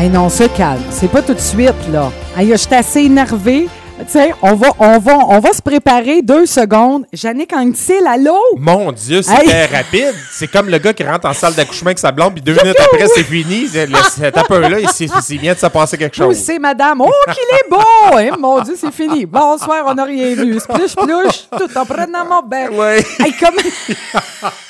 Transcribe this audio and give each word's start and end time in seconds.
Hey, 0.00 0.08
non, 0.08 0.30
se 0.30 0.44
calme. 0.44 0.80
C'est 0.88 1.08
pas 1.08 1.20
tout 1.20 1.34
de 1.34 1.40
suite, 1.40 1.74
là. 1.92 2.10
Hey, 2.34 2.48
je 2.48 2.56
suis 2.56 2.74
assez 2.74 3.00
énervée. 3.00 3.68
Tu 3.98 4.04
sais, 4.08 4.32
on 4.40 4.54
va, 4.54 4.68
on, 4.78 4.98
va, 4.98 5.18
on 5.28 5.40
va 5.40 5.52
se 5.52 5.60
préparer 5.60 6.22
deux 6.22 6.46
secondes. 6.46 7.04
Jannick 7.12 7.52
Anctil, 7.52 8.06
allô? 8.08 8.38
Mon 8.56 8.92
Dieu, 8.92 9.20
c'était 9.20 9.66
rapide. 9.66 10.14
C'est 10.32 10.46
comme 10.46 10.70
le 10.70 10.78
gars 10.78 10.94
qui 10.94 11.04
rentre 11.04 11.28
en 11.28 11.34
salle 11.34 11.52
d'accouchement 11.52 11.88
avec 11.88 11.98
sa 11.98 12.12
blonde, 12.12 12.32
puis 12.32 12.40
deux 12.40 12.54
minutes 12.54 12.80
après, 12.80 13.08
c'est 13.14 13.24
fini. 13.24 13.68
Cet 13.68 14.38
appel-là, 14.38 14.78
il 14.80 15.38
vient 15.38 15.52
de 15.52 15.58
se 15.58 15.66
passer 15.66 15.98
quelque 15.98 16.16
chose. 16.16 16.34
c'est 16.34 16.58
madame. 16.58 17.02
Oh, 17.02 17.10
qu'il 17.34 17.58
est 17.58 17.68
beau! 17.68 18.16
Hein, 18.16 18.38
mon 18.40 18.62
Dieu, 18.62 18.76
c'est 18.80 18.94
fini. 18.94 19.26
Bonsoir, 19.26 19.84
on 19.86 19.92
n'a 19.92 20.04
rien 20.04 20.34
vu. 20.34 20.58
Splush, 20.60 20.96
plush, 20.96 21.46
tout 21.58 21.78
en 21.78 21.84
prenant 21.84 22.24
mon 22.24 22.40
bain. 22.40 22.70
Hey, 23.18 23.34
comme... 23.38 23.56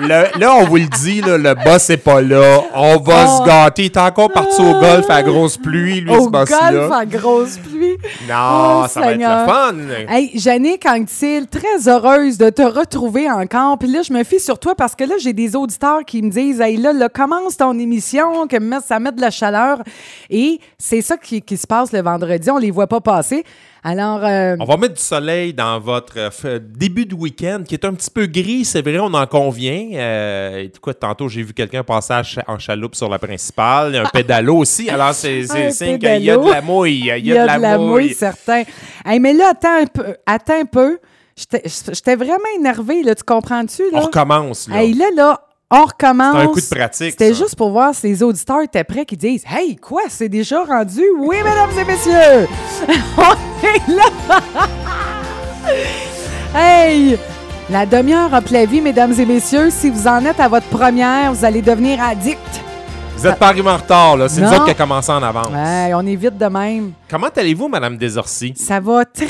là, 0.00 0.56
on 0.56 0.64
vous 0.64 0.76
le 0.76 0.86
dit, 0.86 1.20
le 1.20 1.54
boss 1.64 1.88
n'est 1.88 1.96
pas 1.96 2.20
là. 2.20 2.60
On 2.74 2.98
va 2.98 3.26
se 3.26 3.42
oh. 3.42 3.44
gâter. 3.44 3.82
Il 3.82 3.86
est 3.86 3.96
encore 3.96 4.30
parti 4.30 4.60
au 4.60 4.80
golf 4.80 5.08
à 5.08 5.22
grosse 5.22 5.56
pluie, 5.56 6.00
lui, 6.00 6.10
au 6.10 6.24
ce 6.24 6.30
boss-là. 6.30 6.68
Au 6.68 6.72
golf 6.72 6.92
à 6.92 7.06
grosse 7.06 7.58
pluie? 7.58 7.96
Non, 8.28 8.82
oh, 8.82 8.86
ça 8.88 9.00
va 9.00 9.12
être 9.12 9.20
le 9.20 9.52
fun. 9.52 9.74
Hey, 10.08 10.30
Jannick 10.38 10.86
Anctil, 10.86 11.46
très 11.46 11.88
heureuse 11.88 12.38
de 12.38 12.50
te 12.50 12.62
retrouver 12.62 13.30
encore. 13.30 13.78
Puis 13.78 13.88
là, 13.88 14.02
je 14.02 14.12
me 14.12 14.24
fie 14.24 14.40
sur 14.40 14.58
toi 14.58 14.74
parce 14.74 14.94
que 14.94 15.04
là, 15.04 15.14
j'ai 15.18 15.32
des 15.32 15.56
auditeurs 15.56 16.04
qui 16.06 16.22
me 16.22 16.30
disent 16.30 16.60
Hey, 16.60 16.76
là, 16.76 16.92
là, 16.92 17.08
commence 17.08 17.56
ton 17.56 17.78
émission, 17.78 18.46
que 18.46 18.56
ça 18.86 18.98
met 18.98 19.12
de 19.12 19.20
la 19.20 19.30
chaleur. 19.30 19.78
Et 20.30 20.60
c'est 20.78 21.02
ça 21.02 21.16
qui, 21.16 21.42
qui 21.42 21.56
se 21.56 21.66
passe 21.66 21.92
le 21.92 22.02
vendredi. 22.02 22.50
On 22.50 22.58
les 22.58 22.70
voit 22.70 22.86
pas 22.86 23.00
passer. 23.00 23.44
Alors. 23.84 24.20
Euh, 24.24 24.56
on 24.60 24.64
va 24.64 24.76
mettre 24.76 24.94
du 24.94 25.02
soleil 25.02 25.52
dans 25.52 25.80
votre 25.80 26.14
euh, 26.44 26.60
début 26.62 27.04
de 27.04 27.14
week-end 27.14 27.64
qui 27.66 27.74
est 27.74 27.84
un 27.84 27.94
petit 27.94 28.10
peu 28.10 28.26
gris, 28.26 28.64
c'est 28.64 28.82
vrai, 28.82 28.98
on 29.00 29.12
en 29.12 29.26
convient. 29.26 29.88
Euh, 29.94 30.68
tantôt, 31.00 31.28
j'ai 31.28 31.42
vu 31.42 31.52
quelqu'un 31.52 31.82
passer 31.82 32.14
en 32.46 32.58
chaloupe 32.58 32.94
sur 32.94 33.08
la 33.08 33.18
principale. 33.18 33.90
Il 33.90 33.94
y 33.96 33.98
a 33.98 34.02
un 34.02 34.10
pédalo 34.12 34.58
aussi. 34.58 34.88
Alors, 34.88 35.14
c'est 35.14 35.44
signe 35.72 35.98
qu'il 35.98 36.22
y 36.22 36.30
a 36.30 36.36
de 36.36 36.50
la 36.50 36.62
mouille. 36.62 36.98
Il 36.98 37.06
y 37.06 37.10
a, 37.10 37.18
il 37.18 37.26
y 37.26 37.36
a 37.36 37.56
de, 37.56 37.62
la, 37.62 37.78
mouille. 37.78 38.14
certain. 38.14 38.62
mais 39.04 39.32
là, 39.32 39.50
attends 39.50 39.80
un 39.80 39.86
peu. 39.86 40.14
Attends 40.26 40.60
un 40.60 40.64
peu. 40.64 40.98
J'étais 41.36 42.14
vraiment 42.14 42.38
énervé, 42.56 43.02
là, 43.02 43.14
tu 43.14 43.24
comprends-tu? 43.24 43.82
On 43.92 44.00
recommence. 44.00 44.68
Là. 44.68 44.82
Hey, 44.82 44.94
là, 44.94 45.06
là, 45.16 45.40
on 45.72 45.84
recommence. 45.84 46.34
C'est 46.36 46.42
un 46.42 46.46
coup 46.48 46.60
de 46.60 46.78
pratique. 46.78 47.10
C'était 47.12 47.34
juste 47.34 47.56
pour 47.56 47.70
voir 47.70 47.94
si 47.94 48.06
les 48.06 48.22
auditeurs 48.22 48.60
étaient 48.62 48.84
prêts 48.84 49.04
qui 49.06 49.16
disent 49.16 49.42
Hey, 49.46 49.76
quoi, 49.76 50.02
c'est 50.08 50.28
déjà 50.28 50.62
rendu? 50.62 51.02
Oui, 51.18 51.36
mesdames 51.38 51.70
et 51.78 51.84
messieurs! 51.84 52.46
on 53.18 53.66
est 53.66 53.96
là! 53.96 54.40
hey! 56.54 57.18
La 57.70 57.86
demi-heure 57.86 58.34
a 58.34 58.40
vie, 58.40 58.80
mesdames 58.82 59.14
et 59.18 59.24
messieurs. 59.24 59.70
Si 59.70 59.88
vous 59.88 60.06
en 60.06 60.24
êtes 60.26 60.40
à 60.40 60.48
votre 60.48 60.66
première, 60.66 61.32
vous 61.32 61.44
allez 61.44 61.62
devenir 61.62 62.02
addict. 62.02 62.38
Vous 63.16 63.28
n'êtes 63.28 63.38
pas 63.38 63.48
arrivé 63.48 63.70
en 63.70 63.76
retard, 63.76 64.16
là. 64.16 64.28
C'est 64.28 64.40
nous 64.40 64.48
autres 64.48 64.64
qui 64.64 64.72
a 64.72 64.74
commencé 64.74 65.10
en 65.10 65.22
avance. 65.22 65.48
Ouais, 65.48 65.92
on 65.94 66.04
est 66.04 66.16
vite 66.16 66.36
de 66.36 66.46
même. 66.46 66.92
Comment 67.08 67.28
allez-vous, 67.34 67.68
Madame 67.68 67.96
Desorcy? 67.96 68.52
Ça 68.56 68.80
va 68.80 69.04
très 69.04 69.26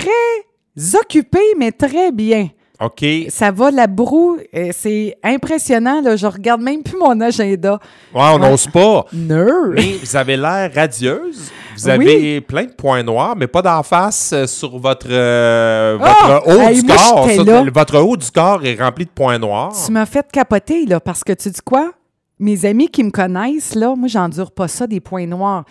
occupé, 0.99 1.39
mais 1.59 1.71
très 1.73 2.11
bien. 2.11 2.49
OK. 2.83 3.05
Ça 3.29 3.51
va, 3.51 3.71
la 3.71 3.87
broue, 3.87 4.39
euh, 4.55 4.71
c'est 4.73 5.17
impressionnant. 5.23 6.01
Là. 6.01 6.17
Je 6.17 6.27
regarde 6.27 6.61
même 6.61 6.83
plus 6.83 6.99
mon 6.99 7.21
agenda. 7.21 7.79
Ouais, 8.15 8.23
on 8.35 8.39
n'ose 8.39 8.67
pas. 8.67 9.07
Non. 9.13 9.71
Mais 9.75 9.99
vous 10.03 10.17
avez 10.17 10.37
l'air 10.37 10.71
radieuse. 10.75 11.51
Vous 11.77 11.89
avez 11.89 12.41
plein 12.41 12.65
de 12.65 12.73
points 12.73 13.03
noirs, 13.03 13.35
mais 13.37 13.47
pas 13.47 13.63
d'en 13.63 13.83
face 13.83 14.33
euh, 14.33 14.47
sur 14.47 14.79
votre, 14.79 15.07
euh, 15.11 15.99
ah! 16.01 16.41
votre 16.45 16.49
haut 16.49 16.75
du 16.75 16.83
corps. 16.85 17.71
votre 17.73 17.99
haut 17.99 18.17
du 18.17 18.31
corps 18.31 18.65
est 18.65 18.81
rempli 18.81 19.05
de 19.05 19.11
points 19.11 19.39
noirs. 19.39 19.73
Tu 19.87 19.93
m'as 19.93 20.07
fait 20.07 20.27
capoter, 20.31 20.85
là, 20.87 21.01
parce 21.01 21.25
que 21.25 21.33
tu 21.33 21.51
dis 21.51 21.61
quoi? 21.65 21.93
Mes 22.39 22.67
amis 22.67 22.89
qui 22.89 23.05
me 23.05 23.11
connaissent, 23.11 23.75
là, 23.75 23.95
moi, 23.97 24.09
j'endure 24.09 24.51
pas 24.51 24.69
ça, 24.69 24.87
des 24.87 25.01
points 25.01 25.27
noirs. 25.27 25.65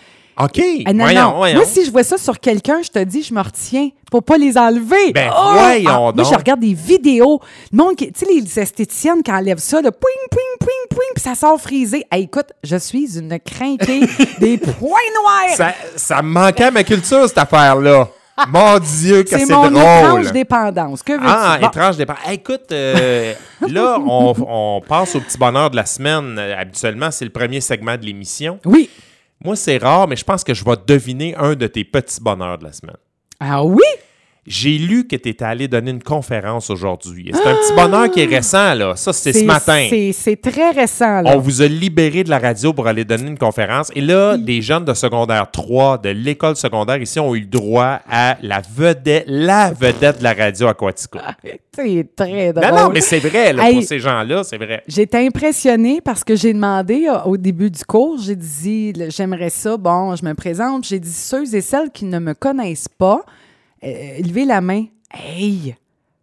OK. 0.43 0.61
Ah, 0.85 0.93
non, 0.93 1.13
non. 1.13 1.37
Moi, 1.37 1.65
si 1.65 1.85
je 1.85 1.91
vois 1.91 2.03
ça 2.03 2.17
sur 2.17 2.39
quelqu'un, 2.39 2.81
je 2.83 2.89
te 2.89 3.03
dis, 3.03 3.23
je 3.23 3.33
me 3.33 3.41
retiens 3.41 3.89
pour 4.09 4.23
pas 4.23 4.37
les 4.37 4.57
enlever. 4.57 5.13
Ben, 5.13 5.31
oh! 5.31 5.51
voyons 5.53 6.09
ah, 6.09 6.11
Moi, 6.13 6.23
je 6.23 6.35
regarde 6.35 6.59
des 6.59 6.73
vidéos. 6.73 7.39
tu 7.71 8.07
sais, 8.15 8.25
les 8.25 8.59
esthéticiennes 8.59 9.23
qui 9.23 9.31
enlèvent 9.31 9.59
ça, 9.59 9.81
le 9.81 9.91
pouing, 9.91 10.27
pouing, 10.29 10.57
pouing, 10.59 10.87
pouing, 10.89 11.09
puis 11.15 11.23
ça 11.23 11.35
sort 11.35 11.59
frisé. 11.59 12.05
écoute, 12.11 12.47
je 12.63 12.75
suis 12.75 13.17
une 13.17 13.39
crinquée 13.39 14.01
des 14.39 14.57
points 14.57 14.99
noirs. 15.21 15.55
Ça, 15.55 15.73
ça 15.95 16.21
me 16.21 16.29
manquait 16.29 16.65
à 16.65 16.71
ma 16.71 16.83
culture, 16.83 17.27
cette 17.27 17.37
affaire-là. 17.37 18.09
Mon 18.47 18.79
Dieu, 18.79 19.23
que 19.23 19.29
c'est 19.29 19.45
drôle. 19.45 19.65
C'est 19.65 19.71
mon 19.71 19.99
étrange 19.99 20.31
dépendance. 20.31 21.03
Que 21.03 21.13
veux-tu? 21.13 21.25
Ah, 21.27 21.59
étrange 21.61 21.97
dépendance. 21.97 22.31
écoute, 22.31 22.71
euh, 22.71 23.33
là, 23.67 23.97
on, 23.99 24.33
on, 24.47 24.81
passe 24.81 25.15
au 25.15 25.19
petit 25.19 25.37
bonheur 25.37 25.69
de 25.69 25.75
la 25.75 25.85
semaine. 25.85 26.39
habituellement, 26.39 27.11
c'est 27.11 27.25
le 27.25 27.31
premier 27.31 27.61
segment 27.61 27.97
de 27.97 28.05
l'émission. 28.05 28.59
Oui. 28.65 28.89
Moi, 29.43 29.55
c'est 29.55 29.77
rare, 29.77 30.07
mais 30.07 30.15
je 30.15 30.23
pense 30.23 30.43
que 30.43 30.53
je 30.53 30.63
vais 30.63 30.75
deviner 30.85 31.35
un 31.35 31.55
de 31.55 31.67
tes 31.67 31.83
petits 31.83 32.21
bonheurs 32.21 32.57
de 32.59 32.65
la 32.65 32.73
semaine. 32.73 32.97
Ah 33.39 33.63
oui? 33.63 33.81
J'ai 34.47 34.79
lu 34.79 35.07
que 35.07 35.15
tu 35.15 35.29
étais 35.29 35.45
allé 35.45 35.67
donner 35.67 35.91
une 35.91 36.01
conférence 36.01 36.71
aujourd'hui. 36.71 37.31
C'est 37.31 37.47
un 37.47 37.53
petit 37.53 37.73
bonheur 37.75 38.09
qui 38.09 38.21
est 38.21 38.25
récent, 38.25 38.73
là. 38.73 38.95
Ça, 38.95 39.13
c'est 39.13 39.33
ce 39.33 39.43
matin. 39.43 39.87
C'est 40.13 40.41
très 40.41 40.71
récent, 40.71 41.21
là. 41.21 41.33
On 41.35 41.39
vous 41.39 41.61
a 41.61 41.67
libéré 41.67 42.23
de 42.23 42.29
la 42.29 42.39
radio 42.39 42.73
pour 42.73 42.87
aller 42.87 43.05
donner 43.05 43.27
une 43.27 43.37
conférence. 43.37 43.91
Et 43.95 44.01
là, 44.01 44.37
des 44.37 44.61
jeunes 44.61 44.85
de 44.85 44.93
secondaire 44.95 45.51
3 45.51 45.99
de 45.99 46.09
l'école 46.09 46.55
secondaire 46.55 46.99
ici 46.99 47.19
ont 47.19 47.35
eu 47.35 47.41
le 47.41 47.45
droit 47.45 47.99
à 48.09 48.37
la 48.41 48.61
vedette, 48.61 49.25
la 49.27 49.71
vedette 49.71 50.19
de 50.19 50.23
la 50.23 50.33
radio 50.33 50.67
à 50.67 50.75
c'est 51.73 52.15
très 52.15 52.51
drôle. 52.51 52.69
Non, 52.69 52.83
non, 52.83 52.89
mais 52.89 53.01
c'est 53.01 53.19
vrai, 53.19 53.53
là, 53.53 53.71
pour 53.71 53.83
ces 53.83 53.99
gens-là, 53.99 54.43
c'est 54.43 54.57
vrai. 54.57 54.83
J'étais 54.87 55.25
impressionnée 55.25 56.01
parce 56.01 56.23
que 56.23 56.35
j'ai 56.35 56.53
demandé 56.53 57.07
euh, 57.07 57.21
au 57.23 57.37
début 57.37 57.71
du 57.71 57.83
cours, 57.85 58.17
j'ai 58.19 58.35
dit, 58.35 58.93
j'aimerais 59.09 59.49
ça, 59.49 59.77
bon, 59.77 60.15
je 60.15 60.25
me 60.25 60.33
présente. 60.33 60.85
J'ai 60.85 60.99
dit, 60.99 61.11
ceux 61.11 61.55
et 61.55 61.61
celles 61.61 61.91
qui 61.91 62.05
ne 62.05 62.19
me 62.19 62.33
connaissent 62.33 62.89
pas, 62.89 63.23
euh, 63.83 64.21
levez 64.21 64.45
la 64.45 64.61
main. 64.61 64.85
Hey! 65.13 65.75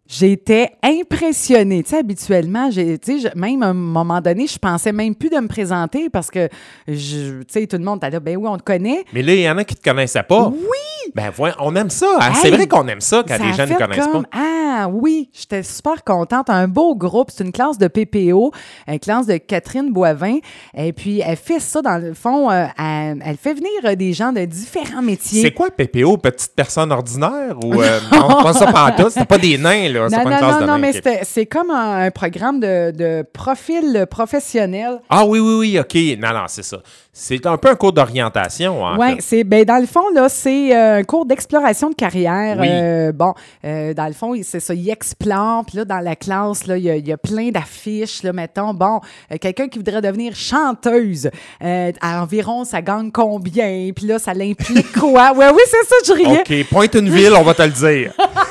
J'étais 0.07 0.71
impressionnée. 0.81 1.83
Tu 1.83 1.91
sais, 1.91 1.97
habituellement, 1.97 2.71
j'ai, 2.71 2.97
tu 2.97 3.21
sais, 3.21 3.31
même 3.35 3.61
à 3.61 3.67
un 3.67 3.73
moment 3.73 4.19
donné, 4.19 4.47
je 4.47 4.57
pensais 4.57 4.91
même 4.91 5.13
plus 5.13 5.29
de 5.29 5.37
me 5.37 5.47
présenter 5.47 6.09
parce 6.09 6.31
que, 6.31 6.47
tu 6.87 7.43
sais, 7.47 7.67
tout 7.67 7.77
le 7.77 7.83
monde 7.83 7.99
t'a 7.99 8.09
dit, 8.09 8.17
ben 8.19 8.35
oui, 8.35 8.47
on 8.47 8.57
te 8.57 8.63
connaît. 8.63 9.05
Mais 9.13 9.21
là, 9.21 9.35
il 9.35 9.41
y 9.41 9.49
en 9.49 9.57
a 9.59 9.63
qui 9.63 9.75
te 9.75 9.87
connaissaient 9.87 10.23
pas. 10.23 10.47
Oui! 10.47 10.88
Ben, 11.15 11.31
on 11.59 11.75
aime 11.75 11.89
ça. 11.89 12.07
Hein. 12.19 12.33
c'est 12.33 12.51
vrai 12.51 12.67
qu'on 12.67 12.87
aime 12.87 13.01
ça 13.01 13.23
quand 13.27 13.37
les 13.37 13.53
gens 13.53 13.65
ne 13.65 13.75
connaissent 13.75 14.07
pas. 14.07 14.23
Ah 14.31 14.87
oui, 14.91 15.29
j'étais 15.33 15.63
super 15.63 16.03
contente. 16.03 16.49
Un 16.49 16.67
beau 16.67 16.95
groupe. 16.95 17.31
C'est 17.31 17.43
une 17.43 17.51
classe 17.51 17.77
de 17.77 17.87
PPO, 17.87 18.51
une 18.87 18.99
classe 18.99 19.25
de 19.25 19.37
Catherine 19.37 19.91
Boivin. 19.91 20.37
Et 20.75 20.93
puis, 20.93 21.21
elle 21.25 21.35
fait 21.35 21.59
ça, 21.59 21.81
dans 21.81 21.97
le 21.97 22.13
fond, 22.13 22.49
euh, 22.49 22.65
elle, 22.77 23.37
fait 23.37 23.53
venir 23.53 23.97
des 23.97 24.13
gens 24.13 24.31
de 24.31 24.45
différents 24.45 25.01
métiers. 25.01 25.41
C'est 25.41 25.51
quoi 25.51 25.69
PPO? 25.71 26.17
Petite 26.17 26.53
personne 26.55 26.91
ordinaire? 26.91 27.57
Ou, 27.63 27.81
euh, 27.81 27.99
non, 28.11 28.43
pas 28.43 28.53
ça 28.53 28.71
tout. 28.97 29.09
C'est 29.09 29.25
pas 29.25 29.37
des 29.37 29.57
nains, 29.57 29.89
là. 29.89 30.07
Non, 30.09 30.59
non, 30.59 30.67
non, 30.67 30.77
mais 30.77 30.93
c'est 31.23 31.45
comme 31.45 31.71
un, 31.71 32.11
programme 32.11 32.59
de, 32.59 33.23
profil 33.33 34.05
professionnel. 34.09 34.99
Ah 35.09 35.25
oui, 35.25 35.39
oui, 35.39 35.55
oui, 35.55 35.79
OK. 35.79 35.95
Non, 36.19 36.33
non, 36.33 36.45
c'est 36.47 36.63
ça. 36.63 36.77
C'est 37.21 37.45
un 37.45 37.57
peu 37.57 37.69
un 37.69 37.75
cours 37.75 37.91
d'orientation. 37.91 38.81
Oui, 38.97 39.17
c'est 39.19 39.43
ben, 39.43 39.65
dans 39.65 39.77
le 39.77 39.85
fond, 39.85 40.09
là, 40.15 40.29
c'est 40.29 40.73
euh, 40.73 40.99
un 40.99 41.03
cours 41.03 41.25
d'exploration 41.25 41.89
de 41.89 41.95
carrière. 41.95 42.57
Euh, 42.61 43.11
bon, 43.11 43.33
euh, 43.65 43.93
dans 43.93 44.07
le 44.07 44.13
fond, 44.13 44.33
c'est 44.41 44.61
ça, 44.61 44.73
il 44.73 44.89
explore. 44.89 45.65
Puis 45.65 45.75
là, 45.75 45.83
dans 45.83 45.99
la 45.99 46.15
classe, 46.15 46.65
là, 46.65 46.77
il 46.77 46.85
y, 46.85 47.11
a, 47.11 47.17
plein 47.17 47.49
d'affiches, 47.49 48.23
là, 48.23 48.31
mettons. 48.31 48.73
Bon, 48.73 49.01
quelqu'un 49.41 49.67
qui 49.67 49.79
voudrait 49.79 50.01
devenir 50.01 50.33
chanteuse, 50.33 51.29
à 51.59 52.23
environ, 52.23 52.63
ça 52.63 52.81
gagne 52.81 53.11
combien? 53.11 53.91
Puis 53.93 54.05
là, 54.05 54.17
ça 54.17 54.33
l'implique 54.33 54.93
quoi? 54.93 55.33
Oui, 55.39 55.45
oui, 55.53 55.61
c'est 55.65 55.87
ça, 55.87 55.95
je 56.05 56.13
riais. 56.13 56.39
OK, 56.39 56.69
pointe 56.69 56.95
une 56.95 57.09
ville, 57.09 57.33
on 57.37 57.43
va 57.43 57.53
te 57.53 57.63
le 57.63 57.69
dire. 57.69 58.13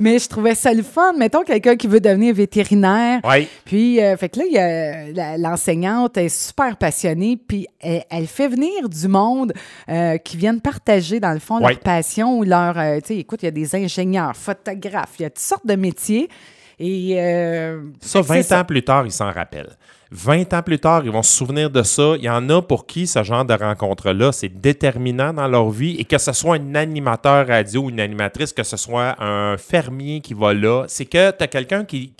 Mais 0.00 0.18
je 0.18 0.28
trouvais 0.28 0.54
ça 0.54 0.72
le 0.72 0.82
fun. 0.82 1.12
Mettons 1.12 1.42
quelqu'un 1.42 1.76
qui 1.76 1.86
veut 1.86 2.00
devenir 2.00 2.34
vétérinaire. 2.34 3.20
Oui. 3.22 3.46
Puis, 3.66 4.02
euh, 4.02 4.16
fait 4.16 4.30
que 4.30 4.40
là, 5.14 5.36
l'enseignante 5.36 6.16
est 6.16 6.30
super 6.30 6.78
passionnée. 6.78 7.36
Puis, 7.36 7.66
elle, 7.80 8.26
fait 8.26 8.48
venir 8.48 8.88
du 8.88 9.08
monde 9.08 9.52
euh, 9.90 10.16
qui 10.16 10.38
viennent 10.38 10.62
partager, 10.62 11.20
dans 11.20 11.34
le 11.34 11.38
fond, 11.38 11.58
leur 11.58 11.78
passion 11.80 12.38
ou 12.38 12.44
leur. 12.44 12.78
Euh, 12.78 12.96
tu 13.00 13.08
sais, 13.08 13.16
écoute, 13.18 13.42
il 13.42 13.44
y 13.44 13.48
a 13.48 13.52
des 13.52 13.76
ingénieurs, 13.76 14.34
photographes, 14.34 15.12
il 15.18 15.22
y 15.22 15.26
a 15.26 15.30
toutes 15.30 15.38
sortes 15.38 15.66
de 15.66 15.76
métiers. 15.76 16.30
Et. 16.78 17.16
ça, 18.00 18.22
20 18.22 18.52
ans 18.52 18.64
plus 18.64 18.82
tard, 18.82 19.04
ils 19.04 19.12
s'en 19.12 19.30
rappellent. 19.30 19.76
20 20.12 20.54
ans 20.54 20.62
plus 20.62 20.80
tard, 20.80 21.02
ils 21.04 21.10
vont 21.10 21.22
se 21.22 21.32
souvenir 21.32 21.70
de 21.70 21.84
ça. 21.84 22.14
Il 22.16 22.24
y 22.24 22.28
en 22.28 22.48
a 22.48 22.60
pour 22.60 22.86
qui 22.86 23.06
ce 23.06 23.22
genre 23.22 23.44
de 23.44 23.54
rencontre-là, 23.54 24.32
c'est 24.32 24.48
déterminant 24.48 25.32
dans 25.32 25.46
leur 25.46 25.70
vie. 25.70 25.96
Et 25.98 26.04
que 26.04 26.18
ce 26.18 26.32
soit 26.32 26.56
un 26.56 26.74
animateur 26.74 27.46
radio 27.46 27.82
ou 27.82 27.90
une 27.90 28.00
animatrice, 28.00 28.52
que 28.52 28.64
ce 28.64 28.76
soit 28.76 29.22
un 29.22 29.56
fermier 29.56 30.20
qui 30.20 30.34
va 30.34 30.52
là, 30.52 30.84
c'est 30.88 31.04
que 31.04 31.30
tu 31.30 31.44
as 31.44 31.46
quelqu'un 31.46 31.84
qui, 31.84 32.12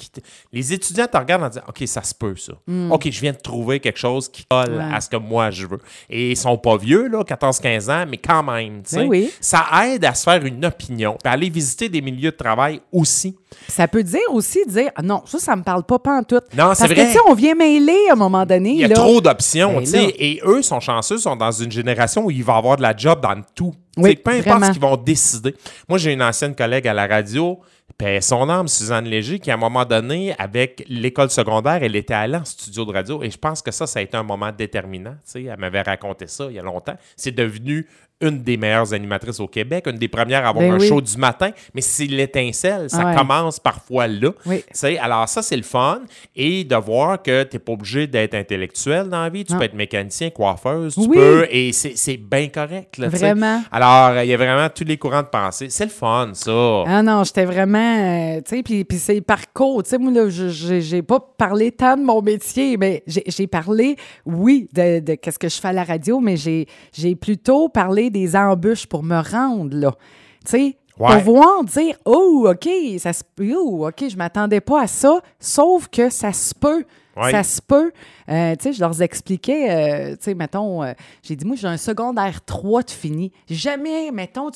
Les 0.53 0.73
étudiants 0.73 1.09
te 1.09 1.17
regardent 1.17 1.45
en 1.45 1.49
disant 1.49 1.63
OK, 1.69 1.83
ça 1.87 2.03
se 2.03 2.15
peut, 2.15 2.37
ça. 2.37 2.53
Hmm. 2.69 2.93
OK, 2.93 3.11
je 3.11 3.21
viens 3.21 3.33
de 3.33 3.39
trouver 3.39 3.81
quelque 3.81 3.99
chose 3.99 4.29
qui 4.29 4.45
colle 4.49 4.81
à 4.81 5.01
ce 5.01 5.09
que 5.09 5.17
moi 5.17 5.51
je 5.51 5.67
veux. 5.67 5.81
Et 6.09 6.31
ils 6.31 6.37
sont 6.37 6.59
pas 6.59 6.77
vieux, 6.77 7.09
là, 7.09 7.23
14-15 7.25 7.91
ans, 7.91 8.05
mais 8.09 8.19
quand 8.19 8.45
même, 8.45 8.83
tu 8.83 9.09
ben. 9.09 9.27
Ça 9.41 9.65
aide 9.87 10.05
à 10.05 10.15
se 10.15 10.23
faire 10.23 10.45
une 10.45 10.65
opinion. 10.65 11.17
Puis 11.23 11.33
aller 11.33 11.51
visiter 11.51 11.89
des 11.89 12.03
milieux 12.03 12.31
de 12.31 12.37
travail 12.37 12.81
aussi. 12.93 13.37
Ça 13.67 13.89
peut 13.89 14.05
dire 14.05 14.21
aussi, 14.31 14.61
dire 14.69 14.91
non, 15.03 15.23
ça, 15.27 15.41
ça 15.41 15.57
me 15.57 15.63
parle 15.63 15.83
pas, 15.83 15.99
pas 15.99 16.19
en 16.19 16.23
tout. 16.23 16.41
Non, 16.57 16.73
c'est 16.75 16.87
vrai. 16.87 16.95
Parce 16.95 17.15
que, 17.15 17.31
on 17.31 17.35
vient 17.35 17.55
mêler 17.57 17.80
à 18.09 18.12
un 18.12 18.17
moment 18.17 18.44
donné. 18.47 18.71
Il 18.71 18.79
y 18.79 18.85
a 18.85 18.88
là. 18.88 18.94
trop 18.94 19.21
d'options, 19.21 19.75
Ben 19.75 19.81
tu 19.81 19.91
sais. 19.91 20.15
Et 20.19 20.41
eux 20.44 20.62
sont 20.62 20.81
chanceux, 20.81 21.19
sont 21.19 21.37
dans 21.37 21.53
une 21.53 21.71
génération 21.71 22.25
où 22.25 22.31
il 22.31 22.44
va 22.44 22.56
avoir 22.56 22.77
de 22.77 22.82
la 22.82 22.97
job 22.97 23.21
dans 23.21 23.41
tout. 23.55 23.75
Oui, 23.97 24.17
peu 24.17 24.31
importe 24.31 24.47
vraiment. 24.47 24.67
ce 24.67 24.73
qu'ils 24.73 24.81
vont 24.81 24.97
décider. 24.97 25.55
Moi, 25.88 25.99
j'ai 25.99 26.12
une 26.12 26.23
ancienne 26.23 26.55
collègue 26.55 26.87
à 26.87 26.94
la 26.94 27.06
radio, 27.06 27.59
paix 27.99 28.21
son 28.21 28.49
âme, 28.49 28.69
Suzanne 28.69 29.05
Léger, 29.05 29.38
qui 29.38 29.50
à 29.50 29.55
un 29.55 29.59
moment 29.59 29.85
donné, 29.85 30.35
avec 30.38 30.85
l'école 30.88 31.31
secondaire, 31.31 31.82
elle 31.82 31.97
était 31.97 32.15
allée 32.15 32.37
en 32.37 32.44
studio 32.44 32.85
de 32.85 32.93
radio. 32.93 33.23
Et 33.23 33.31
je 33.31 33.38
pense 33.38 33.62
que 33.62 33.71
ça, 33.71 33.87
ça 33.87 33.99
a 33.99 34.03
été 34.03 34.17
un 34.17 34.23
moment 34.23 34.50
déterminant. 34.56 35.15
Tu 35.25 35.32
sais, 35.32 35.44
elle 35.44 35.59
m'avait 35.59 35.82
raconté 35.82 36.27
ça 36.27 36.47
il 36.49 36.56
y 36.56 36.59
a 36.59 36.62
longtemps. 36.62 36.97
C'est 37.17 37.35
devenu 37.35 37.87
une 38.20 38.43
des 38.43 38.56
meilleures 38.56 38.93
animatrices 38.93 39.40
au 39.40 39.46
Québec, 39.49 39.87
une 39.87 39.96
des 39.96 40.08
premières 40.08 40.44
à 40.44 40.50
avoir 40.50 40.64
Ben 40.67 40.75
un 40.75 40.78
oui. 40.78 40.87
show 40.88 41.00
du 41.00 41.17
matin. 41.17 41.50
Mais 41.75 41.81
c'est 41.81 42.05
l'étincelle, 42.06 42.90
ça 42.90 43.05
Ouais. 43.06 43.14
commence 43.17 43.58
parfois 43.58 44.06
là. 44.06 44.31
Oui. 44.46 44.62
Alors 45.00 45.28
ça, 45.28 45.43
c'est 45.43 45.56
le 45.56 45.62
fun. 45.62 46.00
Et 46.37 46.64
de 46.64 46.76
voir 46.76 47.22
que 47.22 47.44
tu 47.44 47.56
n'es 47.56 47.61
pas 47.61 47.72
obligé 47.72 48.06
d'être 48.06 48.34
intellectuel 48.34 49.08
dans 49.08 49.22
la 49.22 49.28
vie. 49.31 49.44
Tu 49.44 49.52
Non. 49.52 49.58
peux 49.58 49.64
être 49.64 49.75
mécanicien, 49.75 50.31
coiffeuse, 50.31 50.94
tu 50.94 51.00
Oui. 51.00 51.17
peux. 51.17 51.46
Et 51.50 51.72
c'est 51.72 52.17
bien 52.19 52.49
correct. 52.49 52.99
Là. 52.99 53.08
Vraiment. 53.08 53.62
Alors, 53.72 54.22
il 54.22 54.28
y 54.28 54.34
a 54.34 54.37
vraiment 54.37 54.69
tous 54.69 54.84
les 54.84 54.96
courants 54.99 55.22
de 55.22 55.28
pensée. 55.28 55.69
C'est 55.70 55.84
le 55.84 55.90
fun, 55.90 56.31
ça. 56.34 56.84
Ah 56.87 57.02
non, 57.02 57.25
j'étais 57.25 57.44
vraiment, 57.46 57.78
euh, 57.78 58.40
tu 58.46 58.56
sais, 58.56 58.62
puis, 58.62 58.87
c'est 58.99 59.14
le 59.14 59.20
parcours. 59.22 59.82
Tu 59.82 59.90
sais, 59.90 59.99
moi, 59.99 60.12
là, 60.12 60.28
j'ai 60.28 61.02
pas 61.02 61.20
parlé 61.38 61.72
tant 61.72 61.96
de 61.96 62.02
mon 62.02 62.20
métier, 62.20 62.76
mais 62.76 63.02
j'ai 63.06 63.46
parlé, 63.46 63.96
oui, 64.26 64.69
de, 64.75 65.00
de 65.00 65.14
qu'est-ce 65.14 65.38
que 65.38 65.49
je 65.49 65.58
fais 65.61 65.69
à 65.69 65.72
la 65.72 65.84
radio, 65.84 66.20
mais 66.20 66.37
j'ai 66.37 66.67
plutôt 67.17 67.69
parlé 67.69 68.10
des 68.11 68.37
embûches 68.37 68.87
pour 68.87 69.03
me 69.03 69.21
rendre, 69.21 69.77
là. 69.77 69.93
Tu 70.45 70.51
sais, 70.51 70.77
Ouais. 70.99 71.23
pour 71.23 71.35
voir, 71.37 71.65
dire, 71.65 71.97
oh, 72.05 72.47
OK, 72.51 72.69
ça 72.99 73.15
se 73.15 73.23
peut, 73.35 73.55
oh, 73.57 73.89
OK, 73.89 74.05
je 74.07 74.17
m'attendais 74.19 74.61
pas 74.61 74.83
à 74.83 74.87
ça, 74.87 75.21
sauf 75.39 75.89
que 75.89 76.11
ça 76.11 76.31
se 76.35 76.55
peut. 76.55 76.85
Ça 77.31 77.43
se 77.43 77.61
peut. 77.61 77.90
Euh, 78.28 78.55
tu 78.56 78.62
sais, 78.64 78.72
je 78.72 78.81
leur 78.81 79.02
expliquais, 79.02 79.70
euh, 79.70 80.11
tu 80.12 80.19
sais, 80.20 80.34
mettons, 80.34 80.82
euh, 80.82 80.93
j'ai 81.22 81.34
dit, 81.37 81.44
moi, 81.44 81.56
j'ai 81.56 81.67
un 81.67 81.76
secondaire 81.76 82.44
3 82.44 82.82
de 82.82 82.90
fini. 82.90 83.32
Jamais, 83.49 84.11
mettons, 84.12 84.50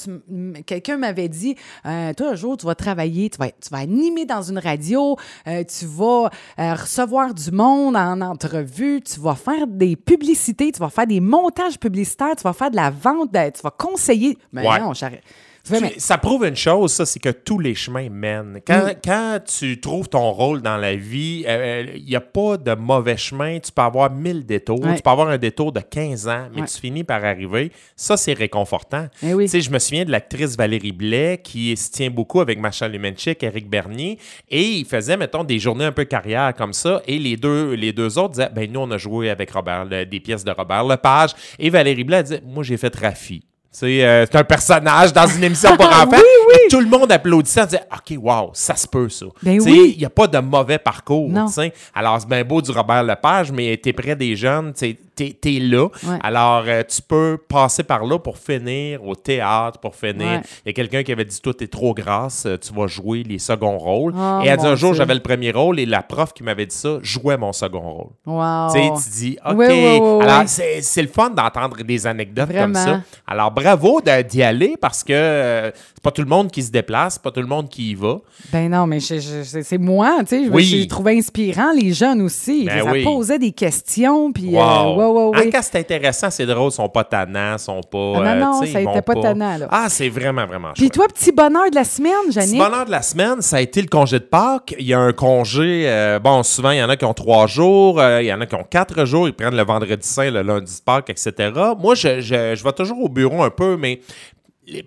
quelqu'un 0.67 0.97
m'avait 0.97 1.29
dit, 1.29 1.57
toi, 1.85 2.31
un 2.31 2.35
jour, 2.35 2.57
tu 2.57 2.67
vas 2.67 2.75
travailler, 2.75 3.29
tu 3.31 3.39
vas, 3.39 3.49
tu 3.51 3.69
vas 3.71 3.79
animer 3.79 4.25
dans 4.25 4.43
une 4.43 4.59
radio, 4.59 5.17
tu 5.47 5.87
vas 5.87 6.31
recevoir 6.59 7.35
du 7.35 7.51
monde 7.51 7.97
en 7.97 8.21
entrevue, 8.21 9.01
tu 9.03 9.21
vas 9.21 9.35
faire 9.35 9.67
des 9.67 9.97
publicités, 9.97 10.71
tu 10.73 10.81
vas 10.81 10.91
faire 10.91 11.07
des 11.07 11.21
montages 11.21 11.79
publicitaires, 11.79 12.37
tu 12.37 12.43
vas 12.45 12.53
faire 12.53 12.71
de 12.71 12.77
la 12.77 12.91
vente, 12.91 13.33
de- 13.33 13.51
tu 13.51 13.63
vas 13.63 13.71
conseiller. 13.71 14.39
Mais 14.53 14.67
Ouais. 14.69 14.81
non, 14.81 14.93
j'arrête. 14.95 15.23
Fais, 15.67 15.81
mais- 15.81 15.95
Ça 15.99 16.19
prouve 16.19 16.45
une 16.45 16.57
chose, 16.57 16.93
ça, 16.93 17.07
c'est 17.07 17.21
que 17.21 17.31
tous 17.31 17.59
les 17.59 17.75
chemins 17.75 18.11
mènent. 18.11 18.61
Quand, 18.67 18.87
Mm. 18.89 18.95
quand 19.03 19.39
tu 19.59 19.81
trouves 19.81 20.09
ton 20.11 20.31
rôle 20.31 20.61
dans 20.61 20.77
la 20.77 20.95
vie, 20.95 21.45
euh, 21.49 21.87
il 21.97 22.05
n'y 22.05 22.15
a 22.17 22.21
pas 22.21 22.59
de 22.59 22.75
mauvais 22.75 23.17
chemin. 23.17 23.59
Tu 23.61 23.73
peux 23.73 23.81
avoir 23.83 24.11
mille 24.11 24.45
détours. 24.45 24.79
Ouais. 24.85 24.97
Tu 24.97 25.03
peux 25.03 25.09
avoir 25.11 25.29
un 25.29 25.39
détour 25.39 25.73
de 25.73 25.81
15 25.81 26.29
ans, 26.29 26.49
mais 26.55 26.61
Ouais. 26.61 26.67
tu 26.67 26.79
finis 26.79 27.03
par 27.03 27.25
arriver. 27.25 27.73
Ça, 27.97 28.17
c'est 28.19 28.35
réconfortant. 28.35 29.07
Eh 29.23 29.33
oui. 29.33 29.49
Je 29.49 29.71
me 29.71 29.79
souviens 29.79 30.05
de 30.05 30.11
l'actrice 30.11 30.55
Valérie 30.57 30.93
Blais 30.93 31.41
qui 31.43 31.75
se 31.77 31.91
tient 31.91 32.11
beaucoup 32.11 32.41
avec 32.43 32.59
Macha 32.59 32.87
Lumenchik, 32.87 33.43
Eric 33.43 33.71
Bernier, 33.71 34.19
et 34.51 34.63
ils 34.63 34.85
faisaient, 34.85 35.17
mettons, 35.17 35.45
des 35.45 35.59
journées 35.59 35.87
un 35.87 35.93
peu 35.93 36.05
carrière 36.05 36.53
comme 36.55 36.75
ça, 36.75 37.01
et 37.07 37.19
les 37.19 37.39
deux, 37.39 37.73
les 37.73 37.93
deux 37.95 38.19
autres 38.19 38.35
disaient, 38.35 38.51
ben 38.55 38.71
nous, 38.71 38.81
on 38.81 38.91
a 38.91 38.99
joué 38.99 39.31
avec 39.31 39.51
Robert, 39.53 39.87
le- 39.87 40.05
des 40.05 40.21
pièces 40.21 40.45
de 40.45 40.51
Robert 40.51 40.85
Lepage, 40.85 41.31
et 41.59 41.71
Valérie 41.71 42.05
Blais 42.05 42.23
disait, 42.23 42.43
moi, 42.45 42.63
j'ai 42.63 42.77
fait 42.77 42.95
Rafi. 42.95 43.43
Euh, 43.83 44.27
c'est 44.31 44.39
un 44.39 44.45
personnage 44.45 45.13
dans 45.13 45.27
une 45.27 45.43
émission 45.45 45.77
pour 45.77 45.87
enfants. 45.87 46.11
Oui, 46.13 46.55
Et 46.65 46.69
tout 46.69 46.81
le 46.81 46.87
monde 46.87 47.11
applaudissait 47.11 47.63
en 47.63 47.67
disant 47.67 47.83
OK, 47.93 48.19
wow, 48.23 48.51
ça 48.53 48.77
se 48.77 48.87
peut, 48.87 49.09
ça. 49.09 49.27
Ben 49.43 49.59
Tu 49.59 49.65
sais, 49.65 49.71
oui. 49.71 49.93
Il 49.97 49.99
n'y 49.99 50.05
a 50.05 50.11
pas 50.11 50.27
de 50.27 50.39
mauvais 50.39 50.79
parcours. 50.79 51.29
Non. 51.29 51.47
tu 51.47 51.55
sais. 51.55 51.73
Alors, 51.95 52.21
c'est 52.21 52.29
bien 52.29 52.45
beau 52.45 52.63
du 52.63 52.71
Robert 52.71 53.03
Lepage, 53.03 53.51
mais 53.51 53.79
tu 53.83 53.89
es 53.89 53.93
près 53.93 54.15
des 54.15 54.37
jeunes, 54.37 54.73
tu 55.17 55.57
es, 55.57 55.61
là. 55.61 55.85
Ouais. 56.05 56.19
Alors, 56.23 56.65
euh, 56.67 56.83
tu 56.89 57.01
peux 57.03 57.39
passer 57.49 57.83
par 57.83 58.05
là 58.05 58.19
pour 58.19 58.39
finir 58.39 59.05
au 59.05 59.15
théâtre, 59.15 59.79
pour 59.79 59.95
finir. 59.95 60.27
Ouais. 60.27 60.41
Il 60.65 60.69
y 60.69 60.71
a 60.71 60.73
quelqu'un 60.73 61.03
qui 61.03 61.13
avait 61.13 61.25
dit 61.25 61.41
Toi, 61.41 61.55
t'es 61.55 61.67
trop 61.67 61.95
grasse, 61.95 62.45
euh, 62.47 62.57
tu 62.57 62.73
vas 62.75 62.87
jouer 62.87 63.23
les 63.23 63.39
seconds 63.39 63.79
rôles. 63.79 64.15
Oh, 64.17 64.41
et 64.45 64.49
elle 64.49 64.59
dit 64.59 64.67
un 64.67 64.75
jour, 64.77 64.95
j'avais 64.95 65.15
le 65.15 65.21
premier 65.21 65.51
rôle 65.51 65.79
et 65.79 65.87
la 65.87 66.03
prof 66.03 66.33
qui 66.33 66.43
m'avait 66.43 66.67
dit 66.67 66.75
ça 66.77 66.99
jouait 67.03 67.37
mon 67.37 67.53
second 67.53 67.81
rôle. 67.81 68.11
Wow. 68.27 68.69
Tu 68.73 68.79
sais, 68.81 68.91
tu 69.05 69.11
dis, 69.19 69.39
OK. 69.45 69.55
Oui, 69.57 69.67
oui, 69.69 69.99
oui, 70.01 70.23
Alors, 70.25 70.43
c'est 70.47 71.03
le 71.03 71.09
fun 71.09 71.31
d'entendre 71.31 71.77
des 71.83 72.07
anecdotes 72.07 72.49
Vraiment. 72.49 72.65
comme 72.73 72.75
ça. 72.75 73.01
Alors, 73.27 73.51
bravo 73.51 74.01
d'y 74.01 74.43
aller 74.43 74.77
parce 74.81 75.03
que 75.05 75.13
euh, 75.13 75.71
c'est 75.95 76.03
pas 76.03 76.11
tout 76.11 76.23
le 76.23 76.29
monde 76.29 76.51
qui 76.51 76.63
se 76.63 76.71
déplace, 76.71 77.19
pas 77.19 77.31
tout 77.31 77.41
le 77.41 77.47
monde 77.47 77.69
qui 77.69 77.91
y 77.91 77.95
va. 77.95 78.19
Ben 78.53 78.69
non, 78.71 78.87
mais 78.87 79.01
je- 79.01 79.21
je- 79.21 79.61
c'est 79.63 79.79
moi, 79.79 80.19
tu 80.21 80.51
sais. 80.51 80.63
je- 80.65 80.85
trouvé 80.89 81.17
inspirant 81.19 81.73
les 81.73 81.93
jeunes 81.93 82.21
aussi. 82.23 82.65
Ben 82.65 82.85
ça 82.85 82.93
posait 83.05 83.39
des 83.39 83.53
questions, 83.53 84.33
puis... 84.33 84.57
euh, 84.57 84.61
Wow. 84.61 84.97
Ouais, 85.09 85.25
ouais, 85.29 85.39
ouais. 85.39 85.51
Quand 85.51 85.61
c'est 85.63 85.79
intéressant, 85.79 86.31
c'est 86.31 86.47
drôle, 86.47 86.71
ils 86.71 86.75
sont 86.75 86.89
pas 86.89 87.05
tannants, 87.05 87.55
ils 87.55 87.59
sont 87.59 87.81
pas. 87.83 88.13
Ah 88.17 88.21
non, 88.21 88.29
euh, 88.31 88.35
non, 88.41 88.61
ça 88.61 88.67
ils 88.67 88.71
était 88.71 88.85
vont 88.85 89.03
pas 89.03 89.15
tannant, 89.15 89.59
là. 89.59 89.69
Ah, 89.71 89.87
c'est 89.89 90.09
vraiment, 90.09 90.47
vraiment 90.47 90.73
Puis 90.75 90.91
toi, 90.91 91.07
petit 91.09 91.33
bonheur 91.33 91.71
de 91.71 91.75
la 91.75 91.85
semaine, 91.85 92.13
Petit 92.27 92.33
Janine? 92.35 92.59
bonheur 92.59 92.87
de 92.87 92.91
la 92.91 93.03
semaine, 93.03 93.41
ça 93.43 93.57
a 93.57 93.61
été 93.61 93.81
le 93.83 93.89
congé 93.89 94.19
de 94.19 94.25
Pâques. 94.25 94.75
Il 94.79 94.87
y 94.87 94.95
a 94.95 94.99
un 95.01 95.13
congé, 95.13 95.85
euh, 95.87 96.19
bon, 96.19 96.43
souvent, 96.43 96.71
il 96.71 96.79
y 96.79 96.83
en 96.83 96.89
a 96.89 96.97
qui 96.97 97.05
ont 97.05 97.15
trois 97.15 97.47
jours, 97.47 98.01
euh, 98.01 98.23
il 98.23 98.27
y 98.27 98.33
en 98.33 98.41
a 98.41 98.47
qui 98.47 98.55
ont 98.55 98.65
quatre 98.69 99.05
jours, 99.05 99.29
ils 99.29 99.35
prennent 99.35 99.57
le 99.57 99.65
vendredi 99.65 100.07
saint, 100.07 100.31
le 100.31 100.43
lundi 100.43 100.77
de 100.77 100.83
Pâques, 100.83 101.11
etc. 101.11 101.51
Moi, 101.79 101.95
je, 101.95 102.21
je, 102.21 102.55
je 102.55 102.65
vais 102.65 102.73
toujours 102.73 103.03
au 103.03 103.09
bureau 103.09 103.43
un 103.43 103.51
peu, 103.51 103.77
mais 103.77 104.01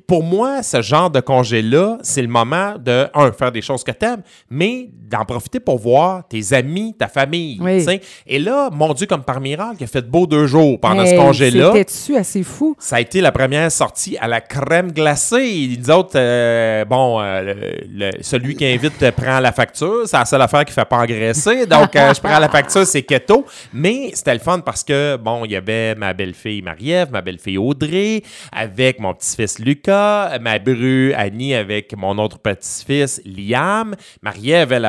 pour 0.07 0.23
moi, 0.23 0.63
ce 0.63 0.81
genre 0.81 1.09
de 1.09 1.19
congé-là, 1.19 1.97
c'est 2.01 2.21
le 2.21 2.27
moment 2.27 2.73
de, 2.79 3.07
un, 3.13 3.31
faire 3.31 3.51
des 3.51 3.61
choses 3.61 3.83
que 3.83 3.91
t'aimes, 3.91 4.21
mais 4.49 4.89
d'en 5.09 5.23
profiter 5.23 5.59
pour 5.59 5.77
voir 5.77 6.27
tes 6.27 6.53
amis, 6.53 6.95
ta 6.97 7.07
famille. 7.07 7.59
Oui. 7.61 7.85
Et 8.25 8.39
là, 8.39 8.69
mon 8.71 8.93
Dieu, 8.93 9.05
comme 9.07 9.23
par 9.23 9.39
miracle, 9.39 9.77
il 9.79 9.83
a 9.83 9.87
fait 9.87 10.01
beau 10.05 10.25
deux 10.27 10.47
jours 10.47 10.79
pendant 10.79 11.05
ce 11.05 11.15
congé-là. 11.15 11.71
C'était-tu 11.73 12.15
assez 12.17 12.43
fou? 12.43 12.75
Ça 12.79 12.97
a 12.97 13.01
été 13.01 13.21
la 13.21 13.31
première 13.31 13.71
sortie 13.71 14.17
à 14.19 14.27
la 14.27 14.41
crème 14.41 14.91
glacée. 14.91 15.39
Les 15.77 15.89
autres, 15.89 16.11
euh, 16.15 16.83
bon, 16.85 17.21
euh, 17.21 17.41
le- 17.41 18.07
le- 18.11 18.11
celui 18.21 18.55
qui 18.55 18.65
invite 18.65 19.11
prend 19.11 19.39
la 19.39 19.51
facture. 19.51 20.01
C'est 20.07 20.17
la 20.17 20.25
seule 20.25 20.41
affaire 20.41 20.65
qui 20.65 20.71
ne 20.71 20.75
fait 20.81 20.85
pas 20.89 20.97
engraisser. 20.97 21.65
Donc, 21.65 21.95
euh, 21.95 22.13
je 22.13 22.19
prends 22.19 22.39
la 22.39 22.49
facture, 22.49 22.85
c'est 22.85 23.03
keto. 23.03 23.45
Mais 23.73 24.11
c'était 24.13 24.33
le 24.33 24.39
fun 24.39 24.59
parce 24.59 24.83
que, 24.83 25.15
bon, 25.17 25.45
il 25.45 25.51
y 25.51 25.55
avait 25.55 25.95
ma 25.95 26.13
belle-fille 26.13 26.61
Marie-Ève, 26.61 27.09
ma 27.11 27.21
belle-fille 27.21 27.57
Audrey, 27.57 28.23
avec 28.51 28.99
mon 28.99 29.13
petit-fils 29.13 29.59
Lucas, 29.67 30.39
ma 30.39 30.59
bru 30.59 31.11
Annie 31.13 31.53
avec 31.53 31.93
mon 31.97 32.17
autre 32.19 32.39
petit-fils 32.39 33.21
Liam. 33.25 33.97
Marie-Ève, 34.21 34.71
elle 34.71 34.85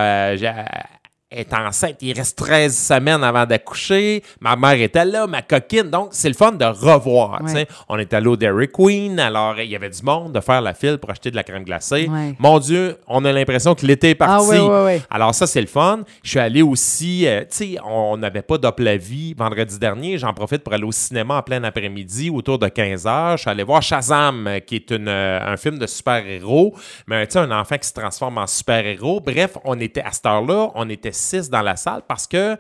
est 1.31 1.53
enceinte, 1.53 1.97
il 2.01 2.17
reste 2.17 2.39
13 2.39 2.75
semaines 2.75 3.23
avant 3.23 3.45
d'accoucher. 3.45 4.23
Ma 4.41 4.57
mère 4.57 4.81
était 4.81 5.05
là, 5.05 5.27
ma 5.27 5.43
coquine. 5.43 5.91
Donc, 5.91 6.09
c'est 6.12 6.29
le 6.29 6.35
fun 6.35 6.52
de 6.52 6.64
revoir. 6.64 7.43
Ouais. 7.43 7.67
On 7.88 7.99
est 7.99 8.14
allé 8.14 8.26
au 8.29 8.37
Dairy 8.37 8.69
Queen, 8.69 9.21
alors 9.21 9.61
il 9.61 9.69
y 9.71 9.76
avait 9.76 9.91
du 9.91 10.02
monde 10.02 10.33
de 10.33 10.41
faire 10.41 10.62
la 10.62 10.73
file 10.73 10.97
pour 10.97 11.11
acheter 11.11 11.31
de 11.31 11.37
la 11.37 11.43
crème 11.43 11.64
glacée. 11.64 12.09
Ouais. 12.09 12.35
Mon 12.38 12.59
Dieu, 12.59 12.97
on 13.07 13.25
a 13.26 13.33
l'impression 13.33 13.75
que 13.75 13.85
l'été 13.85 14.11
est 14.11 14.14
parti. 14.14 14.57
Ah, 14.57 14.64
ouais, 14.64 14.85
ouais. 14.85 15.02
Alors, 15.11 15.35
ça, 15.35 15.47
c'est 15.47 15.61
le 15.61 15.67
fun. 15.67 16.00
Je 16.23 16.31
suis 16.31 16.38
allé 16.38 16.62
aussi, 16.62 17.26
euh, 17.26 17.41
tu 17.41 17.75
sais, 17.75 17.76
on 17.85 18.17
n'avait 18.17 18.43
pas 18.43 18.57
d'op 18.57 18.81
la 18.81 18.97
vie 18.97 19.35
vendredi 19.35 19.79
dernier. 19.79 20.17
J'en 20.17 20.33
profite 20.33 20.64
pour 20.64 20.73
aller 20.73 20.85
au 20.85 20.93
cinéma 20.93 21.37
en 21.38 21.43
plein 21.43 21.62
après-midi, 21.62 22.31
autour 22.31 22.59
de 22.59 22.69
15 22.69 23.05
h. 23.05 23.33
Je 23.33 23.41
suis 23.43 23.50
allé 23.50 23.64
voir 23.64 23.83
Shazam, 23.83 24.47
euh, 24.47 24.61
qui 24.61 24.76
est 24.76 24.91
une, 24.91 25.09
euh, 25.09 25.41
un 25.43 25.59
film 25.59 25.79
de 25.79 25.87
super-héros, 25.87 26.75
mais 27.07 27.26
tu 27.26 27.35
sais, 27.35 27.38
un 27.41 27.50
enfant 27.50 27.76
qui 27.76 27.87
se 27.87 27.93
transforme 27.93 28.38
en 28.38 28.47
super-héros. 28.47 29.21
Bref, 29.21 29.59
on 29.64 29.79
était 29.79 30.00
à 30.00 30.12
cette 30.12 30.25
heure-là, 30.25 30.71
on 30.75 30.88
était 30.88 31.12
six 31.19 31.51
dans 31.51 31.63
la 31.63 31.77
salle 31.77 32.03
parce 32.07 32.27
que 32.27 32.57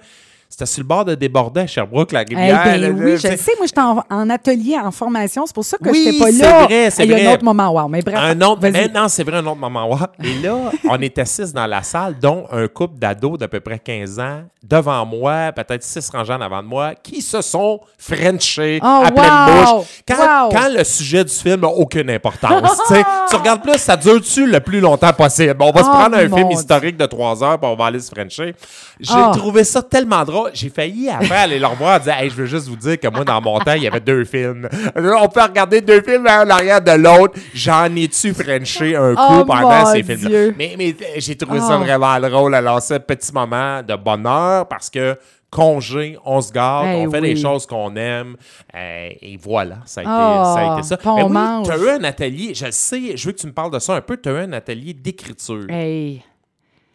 c'était 0.58 0.66
sur 0.72 0.82
le 0.82 0.88
bord 0.88 1.04
de 1.04 1.14
déborder 1.14 1.60
à 1.60 1.66
Sherbrooke, 1.68 2.10
la 2.10 2.22
Eh 2.22 2.34
rivière. 2.34 2.64
ben 2.64 2.92
oui, 2.98 3.16
je 3.16 3.28
le 3.28 3.36
sais. 3.36 3.52
Moi, 3.58 3.66
j'étais 3.66 3.80
en, 3.80 4.02
en 4.10 4.28
atelier, 4.28 4.76
en 4.76 4.90
formation. 4.90 5.46
C'est 5.46 5.54
pour 5.54 5.64
ça 5.64 5.78
que 5.78 5.88
Oui, 5.88 6.02
j'étais 6.04 6.18
pas 6.18 6.32
c'est 6.32 6.42
là. 6.42 6.64
vrai, 6.64 6.90
c'est 6.90 7.04
Il 7.04 7.10
y 7.10 7.14
a 7.14 7.16
un 7.16 7.20
vrai. 7.22 7.32
autre 7.34 7.44
moment, 7.44 7.68
wow. 7.70 7.86
Mais 7.86 8.02
bref, 8.02 8.16
Un 8.18 8.40
autre, 8.40 8.58
mais 8.62 8.88
non, 8.88 9.06
c'est 9.06 9.22
vrai, 9.22 9.36
un 9.36 9.46
autre 9.46 9.54
moment. 9.60 9.88
ouais. 9.88 9.98
Et 10.24 10.34
là, 10.44 10.56
on 10.90 11.00
était 11.00 11.24
six 11.26 11.52
dans 11.52 11.66
la 11.66 11.84
salle, 11.84 12.18
dont 12.20 12.44
un 12.50 12.66
couple 12.66 12.98
d'ados 12.98 13.38
d'à 13.38 13.46
peu 13.46 13.60
près 13.60 13.78
15 13.78 14.18
ans, 14.18 14.40
devant 14.68 15.06
moi, 15.06 15.52
peut-être 15.54 15.84
six 15.84 16.10
rangées 16.10 16.32
en 16.32 16.40
avant 16.40 16.60
de 16.60 16.66
moi, 16.66 16.92
qui 17.00 17.22
se 17.22 17.40
sont 17.40 17.78
frenchés 17.96 18.80
Oh, 18.82 19.02
à 19.04 19.12
pleine 19.12 19.24
wow! 19.64 19.78
bouche. 19.78 19.86
Quand, 20.08 20.16
Wow! 20.18 20.48
quand 20.50 20.68
le 20.76 20.82
sujet 20.82 21.22
du 21.24 21.32
film 21.32 21.60
n'a 21.60 21.68
aucune 21.68 22.10
importance. 22.10 22.78
tu 22.88 22.94
sais. 22.94 23.04
tu 23.30 23.36
regardes 23.36 23.62
plus, 23.62 23.78
ça 23.78 23.96
dure-tu 23.96 24.44
le 24.46 24.58
plus 24.58 24.80
longtemps 24.80 25.12
possible? 25.12 25.54
On 25.60 25.70
va 25.70 25.82
se 25.84 25.88
Oh, 25.88 25.92
prendre 25.92 26.16
un 26.16 26.28
film 26.28 26.48
Dieu. 26.48 26.58
historique 26.58 26.96
de 26.96 27.06
trois 27.06 27.42
heures, 27.44 27.60
puis 27.60 27.70
on 27.70 27.76
va 27.76 27.86
aller 27.86 28.00
se 28.00 28.10
frencher. 28.10 28.56
J'ai 28.98 29.12
Oh. 29.16 29.30
trouvé 29.36 29.62
ça 29.62 29.82
tellement 29.82 30.24
drôle. 30.24 30.47
J'ai 30.54 30.68
failli 30.70 31.08
après 31.10 31.36
aller 31.36 31.58
le 31.58 31.66
revoir 31.66 31.96
et 31.96 32.00
dire 32.00 32.14
Hey, 32.14 32.30
je 32.30 32.34
veux 32.36 32.46
juste 32.46 32.68
vous 32.68 32.76
dire 32.76 32.98
que 32.98 33.08
moi, 33.08 33.24
dans 33.24 33.40
mon 33.40 33.58
temps, 33.60 33.72
il 33.74 33.82
y 33.82 33.86
avait 33.86 34.00
deux 34.00 34.24
films. 34.24 34.68
Là, 34.94 35.16
on 35.22 35.28
peut 35.28 35.42
regarder 35.42 35.80
deux 35.80 36.00
films 36.02 36.24
l'un 36.24 36.40
à 36.40 36.44
l'arrière 36.44 36.80
de 36.80 36.92
l'autre. 36.92 37.38
J'en 37.54 37.94
ai-tu 37.96 38.32
frenché 38.34 38.96
un 38.96 39.14
coup 39.14 39.22
Oh, 39.40 39.44
pendant 39.44 39.84
mon 39.84 39.92
ces 39.92 40.02
films-là? 40.02 40.52
Mais, 40.56 40.74
mais 40.78 40.90
euh, 40.90 41.04
j'ai 41.18 41.36
trouvé 41.36 41.60
ça 41.60 41.76
Oh. 41.80 41.84
vraiment 41.84 42.20
drôle. 42.20 42.54
Alors, 42.54 42.80
ce 42.82 42.94
petit 42.94 43.32
moment 43.32 43.82
de 43.82 43.94
bonheur 43.96 44.66
parce 44.68 44.90
que 44.90 45.16
congé, 45.50 46.18
on 46.26 46.40
se 46.42 46.52
garde, 46.52 46.86
Eh 46.90 47.06
on 47.06 47.10
fait 47.10 47.20
oui. 47.20 47.34
des 47.34 47.40
choses 47.40 47.64
qu'on 47.66 47.96
aime. 47.96 48.36
euh, 48.74 49.08
et 49.22 49.38
voilà, 49.42 49.78
ça 49.86 50.02
a 50.02 50.04
été, 50.04 50.12
Oh, 50.12 50.54
ça. 50.54 50.72
A 50.74 50.78
été 50.78 50.82
ça. 50.88 50.96
puis 50.98 51.08
on 51.08 51.16
Mais 51.16 51.22
oui, 51.24 51.30
mange. 51.32 51.66
tu 51.66 51.72
as 51.72 51.76
eu 51.78 51.88
un 51.88 52.04
atelier, 52.04 52.52
je 52.54 52.66
sais, 52.70 53.16
je 53.16 53.26
veux 53.26 53.32
que 53.32 53.38
tu 53.38 53.46
me 53.46 53.52
parles 53.52 53.70
de 53.72 53.78
ça 53.78 53.94
un 53.94 54.00
peu. 54.02 54.16
Tu 54.18 54.28
as 54.28 54.32
eu 54.32 54.38
un 54.44 54.52
atelier 54.52 54.92
d'écriture. 54.92 55.64
Hey. 55.70 56.22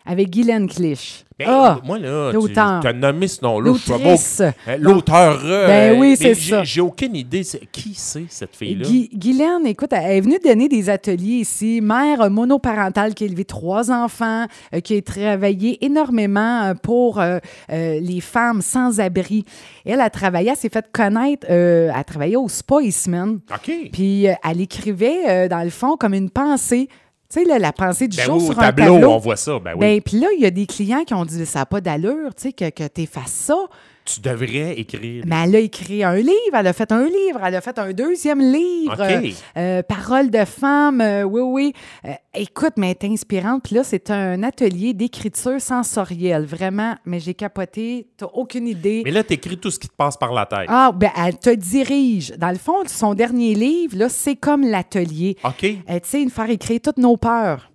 Avec 0.06 0.30
Guylaine 0.30 0.68
Clich. 0.68 1.26
Ben, 1.40 1.48
Ah! 1.50 1.80
moi, 1.84 1.98
là, 1.98 2.32
tu 2.32 2.60
as 2.60 2.94
nommé 2.94 3.28
ce 3.28 3.44
nom-là. 3.44 3.72
L'autrice. 3.72 4.40
Euh, 4.42 4.78
L'auteur. 4.78 5.40
euh, 5.44 5.68
Ben 5.68 6.00
oui, 6.00 6.16
c'est 6.16 6.36
ça. 6.36 6.64
J'ai 6.64 6.82
aucune 6.82 7.16
idée. 7.16 7.42
Qui 7.72 7.94
c'est, 7.96 8.26
cette 8.30 8.56
fille-là? 8.56 8.88
Guylaine, 9.14 9.66
écoute, 9.66 9.90
elle 9.94 10.12
est 10.18 10.22
venue 10.22 10.38
donner 10.44 10.70
des 10.70 10.92
ateliers 10.92 11.38
ici. 11.40 11.80
Mère 11.82 12.30
monoparentale 12.30 13.16
qui 13.16 13.24
a 13.24 13.28
élevé 13.28 13.46
trois 13.46 13.90
enfants, 13.92 14.46
euh, 14.76 14.80
qui 14.80 14.98
a 14.98 15.02
travaillé 15.02 15.84
énormément 15.84 16.66
euh, 16.66 16.74
pour 16.76 17.20
euh, 17.20 17.40
euh, 17.72 18.00
les 18.00 18.22
femmes 18.22 18.62
sans 18.62 19.00
abri. 19.00 19.44
Elle 19.86 20.02
a 20.02 20.12
travaillé, 20.12 20.52
elle 20.52 20.56
s'est 20.56 20.70
fait 20.70 20.86
connaître, 20.92 21.48
elle 21.50 21.92
a 21.96 22.04
travaillé 22.04 22.36
au 22.38 22.48
Spa 22.48 22.82
Eastman. 22.84 23.40
OK. 23.52 23.72
Puis 23.92 24.26
elle 24.26 24.62
écrivait, 24.62 25.50
dans 25.50 25.64
le 25.64 25.70
fond, 25.72 25.98
comme 25.98 26.14
une 26.14 26.30
pensée. 26.30 26.90
Tu 27.34 27.44
sais, 27.44 27.60
la 27.60 27.74
pensée 27.74 28.08
du 28.08 28.16
Ben 28.18 28.26
jour 28.26 28.36
oui, 28.38 28.44
au 28.44 28.46
sur 28.48 28.56
tableau, 28.56 28.84
un 28.84 29.00
tableau. 29.00 29.12
on 29.12 29.18
voit 29.18 29.36
ça. 29.38 29.58
Ben 29.60 29.72
oui. 29.74 29.80
Ben, 29.80 30.02
puis 30.02 30.20
là, 30.20 30.28
il 30.38 30.42
y 30.42 30.46
a 30.46 30.52
des 30.52 30.68
clients 30.68 31.04
qui 31.04 31.14
ont 31.14 31.26
dit 31.26 31.46
ça 31.46 31.60
n'a 31.60 31.66
pas 31.66 31.82
d'allure, 31.82 32.36
tu 32.36 32.44
sais, 32.44 32.54
que, 32.54 32.70
que 32.70 32.88
tu 32.88 33.08
fasses 33.08 33.32
ça. 33.32 33.58
Tu 34.06 34.20
devrais 34.22 34.74
écrire. 34.80 35.24
Mais 35.26 35.36
elle 35.46 35.56
a 35.56 35.60
écrit 35.60 36.04
un 36.04 36.16
livre, 36.16 36.54
elle 36.54 36.68
a 36.68 36.74
fait 36.74 36.92
un 36.92 37.06
livre, 37.06 37.40
elle 37.44 37.56
a 37.56 37.62
fait 37.62 37.78
un 37.80 37.92
deuxième 37.94 38.40
livre. 38.42 38.94
OK. 38.94 39.34
euh, 39.58 39.82
Paroles 39.84 40.30
de 40.30 40.46
femmes, 40.46 41.02
euh, 41.02 41.24
oui, 41.24 41.42
oui. 41.42 41.74
Euh, 42.06 42.12
écoute, 42.34 42.74
mais 42.78 42.92
elle 43.02 43.10
est 43.10 43.14
inspirante. 43.14 43.64
Puis 43.64 43.76
là, 43.76 43.84
c'est 43.84 44.12
un 44.12 44.44
atelier 44.44 44.94
d'écriture 44.94 45.60
sensorielle, 45.62 46.46
vraiment. 46.46 46.96
Mais 47.06 47.20
j'ai 47.20 47.34
capoté, 47.34 48.08
t'as 48.18 48.28
aucune 48.34 48.68
idée. 48.68 49.02
Mais 49.06 49.12
là, 49.12 49.24
tu 49.24 49.34
écris 49.34 49.58
tout 49.58 49.72
ce 49.72 49.80
qui 49.80 49.88
te 49.88 49.96
passe 49.96 50.18
par 50.18 50.34
la 50.34 50.46
tête. 50.46 50.66
Ah, 50.68 50.92
ben, 50.94 51.12
elle 51.18 51.38
te 51.38 51.54
dirige. 51.54 52.32
Dans 52.38 52.52
le 52.52 52.58
fond, 52.58 52.84
son 52.88 53.14
dernier 53.14 53.54
livre, 53.56 53.98
là, 53.98 54.10
c'est 54.10 54.36
comme 54.36 54.64
l'atelier. 54.64 55.38
OK. 55.44 55.64
Euh, 55.64 56.00
tu 56.00 56.00
sais, 56.04 56.24
nous 56.24 56.30
faire 56.30 56.50
écrire 56.50 56.80
toutes 56.84 56.98
nos 56.98 57.18
peurs. 57.18 57.70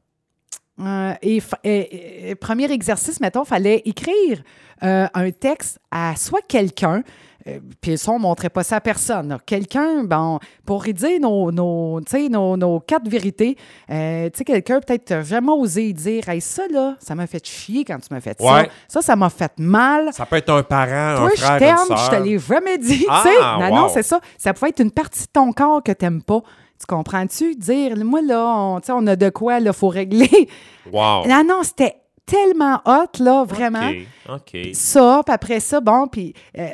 Euh, 0.80 1.12
et, 1.22 1.40
fa- 1.40 1.58
et- 1.64 2.30
et- 2.30 2.34
premier 2.36 2.70
exercice, 2.70 3.20
mettons, 3.20 3.44
fallait 3.44 3.82
écrire 3.84 4.42
euh, 4.84 5.06
un 5.12 5.30
texte 5.32 5.80
à 5.90 6.14
soit 6.14 6.40
quelqu'un, 6.46 7.02
euh, 7.48 7.58
puis 7.80 7.98
ça, 7.98 8.12
on 8.12 8.18
ne 8.18 8.22
montrait 8.22 8.48
pas 8.50 8.62
ça 8.62 8.76
à 8.76 8.80
personne. 8.80 9.38
Quelqu'un, 9.44 10.04
bon, 10.04 10.38
pour 10.64 10.84
dire 10.84 11.18
nos, 11.20 11.50
nos, 11.50 12.00
tu 12.02 12.28
nos, 12.30 12.56
nos 12.56 12.78
quatre 12.78 13.08
vérités, 13.08 13.56
tu 13.88 13.94
sais, 13.94 14.44
quelqu'un 14.44 14.78
peut-être 14.80 15.24
jamais 15.24 15.50
osé 15.50 15.92
dire 15.92 16.28
Hey, 16.28 16.40
ça, 16.40 16.62
là, 16.70 16.94
ça 17.00 17.16
m'a 17.16 17.26
fait 17.26 17.44
chier 17.44 17.84
quand 17.84 17.98
tu 17.98 18.14
m'as 18.14 18.20
fait 18.20 18.36
ça. 18.40 18.54
Ouais. 18.54 18.70
Ça, 18.86 19.02
ça 19.02 19.16
m'a 19.16 19.30
fait 19.30 19.52
mal. 19.58 20.12
Ça 20.12 20.26
peut 20.26 20.36
être 20.36 20.50
un 20.50 20.62
parent, 20.62 21.16
Toi, 21.16 21.26
un 21.26 21.30
je 21.30 21.42
frère, 21.42 21.58
t'aime, 21.58 21.76
une 21.90 21.96
je 21.96 22.10
te 22.10 22.22
l'ai 22.22 22.38
jamais 22.38 22.78
dit. 22.78 23.04
Ah, 23.08 23.22
tu 23.26 23.30
sais. 23.32 23.40
non, 23.70 23.76
non, 23.82 23.88
c'est 23.88 24.04
ça. 24.04 24.20
Ça 24.36 24.54
pouvait 24.54 24.68
être 24.68 24.80
une 24.80 24.92
partie 24.92 25.22
de 25.24 25.30
ton 25.32 25.50
corps 25.52 25.82
que 25.82 25.90
t'aimes 25.92 26.22
pas. 26.22 26.42
Tu 26.78 26.86
comprends-tu? 26.86 27.54
Dire, 27.56 27.96
moi, 28.04 28.22
là, 28.22 28.44
on, 28.46 28.80
on 28.88 29.06
a 29.06 29.16
de 29.16 29.30
quoi, 29.30 29.58
là, 29.60 29.72
faut 29.72 29.88
régler. 29.88 30.48
Wow. 30.92 31.26
Non, 31.26 31.42
non, 31.46 31.62
c'était 31.62 31.96
tellement 32.24 32.80
hot, 32.86 33.22
là, 33.22 33.44
vraiment. 33.44 33.88
OK. 33.88 34.34
OK. 34.54 34.56
Ça, 34.74 35.22
puis 35.24 35.34
après 35.34 35.60
ça, 35.60 35.80
bon, 35.80 36.06
puis 36.06 36.34
euh, 36.56 36.68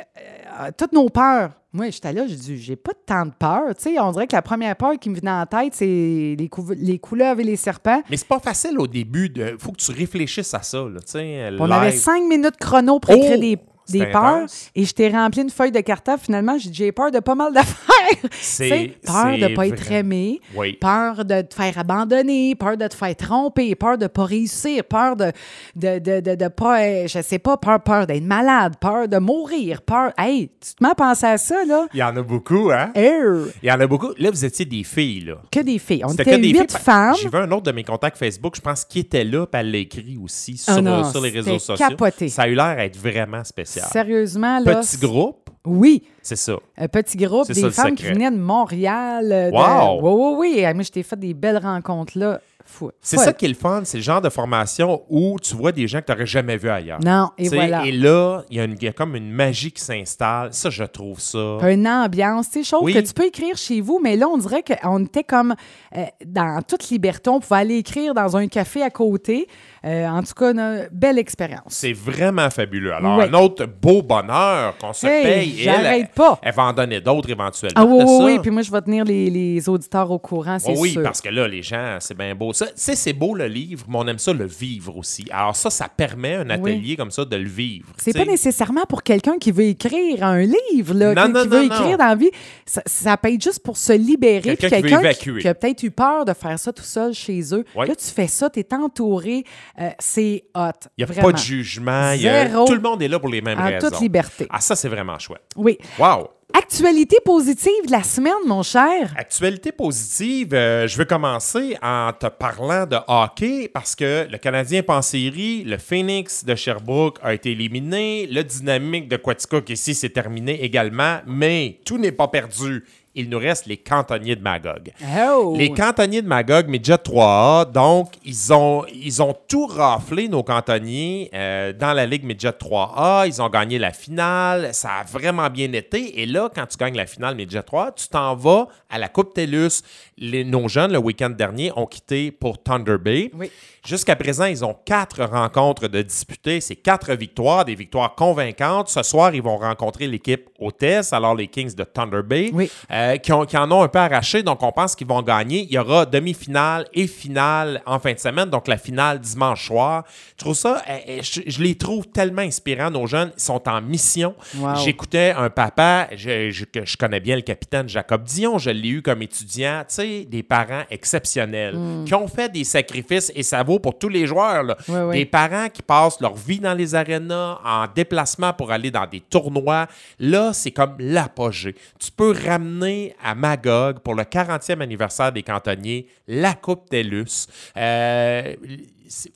euh, 0.61 0.69
toutes 0.77 0.93
nos 0.93 1.09
peurs. 1.09 1.51
Moi, 1.73 1.89
j'étais 1.89 2.13
là, 2.13 2.25
j'ai 2.25 2.35
dit, 2.35 2.57
j'ai 2.57 2.77
pas 2.77 2.93
tant 3.05 3.25
de 3.25 3.31
peur. 3.37 3.75
Tu 3.75 3.83
sais, 3.95 3.99
on 3.99 4.11
dirait 4.11 4.27
que 4.27 4.35
la 4.35 4.41
première 4.41 4.77
peur 4.77 4.93
qui 4.97 5.09
me 5.09 5.15
venait 5.17 5.29
en 5.31 5.45
tête, 5.45 5.73
c'est 5.75 6.35
les, 6.39 6.47
couve- 6.49 6.71
les 6.73 6.99
couleuvres 6.99 7.41
et 7.41 7.43
les 7.43 7.57
serpents. 7.57 8.01
Mais 8.09 8.15
c'est 8.15 8.27
pas 8.29 8.39
facile 8.39 8.79
au 8.79 8.87
début. 8.87 9.29
Il 9.35 9.57
faut 9.59 9.71
que 9.73 9.77
tu 9.77 9.91
réfléchisses 9.91 10.53
à 10.53 10.61
ça. 10.61 10.77
Là, 10.77 10.99
tu 11.01 11.11
sais, 11.11 11.49
On 11.59 11.69
avait 11.69 11.91
cinq 11.91 12.23
minutes 12.23 12.55
chrono 12.57 12.99
pour 13.01 13.11
Oh! 13.13 13.17
écrire 13.17 13.39
des, 13.39 13.57
des 13.91 14.05
peurs. 14.07 14.25
intense. 14.25 14.69
Et 14.75 14.85
je 14.85 14.93
t'ai 14.93 15.09
rempli 15.09 15.41
une 15.41 15.49
feuille 15.49 15.71
de 15.71 15.79
cartable. 15.81 16.21
Finalement, 16.23 16.57
j'ai 16.57 16.69
dit, 16.69 16.75
j'ai 16.75 16.91
peur 16.91 17.11
de 17.11 17.19
pas 17.19 17.35
mal 17.35 17.53
d'affaires. 17.53 17.85
C'est- 18.31 18.93
peur 19.05 19.33
de 19.35 19.39
c'est 19.39 19.53
pas 19.53 19.67
être 19.67 19.91
aimé, 19.91 20.39
Oui. 20.55 20.73
peur 20.73 21.25
de 21.25 21.41
te 21.41 21.53
faire 21.55 21.77
abandonner, 21.77 22.55
peur 22.55 22.77
de 22.77 22.87
te 22.87 22.95
faire 22.95 23.15
tromper, 23.15 23.75
peur 23.75 23.97
de 23.97 24.07
pas 24.07 24.25
réussir, 24.25 24.83
peur 24.83 25.15
de 25.15 25.31
de, 25.75 25.99
de, 25.99 26.19
de, 26.19 26.35
de 26.35 26.47
pas, 26.47 26.81
euh, 26.81 27.07
je 27.07 27.21
sais 27.21 27.39
pas, 27.39 27.57
peur, 27.57 27.81
peur 27.81 28.07
d'être 28.07 28.23
malade, 28.23 28.75
peur 28.79 29.07
de 29.07 29.17
mourir, 29.17 29.81
peur. 29.81 30.11
Hey, 30.17 30.49
tu 30.59 30.75
te 30.75 30.83
mets 30.83 30.91
à 30.91 30.95
penser 30.95 31.25
à 31.25 31.37
ça, 31.37 31.65
là? 31.65 31.87
Il 31.93 31.99
y 31.99 32.03
en 32.03 32.15
a 32.15 32.21
beaucoup, 32.21 32.69
hein? 32.71 32.91
Il 32.95 33.49
y 33.63 33.71
en 33.71 33.79
a 33.79 33.87
beaucoup. 33.87 34.09
Là, 34.17 34.29
vous 34.31 34.45
étiez 34.45 34.65
des 34.65 34.83
filles, 34.83 35.21
là. 35.25 35.35
que 35.51 35.59
des 35.59 35.79
filles. 35.79 36.03
On 36.05 36.13
était 36.13 36.37
huit 36.37 36.71
femmes. 36.77 37.15
J'ai 37.21 37.29
vu 37.29 37.37
un 37.37 37.51
autre 37.51 37.63
de 37.63 37.71
mes 37.71 37.83
contacts 37.83 38.17
Facebook, 38.17 38.55
je 38.55 38.61
pense, 38.61 38.85
qui 38.85 38.99
était 38.99 39.23
là, 39.23 39.45
puis 39.45 39.59
elle 39.59 39.71
l'a 39.71 39.77
écrit 39.79 40.17
aussi 40.21 40.57
sur, 40.57 40.73
Ah 40.77 40.81
non, 40.81 41.03
sur 41.11 41.21
les 41.21 41.29
réseaux 41.29 41.59
sociaux. 41.59 41.87
capoté. 41.89 42.29
Ça 42.29 42.43
a 42.43 42.47
eu 42.47 42.55
l'air 42.55 42.75
d'être 42.77 42.97
vraiment 42.97 43.43
spécial. 43.43 43.74
Sérieusement, 43.81 44.59
là. 44.59 44.75
Petit 44.81 44.97
groupe, 44.97 45.49
Oui. 45.65 46.03
c'est 46.21 46.35
ça. 46.35 46.55
Un 46.77 46.87
petit 46.87 47.17
groupe, 47.17 47.47
des 47.47 47.53
ça, 47.53 47.71
femmes 47.71 47.95
qui 47.95 48.03
venaient 48.05 48.31
de 48.31 48.37
Montréal. 48.37 49.31
euh, 49.31 49.51
de- 49.51 49.55
Wow! 49.55 49.99
Oui, 50.01 50.35
oui, 50.39 50.55
oui. 50.65 50.73
Moi, 50.73 50.83
je 50.83 50.91
t'ai 50.91 51.03
fait 51.03 51.19
des 51.19 51.33
belles 51.33 51.57
rencontres 51.59 52.17
là. 52.17 52.39
Fou. 52.75 52.91
C'est 53.01 53.17
ça 53.17 53.31
qui 53.31 53.45
est 53.45 53.49
le 53.49 53.53
fun, 53.55 53.81
c'est 53.85 53.97
le 53.97 54.03
genre 54.03 54.19
de 54.21 54.29
formation 54.29 55.03
où 55.09 55.37
tu 55.41 55.55
vois 55.55 55.71
des 55.71 55.87
gens 55.87 56.01
que 56.01 56.05
tu 56.07 56.11
n'aurais 56.11 56.25
jamais 56.25 56.57
vus 56.57 56.69
ailleurs. 56.69 56.99
Non, 57.01 57.29
et 57.37 57.47
voilà. 57.49 57.85
Et 57.85 57.91
là, 57.91 58.43
il 58.49 58.57
y, 58.57 58.59
a 58.59 58.65
y 58.65 58.93
comme 58.93 59.15
une 59.15 59.31
magie 59.31 59.71
qui 59.71 59.81
s'installe. 59.81 60.49
Ça, 60.51 60.69
je 60.69 60.83
trouve 60.83 61.19
ça. 61.19 61.57
Une 61.69 61.87
ambiance, 61.87 62.49
tu 62.49 62.59
sais, 62.63 62.69
chose 62.69 62.81
Oui. 62.83 62.93
que 62.93 62.99
tu 62.99 63.13
peux 63.13 63.25
écrire 63.27 63.55
chez 63.55 63.79
vous, 63.81 63.99
mais 64.03 64.15
là, 64.17 64.27
on 64.27 64.37
dirait 64.37 64.63
qu'on 64.63 65.03
était 65.05 65.23
comme 65.23 65.55
euh, 65.95 66.03
dans 66.25 66.61
toute 66.67 66.89
liberté. 66.89 67.29
On 67.29 67.39
pouvait 67.39 67.59
aller 67.61 67.77
écrire 67.77 68.13
dans 68.13 68.35
un 68.35 68.47
café 68.47 68.81
à 68.83 68.89
côté. 68.89 69.47
Euh, 69.85 70.07
en 70.07 70.23
tout 70.23 70.33
cas, 70.33 70.51
une 70.51 70.89
belle 70.91 71.19
expérience. 71.19 71.61
C'est 71.69 71.93
vraiment 71.93 72.49
fabuleux. 72.49 72.91
Alors, 72.93 73.21
un 73.21 73.33
autre 73.33 73.65
beau 73.65 74.01
bonheur 74.01 74.75
qu'on 74.79 74.93
se 74.93 75.05
Hey, 75.05 75.23
paye. 75.23 75.55
Elle, 75.59 75.63
j'arrête 75.63 75.99
elle, 76.01 76.07
pas. 76.09 76.39
elle 76.41 76.53
va 76.53 76.63
en 76.63 76.73
donner 76.73 76.99
d'autres 76.99 77.29
éventuellement. 77.29 77.73
Ah 77.79 77.85
oui, 77.85 78.03
oui, 78.03 78.17
oui. 78.25 78.39
Puis 78.39 78.49
moi, 78.51 78.63
je 78.63 78.71
vais 78.71 78.81
tenir 78.81 79.05
les, 79.05 79.29
les 79.29 79.69
auditeurs 79.69 80.09
au 80.09 80.17
courant, 80.17 80.57
c'est 80.57 80.73
Oh 80.75 80.79
oui, 80.79 80.91
sûr. 80.91 81.03
parce 81.03 81.21
que 81.21 81.29
là, 81.29 81.47
les 81.47 81.61
gens, 81.61 81.97
c'est 81.99 82.17
bien 82.17 82.33
beau. 82.33 82.51
Ça, 82.51 82.64
tu 82.67 82.73
sais, 82.75 82.95
c'est 82.95 83.13
beau 83.13 83.35
le 83.35 83.47
livre, 83.47 83.85
mais 83.89 83.97
on 83.97 84.07
aime 84.07 84.19
ça 84.19 84.33
le 84.33 84.45
vivre 84.45 84.97
aussi. 84.97 85.25
Alors 85.31 85.55
ça, 85.55 85.69
ça 85.69 85.87
permet 85.89 86.35
un 86.35 86.49
atelier 86.49 86.95
comme 86.95 87.11
ça 87.11 87.25
de 87.25 87.35
le 87.35 87.47
vivre. 87.47 87.87
C'est 87.97 88.13
pas 88.13 88.25
nécessairement 88.25 88.85
pour 88.87 89.03
quelqu'un 89.03 89.37
qui 89.37 89.51
veut 89.51 89.63
écrire 89.65 90.23
un 90.23 90.41
livre, 90.41 90.93
là, 90.93 91.13
Non, 91.13 91.25
qui, 91.25 91.31
non, 91.31 91.41
qui 91.43 91.47
veut 91.49 91.63
écrire 91.65 91.97
dans 91.97 92.05
la 92.07 92.15
vie. 92.15 92.31
Ça, 92.65 92.81
ça 92.85 93.17
peut 93.17 93.33
être 93.33 93.41
juste 93.43 93.63
pour 93.63 93.77
se 93.77 93.93
libérer. 93.93 94.55
Quelqu'un 94.57 95.11
qui 95.13 95.47
a 95.47 95.53
peut-être 95.53 95.83
eu 95.83 95.91
peur 95.91 96.25
de 96.25 96.33
faire 96.33 96.57
ça 96.59 96.71
tout 96.73 96.83
seul 96.83 97.13
chez 97.13 97.41
eux. 97.53 97.63
Ouais. 97.75 97.87
Là, 97.87 97.95
tu 97.95 98.05
fais 98.07 98.27
ça, 98.27 98.49
tu 98.49 98.59
es 98.59 98.73
entouré. 98.73 99.43
euh, 99.79 99.89
c'est 99.99 100.43
hot. 100.55 100.69
Il 100.97 100.99
n'y 100.99 101.03
a 101.03 101.07
vraiment. 101.07 101.27
pas 101.29 101.33
de 101.33 101.37
jugement. 101.37 102.11
y 102.13 102.27
a-. 102.27 102.49
Tout 102.65 102.73
le 102.73 102.81
monde 102.81 103.01
est 103.01 103.07
là 103.07 103.19
pour 103.19 103.29
les 103.29 103.41
mêmes 103.41 103.59
En 103.59 103.65
raisons. 103.65 103.89
toute 103.89 103.99
liberté. 104.01 104.47
Ah, 104.49 104.61
ça, 104.61 104.75
c'est 104.75 104.89
vraiment 104.89 105.17
chouette. 105.19 105.41
Oui. 105.55 105.77
Wow! 105.99 106.29
Actualité 106.53 107.17
positive 107.25 107.87
de 107.87 107.91
la 107.91 108.03
semaine, 108.03 108.33
mon 108.45 108.61
cher. 108.61 109.13
Actualité 109.17 109.71
positive, 109.71 110.53
euh, 110.53 110.87
je 110.87 110.97
veux 110.97 111.05
commencer 111.05 111.75
en 111.81 112.11
te 112.13 112.27
parlant 112.27 112.85
de 112.85 112.97
hockey 113.07 113.67
parce 113.67 113.95
que 113.95 114.27
le 114.29 114.37
Canadien 114.37 114.79
est 114.79 115.63
le 115.65 115.77
Phoenix 115.77 116.45
de 116.45 116.53
Sherbrooke 116.53 117.17
a 117.23 117.33
été 117.33 117.51
éliminé, 117.51 118.27
le 118.27 118.43
Dynamique 118.43 119.07
de 119.07 119.17
Quaticook 119.17 119.69
ici 119.69 119.95
c'est 119.95 120.09
terminé 120.09 120.63
également, 120.63 121.19
mais 121.25 121.79
tout 121.83 121.97
n'est 121.97 122.11
pas 122.11 122.27
perdu. 122.27 122.85
Il 123.15 123.29
nous 123.29 123.39
reste 123.39 123.65
les 123.65 123.77
cantonniers 123.77 124.35
de 124.35 124.41
Magog. 124.41 124.91
Oh. 125.17 125.55
Les 125.57 125.71
cantonniers 125.71 126.21
de 126.21 126.27
Magog, 126.27 126.67
Midget 126.67 126.95
3A, 126.95 127.71
donc, 127.71 128.13
ils 128.25 128.51
ont, 128.53 128.85
ils 128.93 129.23
ont 129.23 129.33
tout 129.47 129.67
raflé, 129.67 130.27
nos 130.27 130.43
cantonniers, 130.43 131.29
euh, 131.33 131.71
dans 131.71 131.93
la 131.93 132.05
Ligue 132.05 132.25
Midget 132.25 132.49
3A. 132.49 133.25
Ils 133.27 133.41
ont 133.41 133.49
gagné 133.49 133.79
la 133.79 133.91
finale. 133.91 134.73
Ça 134.73 134.89
a 134.99 135.03
vraiment 135.03 135.49
bien 135.49 135.71
été. 135.71 136.21
Et 136.21 136.25
là, 136.25 136.49
quand 136.53 136.65
tu 136.65 136.77
gagnes 136.77 136.97
la 136.97 137.05
finale 137.05 137.35
Midget 137.35 137.63
3, 137.63 137.93
tu 137.93 138.09
t'en 138.09 138.35
vas 138.35 138.67
à 138.89 138.99
la 138.99 139.07
Coupe 139.07 139.33
TELUS. 139.33 139.81
Les, 140.17 140.45
nos 140.45 140.69
jeunes, 140.69 140.93
le 140.93 140.97
week-end 140.97 141.29
dernier, 141.29 141.71
ont 141.75 141.85
quitté 141.85 142.31
pour 142.31 142.63
Thunder 142.63 142.97
Bay. 142.97 143.31
Oui. 143.33 143.51
Jusqu'à 143.85 144.15
présent, 144.15 144.45
ils 144.45 144.63
ont 144.63 144.73
quatre 144.85 145.23
rencontres 145.25 145.89
de 145.89 146.01
disputer. 146.01 146.61
C'est 146.61 146.77
quatre 146.77 147.13
victoires, 147.13 147.65
des 147.65 147.75
victoires 147.75 148.15
convaincantes. 148.15 148.87
Ce 148.87 149.03
soir, 149.03 149.35
ils 149.35 149.41
vont 149.41 149.57
rencontrer 149.57 150.07
l'équipe 150.07 150.47
hôtesse, 150.57 151.11
alors 151.11 151.35
les 151.35 151.47
Kings 151.47 151.75
de 151.75 151.83
Thunder 151.83 152.21
Bay, 152.23 152.49
Oui. 152.53 152.71
euh, 152.91 153.17
qui, 153.17 153.33
ont- 153.33 153.45
qui 153.45 153.57
en 153.57 153.69
ont 153.71 153.83
un 153.83 153.89
peu 153.89 153.99
arraché. 153.99 154.41
Donc, 154.41 154.63
on 154.63 154.71
pense 154.71 154.95
qu'ils 154.95 155.05
vont 155.07 155.21
gagner. 155.21 155.63
Il 155.63 155.71
y 155.73 155.77
aura 155.77 156.05
demi-finale 156.05 156.87
et 156.93 157.07
finale 157.07 157.81
en 157.85 157.99
fin 157.99 158.13
de 158.13 158.19
semaine. 158.19 158.49
Donc, 158.49 158.67
la 158.69 158.77
finale 158.77 159.19
dimanche 159.19 159.67
soir. 159.67 160.05
Je 160.31 160.37
trouve 160.43 160.55
ça, 160.55 160.81
euh, 160.89 160.97
euh, 161.09 161.19
je, 161.21 161.41
je 161.45 161.61
les 161.61 161.75
trouve 161.75 162.07
tellement 162.07 162.41
inspirants, 162.41 162.89
nos 162.89 163.05
jeunes. 163.05 163.31
Ils 163.37 163.41
sont 163.43 163.67
en 163.67 163.81
mission. 163.81 164.33
Wow. 164.57 164.75
J'écoutais 164.77 165.31
un 165.35 165.49
papa, 165.49 166.07
je, 166.15 166.49
je 166.51 166.97
connais 166.97 167.19
bien 167.19 167.35
le 167.35 167.41
capitaine 167.41 167.89
Jacob 167.89 168.23
Dion, 168.23 168.57
je 168.57 168.69
l'ai 168.69 168.87
eu 168.89 169.01
comme 169.01 169.21
étudiant, 169.21 169.79
tu 169.87 169.95
sais, 169.95 170.04
des 170.05 170.43
parents 170.43 170.83
exceptionnels 170.89 171.75
Hmm. 171.75 172.05
qui 172.05 172.13
ont 172.13 172.27
fait 172.27 172.51
des 172.51 172.63
sacrifices 172.63 173.31
et 173.35 173.43
ça 173.43 173.61
vaut 173.63 173.79
pour 173.79 173.97
tous 173.97 174.09
les 174.09 174.25
joueurs. 174.27 174.63
là. 174.63 174.77
Des 175.11 175.25
parents 175.25 175.67
qui 175.69 175.81
passent 175.81 176.19
leur 176.21 176.35
vie 176.35 176.59
dans 176.59 176.73
les 176.73 176.95
arénas, 176.95 177.59
en 177.65 177.85
déplacement 177.93 178.53
pour 178.53 178.71
aller 178.71 178.91
dans 178.91 179.05
des 179.07 179.19
tournois. 179.21 179.87
Là, 180.19 180.53
c'est 180.53 180.71
comme 180.71 180.95
l'apogée. 180.99 181.75
Tu 181.99 182.11
peux 182.11 182.33
ramener 182.45 183.15
à 183.23 183.35
Magog 183.35 183.99
pour 183.99 184.15
le 184.15 184.23
40e 184.23 184.81
anniversaire 184.81 185.31
des 185.31 185.43
cantonniers 185.43 186.07
la 186.27 186.53
Coupe 186.53 186.89
TELUS. 186.89 187.47
Euh, 187.77 188.55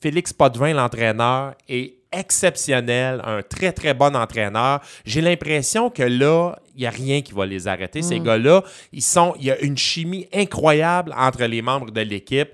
Félix 0.02 0.34
Potvin, 0.34 0.74
l'entraîneur, 0.74 1.54
est 1.68 1.94
exceptionnel, 2.12 3.22
un 3.24 3.42
très, 3.42 3.72
très 3.72 3.94
bon 3.94 4.16
entraîneur. 4.16 4.82
J'ai 5.06 5.22
l'impression 5.22 5.90
que 5.90 6.04
là, 6.04 6.58
il 6.76 6.82
n'y 6.82 6.88
a 6.88 6.92
rien 6.92 7.22
qui 7.22 7.34
va 7.34 7.46
les 7.46 7.68
arrêter. 7.68 8.02
Ces 8.02 8.20
gars-là, 8.20 8.64
ils 8.92 9.04
sont, 9.04 9.36
il 9.40 9.46
y 9.46 9.52
a 9.52 9.60
une 9.60 9.78
chimie 9.78 10.28
incroyable 10.34 11.14
entre 11.18 11.44
les 11.46 11.62
membres 11.62 11.92
de 11.92 12.02
l'équipe. 12.02 12.50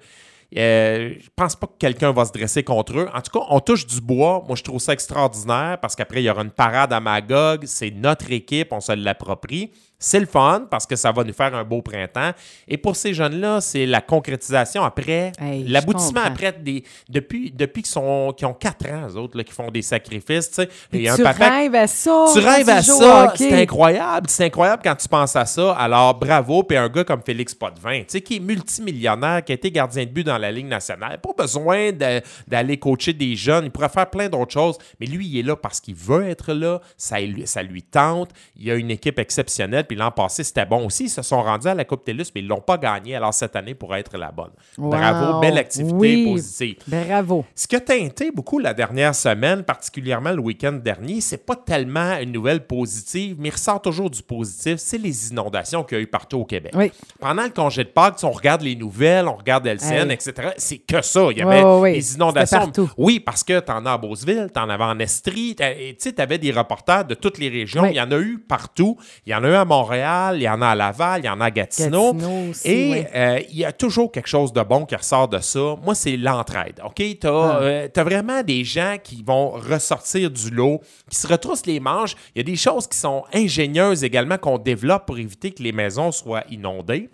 Euh, 0.58 1.16
je 1.20 1.30
pense 1.36 1.56
pas 1.56 1.68
que 1.68 1.78
quelqu'un 1.78 2.12
va 2.12 2.24
se 2.24 2.32
dresser 2.32 2.64
contre 2.64 2.98
eux. 2.98 3.10
En 3.14 3.22
tout 3.22 3.40
cas, 3.40 3.46
on 3.50 3.60
touche 3.60 3.86
du 3.86 4.00
bois. 4.00 4.44
Moi, 4.48 4.56
je 4.56 4.64
trouve 4.64 4.80
ça 4.80 4.94
extraordinaire 4.94 5.78
parce 5.82 5.96
qu'après, 5.96 6.22
il 6.22 6.26
y 6.26 6.30
aura 6.30 6.44
une 6.44 6.52
parade 6.52 6.94
à 6.94 7.00
Magog. 7.00 7.66
C'est 7.66 7.92
notre 7.92 8.32
équipe, 8.32 8.72
on 8.72 8.80
se 8.80 8.94
l'approprie. 8.94 9.72
C'est 9.98 10.20
le 10.20 10.26
fun 10.26 10.68
parce 10.70 10.86
que 10.86 10.96
ça 10.96 11.12
va 11.12 11.24
nous 11.24 11.34
faire 11.34 11.56
un 11.56 11.64
beau 11.64 11.82
printemps. 11.82 12.32
Et 12.68 12.78
pour 12.78 12.96
ces 12.96 13.14
jeunes-là, 13.14 13.62
c'est 13.62 13.86
la 13.86 14.02
concrétisation 14.02 14.84
après, 14.84 15.32
Hey, 15.40 15.64
l'aboutissement 15.68 16.22
après 16.28 16.52
des. 16.52 16.84
Depuis, 17.10 17.52
depuis 17.52 17.82
qu'ils 17.82 17.92
sont, 17.92 18.34
qu'ils 18.36 18.46
ont 18.46 18.54
4 18.54 18.86
ans, 18.92 19.08
eux 19.10 19.16
autres, 19.18 19.38
là, 19.38 19.44
qui 19.44 19.54
font 19.54 19.72
des 19.72 19.82
sacrifices. 19.82 20.50
tu 20.52 20.56
sais. 20.56 20.70
Un 21.08 21.16
papa 21.24 21.50
rêves 21.50 21.76
à 21.76 21.88
ça. 21.88 22.26
tu 22.34 22.40
rêves 22.40 22.70
à 22.70 22.82
ça, 23.00 23.34
c'est 23.38 23.62
incroyable. 23.62 24.28
C'est 24.30 24.46
incroyable 24.46 24.82
quand 24.84 24.96
tu 24.96 25.08
penses 25.08 25.36
à 25.36 25.46
ça. 25.46 25.72
Alors, 25.74 26.14
bravo. 26.16 26.64
Puis 26.64 26.78
un 26.78 26.90
gars 26.90 27.04
comme 27.04 27.22
Félix 27.26 27.56
Potvin, 27.56 28.00
tu 28.00 28.06
sais, 28.10 28.22
qui 28.22 28.36
est 28.38 28.40
multimillionnaire, 28.40 29.44
qui 29.44 29.52
a 29.54 29.56
été 29.56 29.72
gardien 29.72 30.04
de 30.04 30.10
but 30.10 30.24
dans 30.26 30.38
la 30.38 30.52
Ligue 30.52 30.68
nationale. 30.68 31.20
Pas 31.22 31.32
besoin 31.38 31.92
de- 31.92 32.22
d'aller 32.48 32.78
coacher 32.78 33.14
des 33.14 33.36
jeunes. 33.36 33.66
Il 33.66 33.72
pourrait 33.72 33.90
faire 33.90 34.10
plein 34.10 34.28
d'autres 34.30 34.52
choses. 34.54 34.78
Mais 35.00 35.06
lui, 35.06 35.26
il 35.28 35.40
est 35.40 35.44
là 35.44 35.56
parce 35.56 35.80
qu'il 35.80 35.96
veut 35.96 36.28
être 36.28 36.54
là. 36.54 36.82
Ça, 36.98 37.20
lui- 37.20 37.48
ça 37.48 37.64
lui 37.64 37.82
tente. 37.82 38.32
Il 38.58 38.70
a 38.70 38.76
une 38.76 38.92
équipe 38.92 39.20
exceptionnelle. 39.20 39.85
Puis 39.86 39.96
l'an 39.96 40.12
passé, 40.12 40.44
c'était 40.44 40.66
bon 40.66 40.86
aussi. 40.86 41.06
Ils 41.06 41.10
se 41.10 41.22
sont 41.22 41.42
rendus 41.42 41.68
à 41.68 41.74
la 41.76 41.86
Coupe 41.86 42.04
TELUS, 42.04 42.26
mais 42.36 42.42
ils 42.42 42.46
ne 42.46 42.50
l'ont 42.50 42.62
pas 42.62 42.78
gagné. 42.78 43.16
Alors, 43.16 43.34
cette 43.34 43.56
année 43.56 43.74
pourrait 43.76 44.00
être 44.02 44.18
la 44.18 44.32
bonne. 44.32 44.52
Bravo. 44.78 45.40
Belle 45.40 45.58
activité 45.58 45.94
Oui. 45.96 46.26
positive. 46.32 46.76
Bravo. 46.88 47.46
Ce 47.56 47.68
qui 47.68 47.76
a 47.76 47.80
teinté 47.80 48.32
beaucoup 48.32 48.60
la 48.60 48.74
dernière 48.74 49.16
semaine, 49.16 49.64
particulièrement 49.64 50.32
le 50.32 50.40
week-end 50.42 50.74
dernier, 50.74 51.22
c'est 51.22 51.46
pas 51.46 51.56
tellement 51.56 52.18
une 52.20 52.32
nouvelle 52.32 52.66
positive, 52.66 53.36
mais 53.40 53.50
il 53.50 53.52
ressort 53.52 53.82
toujours 53.82 54.10
du 54.10 54.22
positif, 54.24 54.76
c'est 54.78 54.98
les 54.98 55.30
inondations 55.32 55.84
qu'il 55.84 55.98
y 55.98 56.02
a 56.02 56.04
eu 56.04 56.08
partout 56.08 56.38
au 56.40 56.46
Québec. 56.46 56.74
Oui. 56.76 56.92
Pendant 57.20 57.44
le 57.44 57.50
congé 57.50 57.84
de 57.84 57.90
Pâques, 57.90 58.20
on 58.24 58.32
regarde 58.32 58.62
les 58.62 58.76
nouvelles, 58.76 59.28
on 59.28 59.36
regarde 59.36 59.66
LCN, 59.68 60.10
Hey. 60.10 60.14
etc., 60.14 60.50
c'est 60.58 60.78
que 60.80 61.02
ça. 61.02 61.28
Il 61.32 61.38
y 61.38 61.42
avait 61.42 61.64
ouais, 61.64 61.80
ouais. 61.80 61.94
les 61.94 62.16
inondations. 62.16 62.60
Partout. 62.60 62.90
Oui, 62.98 63.20
parce 63.20 63.44
que 63.44 63.60
tu 63.60 63.72
en 63.72 63.86
as 63.86 63.94
à 63.94 63.98
Beauceville, 63.98 64.50
tu 64.54 64.60
en 64.60 64.70
avais 64.70 64.84
en 64.84 65.00
Estrie, 65.00 65.56
tu 65.56 66.22
avais 66.22 66.38
des 66.38 66.52
reporters 66.52 67.06
de 67.06 67.14
toutes 67.16 67.38
les 67.38 67.50
régions. 67.50 67.84
Oui. 67.84 67.90
Il 67.92 67.96
y 67.96 68.02
en 68.02 68.12
a 68.12 68.18
eu 68.20 68.38
partout. 68.40 68.98
Il 69.26 69.32
y 69.32 69.36
en 69.36 69.44
a 69.44 69.50
eu 69.50 69.54
à 69.54 69.66
Montréal, 69.80 70.38
il 70.38 70.44
y 70.44 70.50
en 70.50 70.62
a 70.62 70.70
à 70.70 70.76
Laval, 70.76 71.22
il 71.22 71.26
y 71.26 71.30
en 71.30 71.40
a 71.42 71.46
à 71.46 71.52
Gatineau. 71.52 72.14
Gatineau 72.14 72.50
aussi, 72.52 72.68
et 72.72 73.08
euh, 73.16 73.40
il 73.50 73.58
y 73.58 73.66
a 73.66 73.72
toujours 73.72 74.12
quelque 74.12 74.28
chose 74.28 74.54
de 74.54 74.62
bon 74.62 74.86
qui 74.86 74.96
ressort 74.96 75.28
de 75.28 75.40
ça. 75.40 75.76
Moi, 75.84 75.96
c'est 75.96 76.18
l'entraide. 76.18 76.82
OK? 76.84 76.96
Tu 76.96 77.28
as, 77.28 77.90
Ah. 77.96 78.04
vraiment 78.04 78.42
des 78.44 78.64
gens 78.64 78.96
qui 79.04 79.24
vont 79.24 79.50
ressortir 79.52 80.30
du 80.32 80.50
lot, 80.50 80.80
qui 81.10 81.18
se 81.18 81.28
retroussent 81.28 81.66
les 81.66 81.80
manches. 81.80 82.16
Il 82.34 82.40
y 82.40 82.42
a 82.42 82.44
des 82.44 82.56
choses 82.56 82.88
qui 82.88 82.98
sont 82.98 83.24
ingénieuses 83.34 84.04
également 84.04 84.38
qu'on 84.38 84.58
développe 84.58 85.06
pour 85.06 85.18
éviter 85.18 85.52
que 85.52 85.62
les 85.64 85.72
maisons 85.72 86.12
soient 86.12 86.44
inondées. 86.50 87.10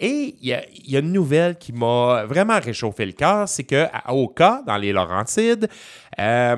Et 0.00 0.34
il 0.40 0.48
y 0.48 0.52
a, 0.52 0.62
il 0.84 0.90
y 0.90 0.96
a 0.96 0.98
une 1.00 1.12
nouvelle 1.12 1.56
qui 1.56 1.72
m'a 1.72 2.24
vraiment 2.26 2.58
réchauffé 2.58 3.06
le 3.06 3.12
cœur, 3.12 3.48
c'est 3.48 3.62
qu'à 3.62 3.90
Oka, 4.08 4.62
dans 4.66 4.76
les 4.76 4.92
Laurentides, 4.92 5.68
euh, 6.18 6.56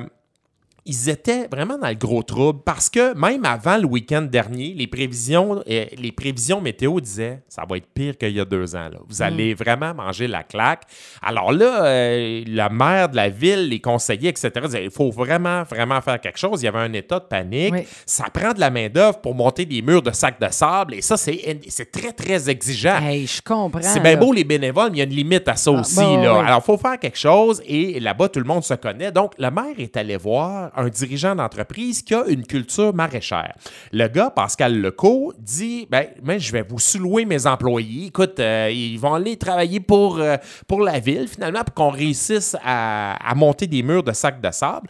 ils 0.87 1.09
étaient 1.09 1.47
vraiment 1.47 1.79
dans 1.79 1.87
le 1.87 1.95
gros 1.95 2.21
trouble 2.21 2.59
parce 2.63 2.91
que 2.91 3.15
même 3.17 3.43
avant 3.43 3.77
le 3.77 3.85
week-end 3.85 4.21
dernier, 4.21 4.75
les 4.75 4.85
prévisions, 4.85 5.63
euh, 5.67 5.85
les 5.97 6.11
prévisions 6.11 6.61
météo 6.61 6.99
disaient 6.99 7.41
ça 7.49 7.63
va 7.67 7.77
être 7.77 7.87
pire 7.91 8.15
qu'il 8.17 8.31
y 8.33 8.39
a 8.39 8.45
deux 8.45 8.75
ans. 8.75 8.89
là. 8.89 8.99
Vous 9.07 9.23
allez 9.23 9.55
vraiment 9.55 9.95
manger 9.95 10.27
la 10.27 10.43
claque. 10.43 10.83
Alors 11.23 11.51
là, 11.51 11.85
euh, 11.85 12.43
la 12.47 12.69
maire 12.69 13.09
de 13.09 13.15
la 13.15 13.29
ville, 13.29 13.67
les 13.67 13.79
conseillers, 13.79 14.29
etc., 14.29 14.51
disaient 14.63 14.85
il 14.85 14.91
faut 14.91 15.09
vraiment, 15.09 15.63
vraiment 15.63 15.99
faire 16.01 16.21
quelque 16.21 16.37
chose. 16.37 16.61
Il 16.61 16.65
y 16.65 16.67
avait 16.67 16.79
un 16.79 16.93
état 16.93 17.19
de 17.19 17.25
panique. 17.25 17.73
Oui. 17.73 17.87
Ça 18.05 18.25
prend 18.31 18.53
de 18.53 18.59
la 18.59 18.69
main-d'œuvre 18.69 19.19
pour 19.21 19.33
monter 19.33 19.65
des 19.65 19.81
murs 19.81 20.03
de 20.03 20.11
sacs 20.11 20.39
de 20.39 20.51
sable 20.51 20.93
et 20.93 21.01
ça, 21.01 21.17
c'est 21.17 21.91
très, 21.91 22.11
très 22.11 22.47
exigeant. 22.47 22.99
Hey, 23.01 23.25
je 23.25 23.41
comprends. 23.41 23.81
C'est 23.81 24.01
bien 24.01 24.13
là. 24.13 24.17
beau 24.17 24.31
les 24.31 24.43
bénévoles, 24.43 24.91
mais 24.91 24.97
il 24.97 24.99
y 24.99 25.01
a 25.01 25.05
une 25.05 25.15
limite 25.15 25.47
à 25.47 25.55
ça 25.55 25.71
aussi. 25.71 25.95
bon, 25.95 26.21
là. 26.21 26.33
oui. 26.33 26.45
Alors, 26.45 26.61
il 26.63 26.65
faut 26.65 26.77
faire 26.77 26.99
quelque 26.99 27.17
chose 27.17 27.61
et 27.65 27.99
là-bas, 27.99 28.29
tout 28.29 28.39
le 28.39 28.45
monde 28.45 28.63
se 28.63 28.75
connaît. 28.75 29.11
Donc, 29.11 29.33
le 29.39 29.49
maire 29.49 29.75
est 29.79 29.97
allé 29.97 30.15
voir 30.17 30.71
un 30.75 30.89
dirigeant 30.89 31.35
d'entreprise 31.35 32.01
qui 32.01 32.13
a 32.13 32.25
une 32.27 32.45
culture 32.45 32.93
maraîchère. 32.93 33.53
Le 33.91 34.07
gars, 34.07 34.29
Pascal 34.29 34.79
Lecault, 34.81 35.33
dit 35.39 35.87
ben, 35.89 36.07
ben, 36.21 36.39
je 36.39 36.51
vais 36.51 36.63
vous 36.67 36.79
sous-louer 36.79 37.25
mes 37.25 37.45
employés. 37.47 38.07
Écoute, 38.07 38.39
euh, 38.39 38.69
ils 38.71 38.97
vont 38.99 39.13
aller 39.13 39.37
travailler 39.37 39.79
pour, 39.79 40.19
euh, 40.19 40.37
pour 40.67 40.81
la 40.81 40.99
ville, 40.99 41.27
finalement, 41.27 41.63
pour 41.63 41.73
qu'on 41.73 41.89
réussisse 41.89 42.55
à, 42.63 43.15
à 43.29 43.35
monter 43.35 43.67
des 43.67 43.83
murs 43.83 44.03
de 44.03 44.11
sacs 44.11 44.41
de 44.41 44.51
sable. 44.51 44.87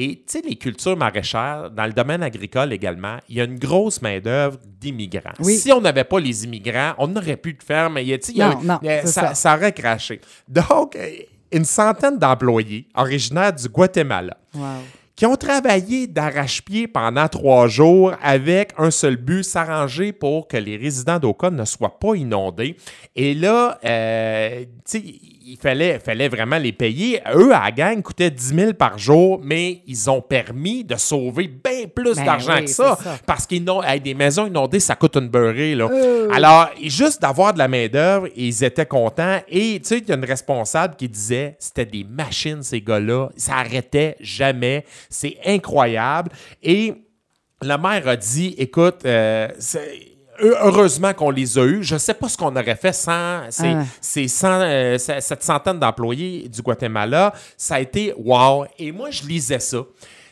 Et 0.00 0.16
tu 0.18 0.22
sais, 0.26 0.42
les 0.46 0.54
cultures 0.56 0.96
maraîchères, 0.96 1.70
dans 1.70 1.86
le 1.86 1.92
domaine 1.92 2.22
agricole 2.22 2.72
également, 2.72 3.16
il 3.28 3.36
y 3.36 3.40
a 3.40 3.44
une 3.44 3.58
grosse 3.58 4.00
main-d'œuvre 4.00 4.58
d'immigrants. 4.80 5.32
Oui. 5.40 5.56
Si 5.56 5.72
on 5.72 5.80
n'avait 5.80 6.04
pas 6.04 6.20
les 6.20 6.44
immigrants, 6.44 6.92
on 6.98 7.08
n'aurait 7.08 7.36
plus 7.36 7.54
de 7.54 7.62
ferme. 7.62 7.94
Mais 7.94 8.04
y 8.04 8.14
a- 8.14 8.18
Non, 8.54 8.60
non, 8.62 8.78
ça, 8.82 9.06
ça. 9.06 9.34
ça 9.34 9.56
aurait 9.56 9.72
craché. 9.72 10.20
Donc, 10.46 10.96
une 11.50 11.64
centaine 11.64 12.18
d'employés 12.18 12.86
originaires 12.94 13.52
du 13.52 13.68
Guatemala 13.68 14.36
Wow. 14.54 14.62
Qui 15.18 15.26
ont 15.26 15.34
travaillé 15.34 16.06
d'arrache-pied 16.06 16.86
pendant 16.86 17.26
trois 17.26 17.66
jours 17.66 18.12
avec 18.22 18.72
un 18.78 18.92
seul 18.92 19.16
but, 19.16 19.42
s'arranger 19.42 20.12
pour 20.12 20.46
que 20.46 20.56
les 20.56 20.76
résidents 20.76 21.18
d'Oka 21.18 21.50
ne 21.50 21.64
soient 21.64 21.98
pas 21.98 22.14
inondés. 22.14 22.76
Et 23.16 23.34
là, 23.34 23.80
euh, 23.84 24.64
tu 24.88 25.00
sais, 25.00 25.04
il 25.52 25.56
fallait, 25.56 25.98
fallait 25.98 26.28
vraiment 26.28 26.58
les 26.58 26.72
payer. 26.72 27.20
Eux, 27.34 27.54
à 27.54 27.64
la 27.64 27.70
gang, 27.72 28.02
coûtaient 28.02 28.30
10 28.30 28.54
000 28.54 28.72
par 28.74 28.98
jour, 28.98 29.40
mais 29.42 29.82
ils 29.86 30.10
ont 30.10 30.20
permis 30.20 30.84
de 30.84 30.96
sauver 30.96 31.48
bien 31.48 31.86
plus 31.94 32.16
Ben 32.16 32.24
d'argent 32.26 32.56
oui, 32.56 32.64
que 32.64 32.70
ça. 32.70 32.98
Parce 33.26 33.46
qu'ils 33.46 33.64
n'ont 33.64 33.82
hey, 33.82 34.00
des 34.00 34.14
maisons 34.14 34.46
inondées, 34.46 34.80
ça 34.80 34.94
coûte 34.94 35.16
une 35.16 35.28
beurrée. 35.28 35.74
Là. 35.74 35.88
Euh. 35.90 36.28
Alors, 36.32 36.68
juste 36.82 37.22
d'avoir 37.22 37.52
de 37.54 37.58
la 37.58 37.68
main-d'œuvre, 37.68 38.28
ils 38.36 38.62
étaient 38.62 38.86
contents. 38.86 39.40
Et 39.48 39.80
tu 39.80 39.88
sais, 39.88 39.98
il 39.98 40.08
y 40.08 40.12
a 40.12 40.16
une 40.16 40.24
responsable 40.24 40.96
qui 40.96 41.08
disait 41.08 41.56
c'était 41.58 41.86
des 41.86 42.04
machines, 42.04 42.62
ces 42.62 42.80
gars-là. 42.80 43.28
Ça 43.36 43.56
arrêtait 43.56 44.16
jamais. 44.20 44.84
C'est 45.08 45.38
incroyable. 45.46 46.30
Et 46.62 46.94
la 47.62 47.78
mère 47.78 48.06
a 48.06 48.16
dit 48.16 48.54
écoute, 48.58 49.00
euh, 49.04 49.48
c'est- 49.58 50.07
Heureusement 50.40 51.12
qu'on 51.14 51.30
les 51.30 51.58
a 51.58 51.64
eus. 51.64 51.82
Je 51.82 51.94
ne 51.94 51.98
sais 51.98 52.14
pas 52.14 52.28
ce 52.28 52.36
qu'on 52.36 52.54
aurait 52.54 52.76
fait 52.76 52.92
sans 52.92 53.42
ces, 53.50 53.66
Ah. 53.68 53.84
ces 54.00 54.28
cent- 54.28 54.60
euh, 54.60 54.96
ce- 54.98 55.20
cette 55.20 55.42
centaine 55.42 55.78
d'employés 55.78 56.48
du 56.48 56.62
Guatemala. 56.62 57.32
Ça 57.56 57.76
a 57.76 57.80
été 57.80 58.12
wow. 58.16 58.64
Et 58.78 58.92
moi, 58.92 59.10
je 59.10 59.22
lisais 59.24 59.58
ça. 59.58 59.78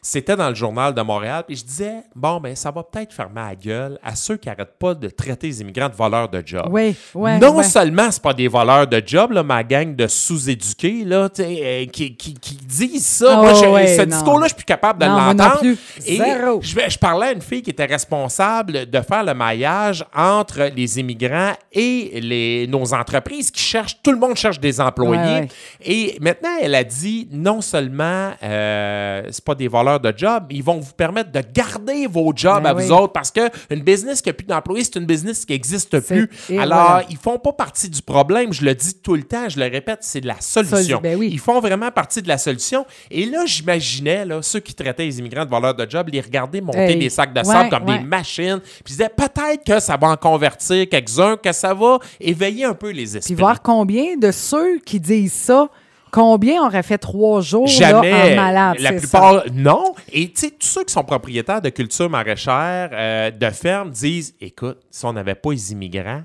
C'était 0.09 0.37
dans 0.37 0.49
le 0.51 0.55
journal 0.55 0.95
de 0.95 1.03
Montréal, 1.03 1.43
puis 1.45 1.57
je 1.57 1.65
disais, 1.65 1.95
bon, 2.15 2.39
ben, 2.39 2.55
ça 2.55 2.71
va 2.71 2.85
peut-être 2.85 3.13
fermer 3.13 3.41
la 3.41 3.57
gueule 3.57 3.99
à 4.05 4.15
ceux 4.15 4.37
qui 4.37 4.47
n'arrêtent 4.49 4.79
pas 4.79 4.95
de 4.95 5.09
traiter 5.09 5.49
les 5.49 5.61
immigrants 5.63 5.89
de 5.89 5.97
voleurs 5.97 6.29
de 6.29 6.41
job. 6.47 6.69
Oui, 6.71 6.95
ouais, 7.13 7.41
non 7.41 7.57
ouais. 7.57 7.65
seulement 7.65 8.09
c'est 8.13 8.23
pas 8.23 8.33
des 8.33 8.47
voleurs 8.47 8.87
de 8.87 9.03
job, 9.05 9.33
là, 9.33 9.43
ma 9.43 9.65
gang 9.65 9.97
de 9.97 10.07
sous-éduqués, 10.07 11.03
là, 11.05 11.29
euh, 11.41 11.87
qui, 11.87 12.15
qui, 12.17 12.35
qui 12.35 12.55
disent 12.55 13.05
ça. 13.05 13.37
Oh, 13.37 13.43
moi, 13.43 13.55
je- 13.55 13.67
ouais, 13.69 13.97
ce 13.97 14.03
discours-là, 14.03 14.45
je 14.45 14.51
suis 14.51 14.57
plus 14.59 14.65
capable 14.65 15.01
de 15.01 15.07
l'entendre. 15.07 15.61
Et 16.07 16.17
Zéro. 16.19 16.61
je, 16.63 16.79
je 16.89 16.99
parlais 16.99 17.27
à 17.27 17.33
une 17.33 17.43
fille 17.43 17.63
qui 17.63 17.71
était 17.71 17.85
responsable 17.87 18.89
de 18.89 19.01
faire 19.01 19.25
le 19.25 19.35
maillage 19.35 20.05
entre 20.15 20.71
les 20.73 21.01
immigrants 21.01 21.55
et 21.73 22.21
les, 22.21 22.69
nos 22.69 22.95
entreprises 22.95 23.51
qui 23.51 23.61
cherchent, 23.61 24.01
tout 24.05 24.13
le 24.13 24.19
monde 24.21 24.37
cherche 24.37 24.61
des 24.61 24.81
employés. 24.81 25.41
Ouais. 25.41 25.49
Et 25.85 26.17
maintenant, 26.21 26.51
elle 26.63 26.77
a 26.77 26.85
dit, 26.85 27.27
non 27.33 27.61
seulement 27.61 28.31
euh, 28.41 29.23
c'est 29.31 29.45
pas 29.45 29.57
des 29.57 29.67
voleurs 29.67 29.96
de 30.01 30.13
job, 30.17 30.45
ils 30.51 30.63
vont 30.63 30.79
vous 30.79 30.93
permettre 30.93 31.33
de 31.33 31.41
garder 31.55 32.07
vos 32.07 32.33
jobs 32.35 32.63
Ben 32.63 32.71
à 32.71 32.73
vous 32.75 32.93
autres 32.93 33.13
parce 33.13 33.31
qu'une 33.31 33.81
business 33.83 34.21
qui 34.23 34.29
n'a 34.29 34.33
plus 34.33 34.47
d'employés, 34.47 34.85
c'est 34.85 34.97
une 34.97 35.07
business 35.07 35.45
qui 35.45 35.53
n'existe 35.53 36.01
plus. 36.01 36.31
Alors, 36.59 36.87
voilà. 36.91 37.05
ils 37.11 37.17
font 37.17 37.39
pas 37.39 37.53
partie 37.53 37.89
du 37.89 38.03
problème. 38.03 38.53
Je 38.53 38.65
le 38.65 38.75
dis 38.75 38.95
tout 38.95 39.15
le 39.15 39.23
temps, 39.23 39.49
je 39.49 39.59
le 39.59 39.67
répète, 39.67 39.99
c'est 40.03 40.21
de 40.21 40.27
la 40.27 40.41
solution. 40.41 40.99
Solu- 40.99 41.03
ben 41.03 41.17
oui. 41.19 41.29
Ils 41.33 41.39
font 41.41 41.61
vraiment 41.61 41.91
partie 41.91 42.23
de 42.23 42.29
la 42.29 42.39
solution. 42.39 42.85
Et 43.11 43.27
là, 43.27 43.45
j'imaginais 43.47 44.25
là, 44.25 44.41
ceux 44.43 44.61
qui 44.61 44.75
traitaient 44.75 45.05
les 45.05 45.19
immigrants 45.19 45.45
de 45.45 45.51
voleurs 45.51 45.75
de 45.75 45.89
job, 45.89 46.09
les 46.13 46.21
regarder 46.21 46.61
monter 46.61 46.79
Hey, 46.79 46.99
des 46.99 47.11
sacs 47.11 47.33
de 47.33 47.39
ouais, 47.41 47.45
sable 47.45 47.71
comme 47.71 47.89
ouais. 47.89 47.99
des 47.99 48.05
machines. 48.05 48.61
Puis 48.61 48.83
je 48.87 48.93
disais, 48.93 49.09
peut-être 49.09 49.65
que 49.65 49.81
ça 49.81 49.97
va 49.97 50.09
en 50.09 50.17
convertir 50.17 50.89
quelques-uns, 50.89 51.37
que 51.37 51.53
ça 51.53 51.75
va 51.75 51.99
éveiller 52.21 52.65
un 52.65 52.75
peu 52.75 52.91
les 52.91 53.17
esprits. 53.17 53.35
Puis 53.35 53.41
voir 53.41 53.61
combien 53.63 54.17
de 54.17 54.31
ceux 54.31 54.79
qui 54.85 55.01
disent 55.01 55.33
ça, 55.33 55.69
combien 56.17 56.65
auraient 56.65 56.83
fait 56.83 56.97
trois 56.97 57.43
jours 57.43 57.67
là, 57.67 57.91
Jamais. 57.91 58.33
en 58.33 58.37
malade. 58.37 58.77
La 58.81 58.95
plupart, 58.95 59.45
non. 59.53 59.95
Et 60.11 60.33
tu 60.33 60.47
sais, 60.47 60.51
tous 60.51 60.67
ceux 60.67 60.85
qui 60.85 60.95
sont 60.95 61.05
propriétaires 61.05 61.61
de 61.61 61.69
culture 61.69 62.09
maraîchère, 62.09 62.89
euh, 62.95 63.31
de 63.31 63.51
fermes, 63.51 63.91
disent 63.91 64.35
écoute, 64.41 64.79
si 64.91 65.05
on 65.05 65.13
n'avait 65.13 65.35
pas 65.35 65.51
les 65.51 65.73
immigrants, 65.73 66.23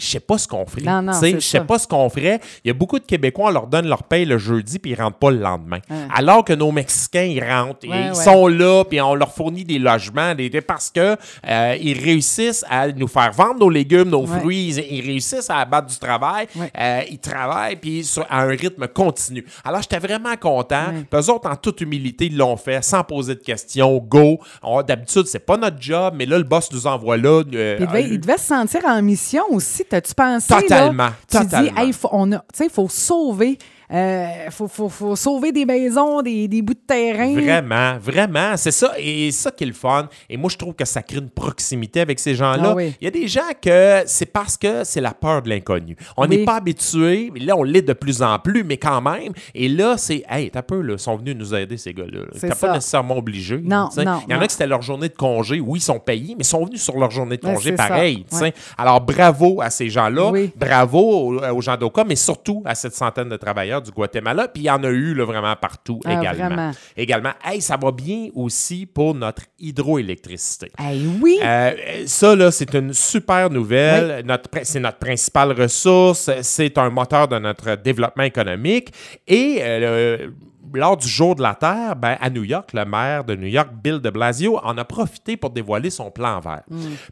je 0.00 0.06
sais 0.06 0.20
pas 0.20 0.38
ce 0.38 0.48
qu'on 0.48 0.64
ferait. 0.66 0.82
Non, 0.82 1.02
non, 1.02 1.12
Je 1.22 1.38
sais 1.40 1.60
pas 1.60 1.78
ce 1.78 1.86
qu'on 1.86 2.08
ferait. 2.08 2.40
Il 2.64 2.68
y 2.68 2.70
a 2.70 2.74
beaucoup 2.74 2.98
de 2.98 3.04
Québécois, 3.04 3.48
on 3.50 3.52
leur 3.52 3.66
donne 3.66 3.86
leur 3.86 4.02
paye 4.04 4.24
le 4.24 4.38
jeudi, 4.38 4.78
puis 4.78 4.92
ils 4.92 5.00
rentrent 5.00 5.18
pas 5.18 5.30
le 5.30 5.38
lendemain. 5.38 5.78
Alors 6.14 6.44
que 6.44 6.52
nos 6.52 6.72
Mexicains, 6.72 7.22
ils 7.24 7.42
rentrent, 7.44 7.84
et 7.84 7.88
ils 7.88 8.08
ouais. 8.10 8.14
sont 8.14 8.46
là, 8.48 8.84
puis 8.84 9.00
on 9.00 9.14
leur 9.14 9.32
fournit 9.32 9.64
des 9.64 9.78
logements, 9.78 10.34
des, 10.34 10.50
parce 10.60 10.90
que 10.90 11.16
euh, 11.48 11.76
ils 11.80 11.98
réussissent 12.02 12.64
à 12.68 12.88
nous 12.88 13.08
faire 13.08 13.32
vendre 13.32 13.60
nos 13.60 13.70
légumes, 13.70 14.08
nos 14.08 14.20
Ouais. 14.26 14.38
fruits, 14.38 14.68
ils, 14.68 14.98
ils 14.98 15.06
réussissent 15.06 15.50
à 15.50 15.58
abattre 15.58 15.88
du 15.88 15.98
travail. 15.98 16.46
Euh, 16.78 17.00
ils 17.10 17.18
travaillent, 17.18 17.76
puis 17.76 18.06
à 18.28 18.42
un 18.42 18.46
rythme 18.48 18.86
continu. 18.88 19.44
Alors, 19.64 19.82
j'étais 19.82 19.98
vraiment 19.98 20.36
content. 20.36 20.86
Puis 21.10 21.20
eux 21.20 21.30
autres, 21.30 21.48
en 21.50 21.56
toute 21.56 21.80
humilité, 21.80 22.26
ils 22.26 22.36
l'ont 22.36 22.56
fait, 22.56 22.82
sans 22.84 23.02
poser 23.04 23.34
de 23.34 23.40
questions. 23.40 23.98
Go! 23.98 24.38
D'habitude, 24.86 25.26
c'est 25.26 25.44
pas 25.44 25.56
notre 25.56 25.80
job, 25.80 26.14
mais 26.16 26.26
là, 26.26 26.38
le 26.38 26.44
boss 26.44 26.70
nous 26.72 26.86
envoie 26.86 27.16
là. 27.16 27.42
euh, 27.52 27.76
il, 27.80 27.86
devait, 27.86 28.04
il 28.04 28.20
devait 28.20 28.38
se 28.38 28.46
sentir 28.46 28.80
en 28.86 29.00
mission 29.02 29.42
aussi 29.50 29.84
T'as-tu 29.90 30.14
pensé? 30.14 30.54
là? 30.54 30.60
Totalement, 30.62 31.08
Tu 31.28 31.36
totalement. 31.36 31.70
dis, 31.74 31.80
hey, 31.82 31.92
faut, 31.92 32.08
on 32.12 32.32
a, 32.32 32.38
tu 32.38 32.44
sais, 32.54 32.64
il 32.66 32.70
faut 32.70 32.88
sauver. 32.88 33.58
Il 33.92 34.50
faut, 34.50 34.68
faut, 34.68 34.88
faut 34.88 35.16
sauver 35.16 35.52
des 35.52 35.64
maisons, 35.64 36.22
des, 36.22 36.46
des 36.48 36.62
bouts 36.62 36.74
de 36.74 36.78
terrain. 36.86 37.32
Vraiment, 37.34 37.98
vraiment. 38.00 38.56
C'est 38.56 38.70
ça. 38.70 38.92
Et 38.98 39.30
ça 39.32 39.50
qui 39.50 39.64
est 39.64 39.66
le 39.66 39.72
fun. 39.72 40.08
Et 40.28 40.36
moi, 40.36 40.48
je 40.50 40.56
trouve 40.56 40.74
que 40.74 40.84
ça 40.84 41.02
crée 41.02 41.18
une 41.18 41.30
proximité 41.30 42.00
avec 42.00 42.18
ces 42.20 42.34
gens-là. 42.34 42.70
Ah 42.70 42.74
oui. 42.74 42.94
Il 43.00 43.04
y 43.04 43.08
a 43.08 43.10
des 43.10 43.26
gens 43.26 43.40
que 43.60 44.02
c'est 44.06 44.26
parce 44.26 44.56
que 44.56 44.84
c'est 44.84 45.00
la 45.00 45.12
peur 45.12 45.42
de 45.42 45.48
l'inconnu. 45.48 45.96
On 46.16 46.26
n'est 46.26 46.38
Oui. 46.38 46.44
pas 46.44 46.56
habitué, 46.56 47.30
mais 47.34 47.40
là, 47.40 47.56
on 47.56 47.62
l'est 47.64 47.82
de 47.82 47.92
plus 47.92 48.22
en 48.22 48.38
plus, 48.38 48.62
mais 48.64 48.76
quand 48.76 49.00
même. 49.00 49.32
Et 49.54 49.68
là, 49.68 49.96
c'est, 49.98 50.22
hey, 50.30 50.50
t'as 50.50 50.62
peu, 50.62 50.80
là, 50.80 50.94
ils 50.94 50.98
sont 50.98 51.16
venus 51.16 51.34
nous 51.36 51.54
aider, 51.54 51.76
ces 51.76 51.92
gars-là. 51.92 52.20
T'as 52.40 52.54
pas 52.54 52.74
nécessairement 52.74 53.16
obligé. 53.18 53.58
Non, 53.58 53.88
non, 53.96 54.20
Il 54.26 54.30
y 54.30 54.34
en 54.34 54.36
non. 54.38 54.42
a 54.42 54.46
que 54.46 54.52
c'était 54.52 54.66
leur 54.66 54.82
journée 54.82 55.08
de 55.08 55.16
congé. 55.16 55.58
Oui, 55.60 55.78
ils 55.80 55.82
sont 55.82 55.98
payés, 55.98 56.34
mais 56.36 56.42
ils 56.42 56.46
sont 56.46 56.64
venus 56.64 56.82
sur 56.82 56.96
leur 56.96 57.10
journée 57.10 57.36
de 57.36 57.42
congé 57.42 57.72
pareil. 57.72 58.24
Ouais. 58.40 58.54
Alors, 58.78 59.00
bravo 59.00 59.60
à 59.60 59.70
ces 59.70 59.88
gens-là. 59.88 60.30
Oui. 60.30 60.52
Bravo 60.56 60.98
aux, 61.00 61.38
aux 61.42 61.60
gens 61.60 61.76
d'Oka, 61.76 62.04
mais 62.04 62.16
surtout 62.16 62.62
à 62.64 62.74
cette 62.74 62.94
centaine 62.94 63.28
de 63.28 63.36
travailleurs 63.36 63.79
du 63.80 63.90
Guatemala. 63.90 64.48
Puis 64.48 64.62
il 64.62 64.66
y 64.66 64.70
en 64.70 64.82
a 64.84 64.88
eu 64.88 65.14
là, 65.14 65.24
vraiment 65.24 65.54
partout 65.56 66.00
Ah, 66.04 66.20
également. 66.20 66.46
vraiment. 66.48 66.70
Également, 66.96 67.32
hey, 67.44 67.60
ça 67.60 67.76
va 67.76 67.90
bien 67.92 68.28
aussi 68.34 68.86
pour 68.86 69.14
notre 69.14 69.42
hydroélectricité. 69.58 70.70
Hey, 70.78 71.06
oui. 71.20 71.38
Euh, 71.42 71.72
ça, 72.06 72.34
là, 72.36 72.50
c'est 72.50 72.72
une 72.74 72.92
super 72.92 73.50
nouvelle. 73.50 74.24
C'est 74.62 74.80
notre 74.80 74.98
principale 74.98 75.52
ressource. 75.52 76.30
C'est 76.42 76.76
un 76.78 76.90
moteur 76.90 77.28
de 77.28 77.38
notre 77.38 77.76
développement 77.76 78.24
économique. 78.24 78.92
Et 79.26 79.58
euh, 79.60 80.28
lors 80.74 80.96
du 80.96 81.08
jour 81.08 81.34
de 81.34 81.42
la 81.42 81.54
Terre, 81.54 81.96
ben, 81.96 82.16
à 82.20 82.30
New 82.30 82.44
York, 82.44 82.70
le 82.72 82.84
maire 82.84 83.24
de 83.24 83.34
New 83.34 83.46
York, 83.46 83.68
Bill 83.82 83.98
de 83.98 84.10
Blasio, 84.10 84.58
en 84.62 84.76
a 84.78 84.84
profité 84.84 85.36
pour 85.36 85.50
dévoiler 85.50 85.90
son 85.90 86.10
plan 86.10 86.40
vert. 86.40 86.62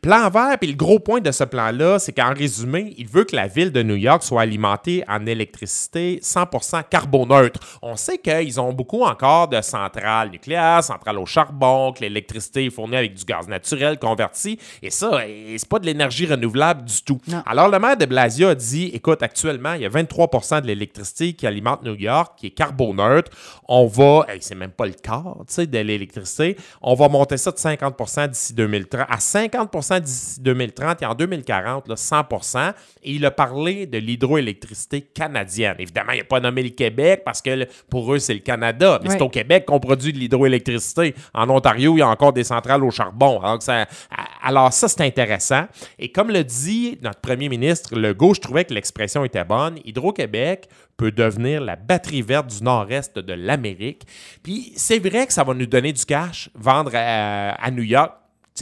Plan 0.03 0.31
vert, 0.31 0.57
puis 0.59 0.71
le 0.71 0.77
gros 0.77 0.99
point 0.99 1.21
de 1.21 1.31
ce 1.31 1.45
plan-là, 1.45 1.99
c'est 1.99 2.13
qu'en 2.13 2.33
résumé, 2.35 2.95
il 2.99 3.07
veut 3.07 3.25
que 3.25 3.37
la 3.37 3.47
ville 3.47 3.73
de 3.73 3.83
New 3.83 3.97
York 3.97 4.23
soit 4.23 4.43
alimentée 4.43 5.05
en 5.09 5.27
électricité 5.27 6.21
100% 6.23 6.85
carboneutre. 6.89 7.61
On 7.83 7.97
sait 7.97 8.19
qu'ils 8.19 8.61
ont 8.61 8.73
beaucoup 8.73 9.03
encore 9.03 9.49
de 9.49 9.61
centrales 9.61 10.31
nucléaires, 10.31 10.83
centrales 10.83 11.19
au 11.19 11.27
charbon, 11.27 11.93
que 11.93 12.01
l'électricité 12.01 12.67
est 12.67 12.71
fournie 12.71 12.97
avec 12.97 13.15
du 13.15 13.25
gaz 13.25 13.49
naturel 13.49 13.99
converti. 13.99 14.59
Et 14.83 14.91
ça, 14.91 15.21
c'est 15.57 15.69
pas 15.69 15.79
de 15.79 15.87
l'énergie 15.87 16.27
renouvelable 16.27 16.85
du 16.85 17.03
tout. 17.03 17.21
Non. 17.29 17.43
Alors, 17.47 17.69
le 17.69 17.79
maire 17.79 17.97
de 17.97 18.07
Blasio 18.07 18.49
a 18.49 18.55
dit 18.55 18.91
écoute, 18.95 19.23
actuellement, 19.23 19.75
il 19.75 19.83
y 19.83 19.87
a 19.87 19.89
23% 19.89 20.63
de 20.63 20.67
l'électricité 20.67 21.33
qui 21.33 21.47
alimente 21.47 21.83
New 21.83 21.95
York, 21.95 22.35
qui 22.39 22.47
est 22.47 22.51
carboneutre. 22.51 23.31
On 23.69 23.87
va, 23.87 24.27
hey, 24.29 24.39
c'est 24.41 24.55
même 24.55 24.71
pas 24.71 24.87
le 24.87 24.93
quart 24.93 25.37
de 25.47 25.79
l'électricité, 25.79 26.57
on 26.81 26.95
va 26.95 27.09
monter 27.09 27.37
ça 27.37 27.51
de 27.51 27.57
50% 27.57 28.29
d'ici 28.29 28.55
2030 28.55 29.07
à 29.09 29.17
50% 29.17 30.01
d'ici 30.01 30.41
2030 30.41 31.03
et 31.03 31.07
en 31.07 31.15
2040, 31.15 31.89
là, 31.89 31.97
100 31.97 32.23
Et 33.03 33.13
il 33.13 33.27
a 33.27 33.31
parlé 33.31 33.87
de 33.87 33.99
l'hydroélectricité 33.99 35.03
canadienne. 35.03 35.77
Évidemment, 35.79 36.13
il 36.13 36.19
n'a 36.19 36.25
pas 36.25 36.41
nommé 36.41 36.63
le 36.63 36.71
Québec 36.71 37.23
parce 37.25 37.43
que 37.43 37.67
pour 37.91 38.13
eux, 38.15 38.19
c'est 38.19 38.35
le 38.35 38.41
Canada. 38.41 39.01
Mais 39.03 39.11
c'est 39.11 39.23
au 39.23 39.29
Québec 39.29 39.65
qu'on 39.67 39.81
produit 39.81 40.13
de 40.13 40.19
l'hydroélectricité. 40.19 41.15
En 41.35 41.49
Ontario, 41.51 41.97
il 41.97 42.01
y 42.01 42.03
a 42.03 42.09
encore 42.09 42.33
des 42.33 42.45
centrales 42.45 42.85
au 42.85 42.91
charbon. 42.91 43.41
Alors, 43.41 43.63
ça, 43.63 43.87
alors 44.43 44.73
ça, 44.73 44.89
c'est 44.89 45.03
intéressant. 45.03 45.67
Et 45.99 46.11
comme 46.11 46.31
le 46.31 46.45
dit 46.45 46.99
notre 47.03 47.21
premier 47.21 47.49
ministre 47.49 47.97
Legault, 47.97 48.35
je 48.35 48.41
trouvais 48.41 48.65
que 48.65 48.75
l'expression 48.75 49.25
était 49.25 49.45
bonne. 49.45 49.79
Hydro-Québec 49.85 50.69
peut 50.97 51.13
devenir 51.13 51.61
la 51.61 51.77
batterie 51.77 52.23
verte 52.23 52.49
du 52.49 52.63
nord-est 52.63 53.19
de 53.19 53.33
l'Amérique. 53.33 54.03
Puis 54.43 54.73
c'est 54.77 54.99
vrai 54.99 55.27
que 55.27 55.33
ça 55.33 55.45
va 55.45 55.55
nous 55.55 55.67
donner 55.67 55.93
du 55.93 56.05
cash, 56.05 56.51
vendre 56.55 56.93
à, 56.95 57.51
à 57.53 57.71
New 57.71 57.83
York. 57.83 58.13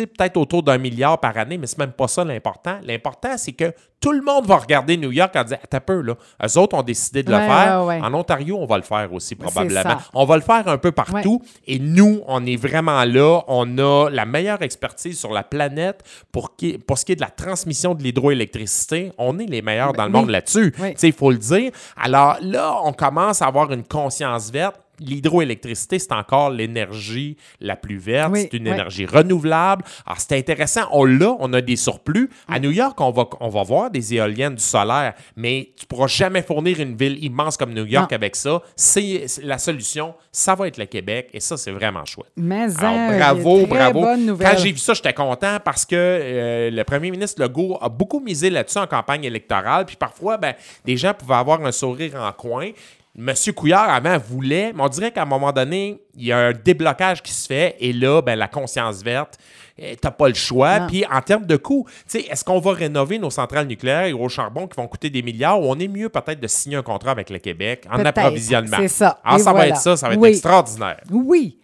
Peut-être 0.05 0.37
autour 0.37 0.63
d'un 0.63 0.77
milliard 0.77 1.19
par 1.19 1.39
année, 1.39 1.57
mais 1.57 1.67
c'est 1.67 1.79
même 1.79 1.93
pas 1.93 2.09
ça 2.09 2.23
l'important. 2.25 2.79
L'important, 2.83 3.39
c'est 3.39 3.53
que 3.53 3.73
tout 3.99 4.13
le 4.13 4.21
monde 4.21 4.45
va 4.47 4.57
regarder 4.57 4.99
New 4.99 5.11
York 5.11 5.35
en 5.35 5.43
disant 5.45 5.57
T'as 5.71 5.81
peu, 5.81 6.03
là. 6.03 6.15
Eux 6.45 6.59
autres 6.59 6.77
ont 6.77 6.83
décidé 6.83 7.23
de 7.23 7.31
le 7.31 7.39
Ouais, 7.39 7.47
faire. 7.47 7.81
ouais, 7.85 7.99
ouais. 7.99 8.01
En 8.05 8.13
Ontario, 8.13 8.59
on 8.61 8.67
va 8.67 8.77
le 8.77 8.83
faire 8.83 9.11
aussi, 9.15 9.35
probablement. 9.37 9.97
On 10.13 10.25
va 10.27 10.37
le 10.37 10.43
faire 10.43 10.69
un 10.69 10.77
peu 10.77 10.93
partout. 10.93 11.41
Et 11.67 11.79
nous, 11.79 12.21
on 12.27 12.45
est 12.45 12.57
vraiment 12.57 13.03
là. 13.05 13.41
On 13.49 13.79
a 13.79 14.11
la 14.11 14.27
meilleure 14.27 14.61
expertise 14.61 15.19
sur 15.19 15.33
la 15.33 15.43
planète 15.45 16.03
pour, 16.31 16.57
qui- 16.57 16.77
pour 16.77 16.99
ce 16.99 17.05
qui 17.07 17.13
est 17.13 17.17
de 17.17 17.21
la 17.23 17.31
transmission 17.31 17.95
de 17.95 18.03
l'hydroélectricité. 18.03 19.13
On 19.19 19.39
est 19.39 19.47
les 19.47 19.63
meilleurs 19.63 19.93
dans 19.93 20.05
le 20.05 20.11
oui. 20.13 20.21
monde 20.21 20.31
là-dessus. 20.31 20.75
Il 21.03 21.13
faut 21.13 21.31
le 21.31 21.39
dire. 21.39 21.71
Alors 21.97 22.37
là, 22.43 22.79
on 22.85 22.93
commence 22.93 23.41
à 23.43 23.47
avoir 23.47 23.73
une 23.73 23.85
conscience 23.85 24.51
verte. 24.51 24.77
L'hydroélectricité, 25.01 25.99
c'est 25.99 26.13
encore 26.13 26.51
l'énergie 26.51 27.37
la 27.61 27.77
plus 27.77 27.99
verte. 27.99 28.31
Oui, 28.33 28.41
c'est 28.51 28.57
une 28.57 28.69
oui. 28.69 28.75
énergie 28.75 29.07
renouvelable. 29.07 29.85
Alors, 30.07 30.21
c'est 30.21 30.37
intéressant. 30.37 30.83
On 30.93 31.05
l'a, 31.05 31.35
on 31.39 31.53
a 31.53 31.61
des 31.61 31.77
surplus. 31.77 32.31
À 32.49 32.59
New 32.61 32.71
York, 32.71 33.01
on 33.01 33.11
va, 33.11 33.25
on 33.41 33.49
va 33.49 33.63
voir 33.63 33.91
des 33.91 34.15
éoliennes, 34.15 34.55
du 34.55 34.63
solaire, 34.63 35.15
mais 35.37 35.71
tu 35.79 35.87
pourras 35.87 36.07
jamais 36.07 36.43
fournir 36.43 36.81
une 36.81 36.97
ville 36.97 37.23
immense 37.25 37.57
comme 37.57 37.73
New 37.73 37.85
York 37.87 38.11
Non. 38.11 38.15
avec 38.17 38.37
ça. 38.37 38.63
C'est 38.77 39.27
la 39.43 39.59
solution. 39.59 40.15
Ça 40.33 40.55
va 40.55 40.69
être 40.69 40.79
le 40.79 40.87
Québec 40.87 41.31
et 41.33 41.41
ça, 41.41 41.57
c'est 41.57 41.71
vraiment 41.71 42.05
chouette. 42.05 42.31
Mais 42.37 42.67
Alors, 42.79 42.93
hein, 42.95 43.19
bravo, 43.19 43.67
bravo. 43.67 44.07
Quand 44.41 44.57
j'ai 44.59 44.73
vu 44.73 44.79
ça, 44.79 44.95
j'étais 44.95 45.13
content 45.15 45.59
parce 45.65 45.85
que 45.85 45.95
euh, 45.97 46.71
le 46.71 46.85
premier 46.85 47.11
ministre 47.11 47.41
Legault 47.43 47.79
a 47.81 47.89
beaucoup 47.89 48.21
misé 48.21 48.51
là-dessus 48.51 48.79
en 48.79 48.87
campagne 48.87 49.25
électorale. 49.25 49.87
Puis 49.87 49.97
parfois, 49.97 50.37
ben, 50.37 50.55
des 50.85 50.97
gens 50.97 51.15
pouvaient 51.15 51.35
avoir 51.35 51.65
un 51.65 51.73
sourire 51.73 52.15
en 52.17 52.33
coin. 52.33 52.71
Monsieur 53.19 53.55
Couillard, 53.55 53.89
avant, 53.89 54.19
voulait, 54.19 54.75
mais 54.75 54.83
on 54.83 54.89
dirait 54.89 55.11
qu'à 55.11 55.23
un 55.23 55.27
moment 55.27 55.51
donné, 55.51 56.03
il 56.15 56.27
y 56.27 56.33
a 56.33 56.39
un 56.39 56.53
déblocage 56.53 57.23
qui 57.23 57.33
se 57.33 57.47
fait 57.47 57.75
et 57.81 57.95
là, 57.95 58.21
ben, 58.21 58.37
la 58.37 58.47
conscience 58.47 59.03
verte, 59.03 59.39
eh, 59.79 59.97
t'as 59.97 60.11
pas 60.11 60.29
le 60.29 60.35
choix. 60.35 60.81
Puis 60.87 61.03
en 61.11 61.23
termes 61.23 61.47
de 61.47 61.59
sais, 62.07 62.21
est-ce 62.21 62.45
qu'on 62.45 62.61
va 62.61 62.73
rénover 62.73 63.19
nos 63.19 63.31
centrales 63.31 63.67
nucléaires 63.67 64.05
et 64.05 64.13
au 64.13 64.29
charbon 64.29 64.67
qui 64.67 64.77
vont 64.77 64.87
coûter 64.87 65.09
des 65.09 65.23
milliards 65.23 65.61
ou 65.61 65.65
on 65.65 65.79
est 65.79 65.89
mieux 65.89 66.11
peut-être 66.11 66.41
de 66.41 66.47
signer 66.47 66.77
un 66.77 66.83
contrat 66.83 67.13
avec 67.13 67.31
le 67.31 67.39
Québec 67.39 67.87
en 67.91 68.05
approvisionnement? 68.05 68.77
C'est 68.81 68.89
ça. 68.89 69.19
Alors, 69.25 69.39
Et 69.39 69.43
ça 69.43 69.53
va 69.55 69.67
être 69.67 69.77
ça, 69.79 69.97
ça 69.97 70.09
va 70.09 70.15
être 70.15 70.25
extraordinaire. 70.27 71.01
Oui. 71.11 71.59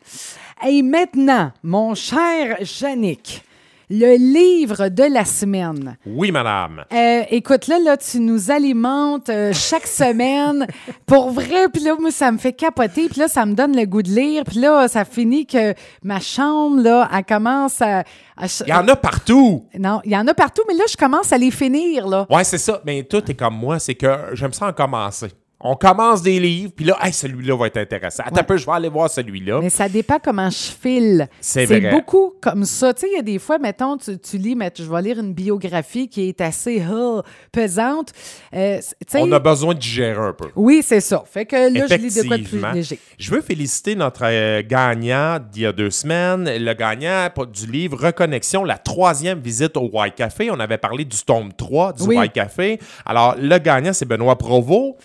Et 0.67 0.81
maintenant, 0.83 1.53
mon 1.63 1.95
cher 1.95 2.57
Yannick, 2.81 3.43
le 3.91 4.17
livre 4.17 4.89
de 4.89 5.05
la 5.05 5.25
semaine. 5.25 5.97
Oui, 6.07 6.31
madame. 6.31 6.85
Euh, 6.93 7.23
écoute, 7.31 7.67
là, 7.67 7.79
là, 7.79 7.97
tu 7.97 8.21
nous 8.21 8.51
alimentes 8.51 9.29
euh, 9.29 9.53
chaque 9.53 9.87
semaine. 9.87 10.67
Pour 11.07 11.31
vrai, 11.31 11.69
puis 11.73 11.83
là, 11.83 11.95
moi, 12.01 12.11
ça 12.11 12.31
me 12.33 12.39
fait 12.39 12.53
capoter. 12.53 13.09
Puis 13.09 13.21
là, 13.21 13.29
ça 13.29 13.45
me 13.47 13.55
donne 13.55 13.77
le 13.77 13.85
goût 13.85 14.03
de 14.03 14.11
lire. 14.11 14.45
Puis 14.45 14.59
là, 14.61 14.89
ça 14.89 15.05
finit 15.05 15.47
que 15.47 15.75
ma 16.03 16.21
chambre, 16.21 16.81
là, 16.83 17.09
elle 17.15 17.25
commence 17.25 17.81
à... 17.83 18.01
à- 18.37 18.47
Il 18.67 18.71
y 18.71 18.73
en 18.73 18.87
a 18.89 18.97
partout. 18.97 19.67
Non, 19.79 20.01
il 20.05 20.13
y 20.13 20.17
en 20.17 20.27
a 20.27 20.35
partout, 20.35 20.63
mais 20.69 20.75
là, 20.75 20.85
je 20.91 20.97
commence 20.97 21.33
à 21.33 21.39
les 21.39 21.51
finir, 21.51 22.07
là. 22.09 22.27
Ouais, 22.31 22.45
c'est 22.45 22.59
ça. 22.59 22.81
Mais 22.87 23.03
tout 23.03 23.23
est 23.31 23.35
comme 23.35 23.57
moi, 23.57 23.79
c'est 23.79 23.95
que 23.95 24.09
j'aime 24.35 24.53
ça 24.53 24.67
en 24.69 24.73
commencer. 24.73 25.29
On 25.65 25.77
commence 25.77 26.23
des 26.23 26.41
livres, 26.41 26.73
puis 26.75 26.85
là, 26.85 26.99
hey, 27.03 27.13
celui-là 27.13 27.57
va 27.57 27.69
être 27.69 27.77
intéressant. 27.77 28.25
Attends 28.27 28.41
un 28.41 28.45
peu, 28.45 28.57
je 28.57 28.67
vais 28.67 28.73
aller 28.73 28.89
voir 28.89 29.09
celui-là. 29.09 29.61
Mais 29.63 29.71
ça 29.71 29.89
dépend 29.89 30.19
comment 30.23 30.51
je 30.51 30.57
file. 30.57 31.29
C'est 31.41 31.67
vrai. 31.67 31.91
beaucoup 31.91 32.35
comme 32.41 32.65
ça. 32.65 32.93
Tu 32.93 33.03
sais, 33.03 33.07
il 33.13 33.17
y 33.17 33.19
a 33.19 33.23
des 33.23 33.39
fois, 33.39 33.59
mettons, 33.59 33.97
tu, 33.97 34.19
tu 34.19 34.39
lis, 34.39 34.57
mais 34.57 34.73
je 34.77 34.83
vais 34.83 35.03
lire 35.03 35.21
une 35.21 35.33
biographie 35.33 36.09
qui 36.09 36.29
est 36.29 36.41
assez 36.41 36.83
ah, 36.83 37.23
pesante. 37.53 38.13
Euh, 38.55 38.81
On 39.15 39.31
a 39.31 39.39
besoin 39.39 39.75
de 39.75 39.79
digérer 39.79 40.21
un 40.21 40.33
peu. 40.33 40.49
Oui, 40.57 40.83
c'est 40.85 41.01
ça. 41.01 41.23
Fait 41.31 41.47
que 41.47 41.55
là, 41.55 41.87
je 41.89 41.95
lis 41.95 42.15
de 42.15 42.27
quoi 42.27 42.39
de 42.39 42.43
plus 42.43 42.63
léger. 42.75 42.99
Je 43.19 43.31
veux 43.31 43.41
féliciter 43.41 43.95
notre 43.95 44.25
euh, 44.25 44.63
gagnant 44.67 45.39
d'il 45.39 45.63
y 45.63 45.67
a 45.67 45.73
deux 45.73 45.91
semaines, 45.91 46.45
le 46.45 46.75
gagnant 46.75 47.29
du 47.53 47.67
livre 47.67 48.07
Reconnexion, 48.07 48.65
la 48.65 48.79
troisième 48.79 49.39
visite 49.39 49.77
au 49.77 49.89
White 49.93 50.17
Café. 50.17 50.51
On 50.51 50.59
avait 50.59 50.79
parlé 50.79 51.05
du 51.05 51.17
tome 51.25 51.53
3 51.53 51.93
du 51.93 52.03
Oui. 52.03 52.17
White 52.17 52.33
Café. 52.33 52.81
Alors, 53.07 53.37
le 53.39 53.59
gagnant, 53.59 53.93
c'est 53.93 54.07
Benoît 54.07 54.37
Provost. 54.37 54.97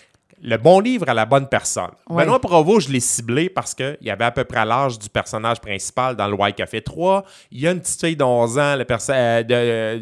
Le 0.42 0.56
bon 0.56 0.78
livre 0.78 1.08
à 1.08 1.14
la 1.14 1.26
bonne 1.26 1.48
personne. 1.48 1.90
Ouais. 2.08 2.22
Benoît 2.24 2.40
Provost, 2.40 2.86
je 2.88 2.92
l'ai 2.92 3.00
ciblé 3.00 3.48
parce 3.48 3.74
qu'il 3.74 3.96
avait 4.08 4.24
à 4.24 4.30
peu 4.30 4.44
près 4.44 4.64
l'âge 4.64 4.98
du 4.98 5.08
personnage 5.08 5.60
principal 5.60 6.14
dans 6.14 6.28
le 6.28 6.34
White 6.34 6.54
Café 6.56 6.80
3. 6.80 7.24
Il 7.50 7.60
y 7.60 7.66
a 7.66 7.72
une 7.72 7.80
petite 7.80 8.00
fille 8.00 8.16
d'11 8.16 8.60
ans, 8.60 8.76
le 8.76 8.84
euh, 9.10 9.42
de, 9.42 9.98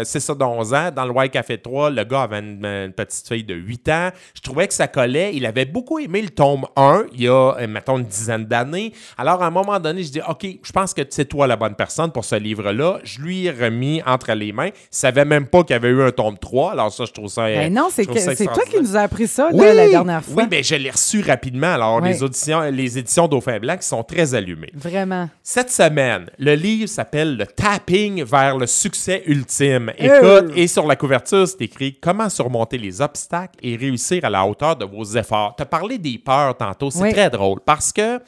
de, 0.00 0.04
c'est 0.04 0.20
ça, 0.20 0.34
d'11 0.34 0.74
ans. 0.76 0.90
Dans 0.94 1.04
le 1.04 1.10
White 1.10 1.32
Café 1.32 1.58
3, 1.58 1.90
le 1.90 2.04
gars 2.04 2.22
avait 2.22 2.38
une, 2.38 2.64
une 2.64 2.92
petite 2.92 3.26
fille 3.26 3.42
de 3.44 3.54
8 3.54 3.88
ans. 3.88 4.08
Je 4.34 4.40
trouvais 4.40 4.68
que 4.68 4.74
ça 4.74 4.86
collait. 4.86 5.34
Il 5.34 5.44
avait 5.46 5.64
beaucoup 5.64 5.98
aimé 5.98 6.22
le 6.22 6.30
tome 6.30 6.64
1, 6.76 7.06
il 7.12 7.22
y 7.22 7.28
a, 7.28 7.54
euh, 7.58 7.66
mettons, 7.66 7.98
une 7.98 8.04
dizaine 8.04 8.44
d'années. 8.44 8.92
Alors, 9.18 9.42
à 9.42 9.46
un 9.46 9.50
moment 9.50 9.80
donné, 9.80 10.04
je 10.04 10.12
dis, 10.12 10.20
OK, 10.28 10.46
je 10.62 10.72
pense 10.72 10.94
que 10.94 11.02
c'est 11.10 11.24
toi 11.24 11.46
la 11.48 11.56
bonne 11.56 11.74
personne 11.74 12.12
pour 12.12 12.24
ce 12.24 12.36
livre-là. 12.36 12.98
Je 13.02 13.20
lui 13.20 13.46
ai 13.46 13.50
remis 13.50 14.00
entre 14.06 14.32
les 14.32 14.52
mains. 14.52 14.68
Il 14.68 14.72
savait 14.90 15.24
même 15.24 15.46
pas 15.46 15.64
qu'il 15.64 15.74
y 15.74 15.76
avait 15.76 15.88
eu 15.88 16.02
un 16.02 16.12
tome 16.12 16.38
3. 16.38 16.72
Alors 16.72 16.92
ça, 16.92 17.04
je 17.04 17.12
trouve 17.12 17.28
ça... 17.28 17.42
euh, 17.46 17.54
Ben 17.56 17.74
non, 17.74 17.88
c'est 17.90 18.06
toi 18.06 18.62
qui 18.70 18.80
nous 18.80 18.96
as 18.96 19.00
appris 19.00 19.26
ça. 19.26 19.48
Oui, 19.52 19.71
là, 19.74 19.84
la 19.84 19.90
dernière 19.90 20.24
fois. 20.24 20.42
Oui, 20.42 20.48
mais 20.50 20.62
je 20.62 20.74
l'ai 20.74 20.90
reçu 20.90 21.20
rapidement. 21.22 21.74
Alors, 21.74 22.00
les, 22.00 22.22
auditions, 22.22 22.60
les 22.70 22.98
éditions 22.98 23.28
Dauphin 23.28 23.58
Blanc 23.58 23.76
qui 23.76 23.86
sont 23.86 24.02
très 24.02 24.34
allumées. 24.34 24.70
Vraiment. 24.74 25.28
Cette 25.42 25.70
semaine, 25.70 26.26
le 26.38 26.54
livre 26.54 26.88
s'appelle 26.88 27.36
Le 27.36 27.46
tapping 27.46 28.22
vers 28.24 28.56
le 28.58 28.66
succès 28.66 29.22
ultime. 29.26 29.92
Euh. 30.00 30.40
Écoute, 30.44 30.52
et 30.56 30.66
sur 30.66 30.86
la 30.86 30.96
couverture, 30.96 31.46
c'est 31.48 31.62
écrit 31.62 31.98
Comment 32.00 32.28
surmonter 32.28 32.78
les 32.78 33.00
obstacles 33.00 33.54
et 33.62 33.76
réussir 33.76 34.24
à 34.24 34.30
la 34.30 34.44
hauteur 34.46 34.76
de 34.76 34.84
vos 34.84 35.04
efforts. 35.04 35.54
Tu 35.56 35.62
as 35.62 35.66
parlé 35.66 35.98
des 35.98 36.18
peurs 36.18 36.56
tantôt, 36.56 36.90
c'est 36.90 37.02
Oui. 37.02 37.12
très 37.12 37.30
drôle 37.30 37.60
parce 37.64 37.92
que 37.92 38.18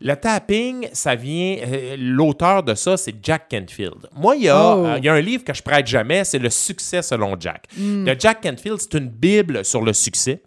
le 0.00 0.14
tapping, 0.16 0.88
ça 0.92 1.14
vient. 1.14 1.58
euh, 1.64 1.96
L'auteur 1.98 2.62
de 2.62 2.74
ça, 2.74 2.96
c'est 2.96 3.14
Jack 3.22 3.48
Canfield. 3.50 4.08
Moi, 4.16 4.34
il 4.36 4.42
y, 4.44 4.48
a, 4.48 4.76
Oh. 4.76 4.84
euh, 4.86 4.94
il 4.98 5.04
y 5.04 5.08
a 5.08 5.12
un 5.14 5.20
livre 5.20 5.44
que 5.44 5.54
je 5.54 5.62
prête 5.62 5.86
jamais, 5.86 6.24
c'est 6.24 6.38
Le 6.40 6.50
succès 6.50 7.02
selon 7.02 7.36
Jack. 7.38 7.64
Hmm. 7.78 8.04
De 8.04 8.16
Jack 8.18 8.42
Canfield, 8.42 8.78
c'est 8.80 8.94
une 8.98 9.08
Bible 9.08 9.64
sur 9.64 9.82
le 9.82 9.92
succès. 9.92 10.42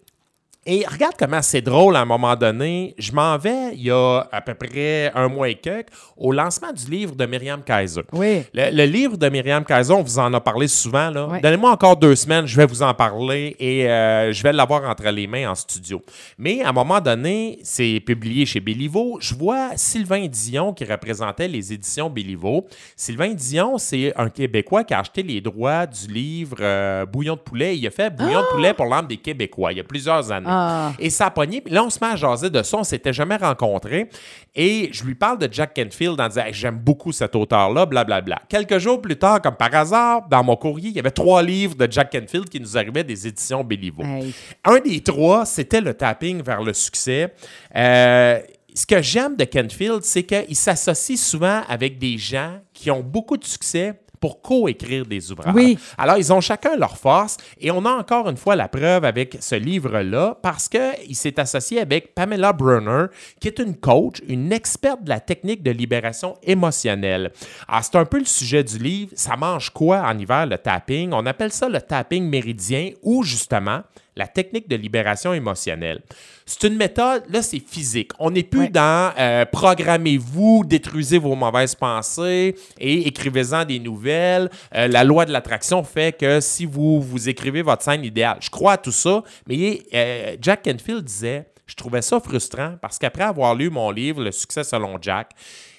Et 0.67 0.83
regarde 0.91 1.13
comment 1.17 1.41
c'est 1.43 1.61
drôle 1.61 1.95
à 1.95 1.99
un 2.01 2.05
moment 2.05 2.35
donné. 2.35 2.95
Je 2.97 3.11
m'en 3.11 3.37
vais 3.37 3.73
il 3.73 3.83
y 3.83 3.91
a 3.91 4.27
à 4.31 4.41
peu 4.41 4.55
près 4.55 5.11
un 5.13 5.27
mois 5.27 5.49
et 5.49 5.55
quelques 5.55 5.89
au 6.17 6.31
lancement 6.31 6.71
du 6.73 6.89
livre 6.89 7.13
de 7.15 7.25
Myriam 7.27 7.61
Kaiser. 7.61 8.01
Oui. 8.13 8.41
Le, 8.53 8.71
le 8.75 8.85
livre 8.85 9.15
de 9.15 9.29
Myriam 9.29 9.63
Kaiser, 9.63 9.93
on 9.93 10.01
vous 10.01 10.17
en 10.17 10.33
a 10.33 10.41
parlé 10.41 10.67
souvent. 10.67 11.11
là. 11.11 11.39
Donnez-moi 11.43 11.69
encore 11.71 11.97
deux 11.97 12.15
semaines, 12.15 12.47
je 12.47 12.57
vais 12.57 12.65
vous 12.65 12.81
en 12.81 12.93
parler 12.95 13.55
et 13.59 13.87
euh, 13.87 14.31
je 14.33 14.41
vais 14.41 14.53
l'avoir 14.53 14.89
entre 14.89 15.07
les 15.09 15.27
mains 15.27 15.51
en 15.51 15.55
studio. 15.55 16.01
Mais 16.39 16.63
à 16.63 16.69
un 16.69 16.73
moment 16.73 16.99
donné, 16.99 17.59
c'est 17.61 18.01
publié 18.03 18.45
chez 18.47 18.59
Béliveau. 18.59 19.19
Je 19.21 19.35
vois 19.35 19.69
Sylvain 19.75 20.25
Dion 20.25 20.73
qui 20.73 20.83
représentait 20.85 21.47
les 21.47 21.73
éditions 21.73 22.09
Béliveau. 22.09 22.65
Sylvain 22.95 23.33
Dion, 23.35 23.77
c'est 23.77 24.13
un 24.17 24.29
Québécois 24.29 24.83
qui 24.83 24.95
a 24.95 24.99
acheté 25.01 25.21
les 25.21 25.41
droits 25.41 25.85
du 25.85 26.07
livre 26.11 26.57
euh, 26.59 27.05
Bouillon 27.05 27.35
de 27.35 27.39
poulet. 27.41 27.77
Il 27.77 27.85
a 27.85 27.91
fait 27.91 28.09
Bouillon 28.09 28.41
de 28.41 28.47
poulet 28.55 28.73
pour 28.73 28.85
l'âme 28.87 29.05
des 29.05 29.17
Québécois 29.17 29.71
il 29.71 29.77
y 29.77 29.81
a 29.81 29.83
plusieurs 29.83 30.31
années. 30.31 30.47
Ah. 30.49 30.54
Et 30.99 31.09
ça 31.09 31.27
a 31.27 31.31
pogné. 31.31 31.63
Là, 31.67 31.83
on 31.83 31.89
se 31.89 31.99
met 31.99 32.11
à 32.11 32.15
jaser 32.15 32.49
de 32.49 32.61
ça. 32.63 32.77
On 32.77 32.83
s'était 32.83 33.13
jamais 33.13 33.37
rencontrés. 33.37 34.09
Et 34.53 34.89
je 34.91 35.03
lui 35.03 35.15
parle 35.15 35.37
de 35.37 35.47
Jack 35.51 35.75
Canfield 35.75 36.19
en 36.19 36.27
disant 36.27 36.45
Hey, 36.45 36.53
J'aime 36.53 36.77
beaucoup 36.77 37.11
cet 37.11 37.35
auteur-là, 37.35 37.85
blablabla. 37.85 38.41
Quelques 38.49 38.77
jours 38.77 39.01
plus 39.01 39.17
tard, 39.17 39.41
comme 39.41 39.55
par 39.55 39.73
hasard, 39.73 40.27
dans 40.29 40.43
mon 40.43 40.55
courrier, 40.55 40.89
il 40.89 40.95
y 40.95 40.99
avait 40.99 41.11
trois 41.11 41.43
livres 41.43 41.75
de 41.75 41.87
Jack 41.91 42.11
Canfield 42.11 42.49
qui 42.49 42.59
nous 42.59 42.77
arrivaient 42.77 43.03
des 43.03 43.27
éditions 43.27 43.63
Béliveau. 43.63 44.03
Hey. 44.03 44.33
Un 44.63 44.79
des 44.79 45.01
trois, 45.01 45.45
c'était 45.45 45.81
le 45.81 45.93
tapping 45.93 46.41
vers 46.41 46.61
le 46.61 46.73
succès. 46.73 47.33
Euh, 47.75 48.39
ce 48.73 48.85
que 48.85 49.01
j'aime 49.01 49.35
de 49.35 49.45
Canfield, 49.45 50.01
c'est 50.03 50.23
qu'il 50.23 50.55
s'associe 50.55 51.19
souvent 51.19 51.61
avec 51.69 51.97
des 51.97 52.17
gens 52.17 52.59
qui 52.73 52.91
ont 52.91 53.01
beaucoup 53.01 53.37
de 53.37 53.45
succès 53.45 53.93
pour 54.25 54.41
co-écrire 54.41 55.05
des 55.05 55.31
ouvrages. 55.31 55.53
Oui. 55.53 55.77
Alors, 55.99 56.17
ils 56.17 56.33
ont 56.33 56.41
chacun 56.41 56.75
leur 56.77 56.97
force 56.97 57.37
et 57.61 57.69
on 57.69 57.85
a 57.85 57.91
encore 57.91 58.27
une 58.27 58.37
fois 58.37 58.55
la 58.55 58.67
preuve 58.67 59.05
avec 59.05 59.37
ce 59.39 59.53
livre-là 59.53 60.35
parce 60.41 60.67
qu'il 60.67 61.15
s'est 61.15 61.39
associé 61.39 61.79
avec 61.79 62.15
Pamela 62.15 62.51
Brunner, 62.51 63.05
qui 63.39 63.49
est 63.49 63.59
une 63.59 63.75
coach, 63.75 64.23
une 64.27 64.51
experte 64.51 65.03
de 65.03 65.09
la 65.09 65.19
technique 65.19 65.61
de 65.61 65.69
libération 65.69 66.37
émotionnelle. 66.41 67.33
Alors, 67.67 67.83
c'est 67.83 67.97
un 67.97 68.05
peu 68.05 68.17
le 68.17 68.25
sujet 68.25 68.63
du 68.63 68.79
livre. 68.79 69.11
Ça 69.13 69.37
mange 69.37 69.69
quoi 69.69 70.01
en 70.01 70.17
hiver, 70.17 70.47
le 70.47 70.57
tapping? 70.57 71.11
On 71.13 71.27
appelle 71.27 71.51
ça 71.51 71.69
le 71.69 71.79
tapping 71.79 72.27
méridien 72.27 72.93
ou 73.03 73.21
justement 73.21 73.81
la 74.15 74.27
technique 74.27 74.69
de 74.69 74.75
libération 74.75 75.33
émotionnelle. 75.33 76.01
C'est 76.45 76.63
une 76.67 76.75
méthode, 76.77 77.23
là, 77.29 77.41
c'est 77.41 77.59
physique. 77.59 78.11
On 78.19 78.31
n'est 78.31 78.43
plus 78.43 78.61
Ouais. 78.61 78.69
dans 78.69 79.11
euh, 79.17 79.45
programmez-vous, 79.45 80.63
détruisez 80.65 81.17
vos 81.17 81.35
mauvaises 81.35 81.75
pensées 81.75 82.55
et 82.79 83.07
écrivez-en 83.07 83.65
des 83.65 83.79
nouvelles. 83.79 84.49
Euh, 84.75 84.87
la 84.87 85.03
loi 85.03 85.25
de 85.25 85.31
l'attraction 85.31 85.83
fait 85.83 86.17
que 86.17 86.39
si 86.39 86.65
vous, 86.65 87.01
vous 87.01 87.29
écrivez 87.29 87.61
votre 87.61 87.83
scène 87.83 88.03
idéale, 88.05 88.37
je 88.41 88.49
crois 88.49 88.73
à 88.73 88.77
tout 88.77 88.91
ça, 88.91 89.23
mais 89.47 89.81
euh, 89.93 90.35
Jack 90.41 90.63
Canfield 90.63 91.03
disait, 91.03 91.45
je 91.67 91.75
trouvais 91.75 92.01
ça 92.01 92.19
frustrant 92.19 92.75
parce 92.81 92.97
qu'après 92.99 93.23
avoir 93.23 93.55
lu 93.55 93.69
mon 93.69 93.89
livre, 93.91 94.21
Le 94.23 94.31
succès 94.31 94.63
selon 94.63 94.97
Jack, 95.01 95.31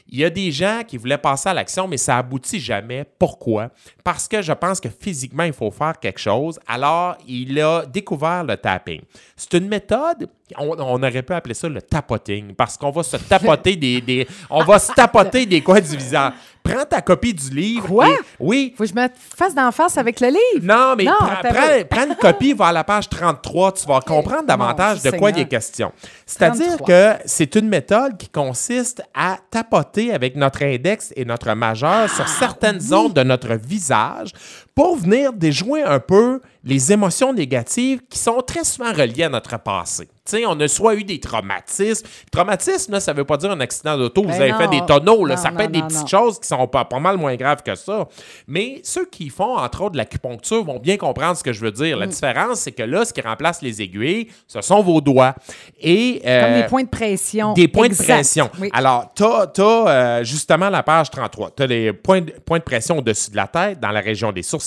il 0.09 0.21
y 0.21 0.25
a 0.25 0.31
des 0.31 0.53
gens 0.53 0.83
qui 0.87 0.97
voulaient 0.97 1.19
passer 1.19 1.49
à 1.49 1.55
l'action, 1.55 1.89
mais 1.89 1.97
ça 1.97 2.19
aboutit 2.19 2.61
jamais. 2.61 3.05
Pourquoi? 3.19 3.71
Parce 4.05 4.29
que 4.29 4.41
je 4.41 4.53
pense 4.53 4.81
que 4.81 4.89
physiquement, 4.89 5.43
il 5.43 5.53
faut 5.53 5.71
faire 5.71 5.99
quelque 5.99 6.21
chose. 6.21 6.61
Alors, 6.67 7.17
il 7.27 7.61
a 7.61 7.85
découvert 7.87 8.45
le 8.45 8.57
tapping. 8.57 9.01
C'est 9.37 9.55
une 9.55 9.69
méthode, 9.69 10.29
on, 10.59 10.69
on 10.79 11.03
aurait 11.03 11.23
pu 11.23 11.33
appeler 11.33 11.55
ça 11.55 11.69
le 11.69 11.83
tapoting, 11.83 12.55
parce 12.55 12.77
qu'on 12.77 12.91
va 12.91 13.03
se 13.03 13.17
tapoter 13.17 13.77
des, 13.77 14.01
des- 14.01 14.29
on 14.51 14.63
va 14.65 14.79
se 14.79 14.93
tapoter 14.93 15.47
des 15.47 15.61
coins 15.61 15.81
du 15.81 15.97
visage. 15.97 16.33
Prends 16.63 16.85
ta 16.85 17.01
copie 17.01 17.33
du 17.33 17.49
livre. 17.51 17.87
Quoi? 17.87 18.09
et- 18.11 18.17
oui, 18.41 18.75
Faut 18.77 18.83
que 18.83 18.91
je 18.91 18.95
me 18.95 19.07
fasse 19.37 19.55
d'en 19.55 19.71
face 19.71 19.97
avec 19.99 20.19
le 20.21 20.29
livre. 20.29 20.65
non, 20.65 20.95
mais 20.97 21.05
Non, 21.05 21.13
prends, 21.19 22.05
une 22.09 22.17
copie, 22.17 22.53
va 22.55 22.67
à 22.67 22.73
la 22.73 22.83
page 22.83 23.09
33, 23.09 23.73
tu 23.73 23.87
vas 23.87 24.01
comprendre 24.01 24.47
davantage 24.47 25.01
de 25.03 25.11
quoi 25.13 25.31
il 25.31 25.39
est 25.39 25.47
question. 25.49 25.93
C'est-à-dire 26.27 26.77
33. 26.79 26.87
que 26.89 27.15
c'est 27.25 27.55
une 27.55 27.69
méthode 27.69 28.17
qui 28.19 28.29
consiste 28.29 29.01
à 29.15 29.39
tapoter 29.49 30.13
avec 30.13 30.35
notre 30.35 30.65
index 30.65 31.13
et 31.15 31.25
notre 31.25 31.53
majeur 31.55 32.11
sur 32.11 32.25
Ah, 32.27 32.37
certaines 32.39 32.81
zones 32.81 33.13
de 33.13 33.23
notre 33.23 33.55
visage 33.55 34.31
pour 34.77 34.97
venir 34.97 35.33
déjouer 35.33 35.83
un 35.83 35.99
peu 35.99 36.41
les 36.63 36.93
émotions 36.93 37.33
négatives 37.33 38.01
qui 38.11 38.19
sont 38.19 38.43
très 38.47 38.63
souvent 38.65 38.93
reliées 38.93 39.23
à 39.25 39.29
notre 39.29 39.59
passé. 39.59 40.07
Tu 40.07 40.39
sais, 40.39 40.45
on 40.47 40.59
a 40.59 40.67
soit 40.67 40.97
eu 40.97 41.05
des 41.05 41.21
traumatismes. 41.21 42.05
Traumatisme, 42.33 42.91
là, 42.93 42.99
ça 42.99 43.13
ne 43.13 43.19
veut 43.19 43.25
pas 43.25 43.37
dire 43.37 43.53
un 43.53 43.61
accident 43.61 43.97
d'auto, 43.97 44.23
vous 44.25 44.29
Ben 44.31 44.43
avez 44.43 44.51
non. 44.51 44.59
fait 44.59 44.69
des 44.69 44.85
tonneaux. 44.85 45.25
Là, 45.25 45.37
Non, 45.37 45.41
ça 45.41 45.51
peut 45.51 45.59
non, 45.59 45.65
être 45.65 45.71
des 45.71 45.83
petites 45.83 46.09
choses 46.09 46.41
qui 46.41 46.49
sont 46.49 46.67
pas, 46.67 46.85
pas 46.85 46.99
mal 46.99 47.17
moins 47.17 47.37
graves 47.37 47.63
que 47.63 47.77
ça. 47.77 48.09
Mais 48.49 48.81
ceux 48.83 49.07
qui 49.07 49.29
font, 49.29 49.57
entre 49.57 49.83
autres, 49.83 49.93
de 49.93 49.99
l'acupuncture 49.99 50.65
vont 50.65 50.81
bien 50.81 50.97
comprendre 50.97 51.37
ce 51.37 51.45
que 51.45 51.53
je 51.53 51.61
veux 51.61 51.71
dire. 51.71 51.97
Mm. 51.97 52.01
La 52.01 52.07
différence, 52.09 52.59
c'est 52.61 52.73
que 52.73 52.83
là, 52.83 53.05
ce 53.05 53.13
qui 53.13 53.21
remplace 53.21 53.63
les 53.63 53.81
aiguilles, 53.81 54.27
ce 54.49 54.61
sont 54.61 54.83
vos 54.83 55.01
doigts. 55.01 55.37
Et, 55.81 56.21
euh, 56.27 56.43
Comme 56.43 56.63
des 56.63 56.69
points 56.69 56.83
de 56.83 56.89
pression. 56.89 57.53
des 57.53 57.69
points 57.69 57.87
Exact. 57.87 58.09
de 58.09 58.13
pression. 58.15 58.51
Oui. 58.61 58.69
Alors, 58.73 59.13
tu 59.15 59.23
as, 59.23 60.25
justement 60.25 60.69
la 60.69 60.83
page 60.83 61.11
33. 61.13 61.53
Tu 61.57 61.63
as 61.63 61.67
les 61.69 61.93
points 61.93 62.21
de, 62.23 62.33
points 62.45 62.59
de 62.59 62.65
pression 62.65 62.99
au-dessus 62.99 63.31
de 63.31 63.37
la 63.37 63.47
tête, 63.47 63.79
dans 63.79 63.91
la 63.93 64.01
région 64.01 64.33
des 64.33 64.43
sourcils, 64.43 64.66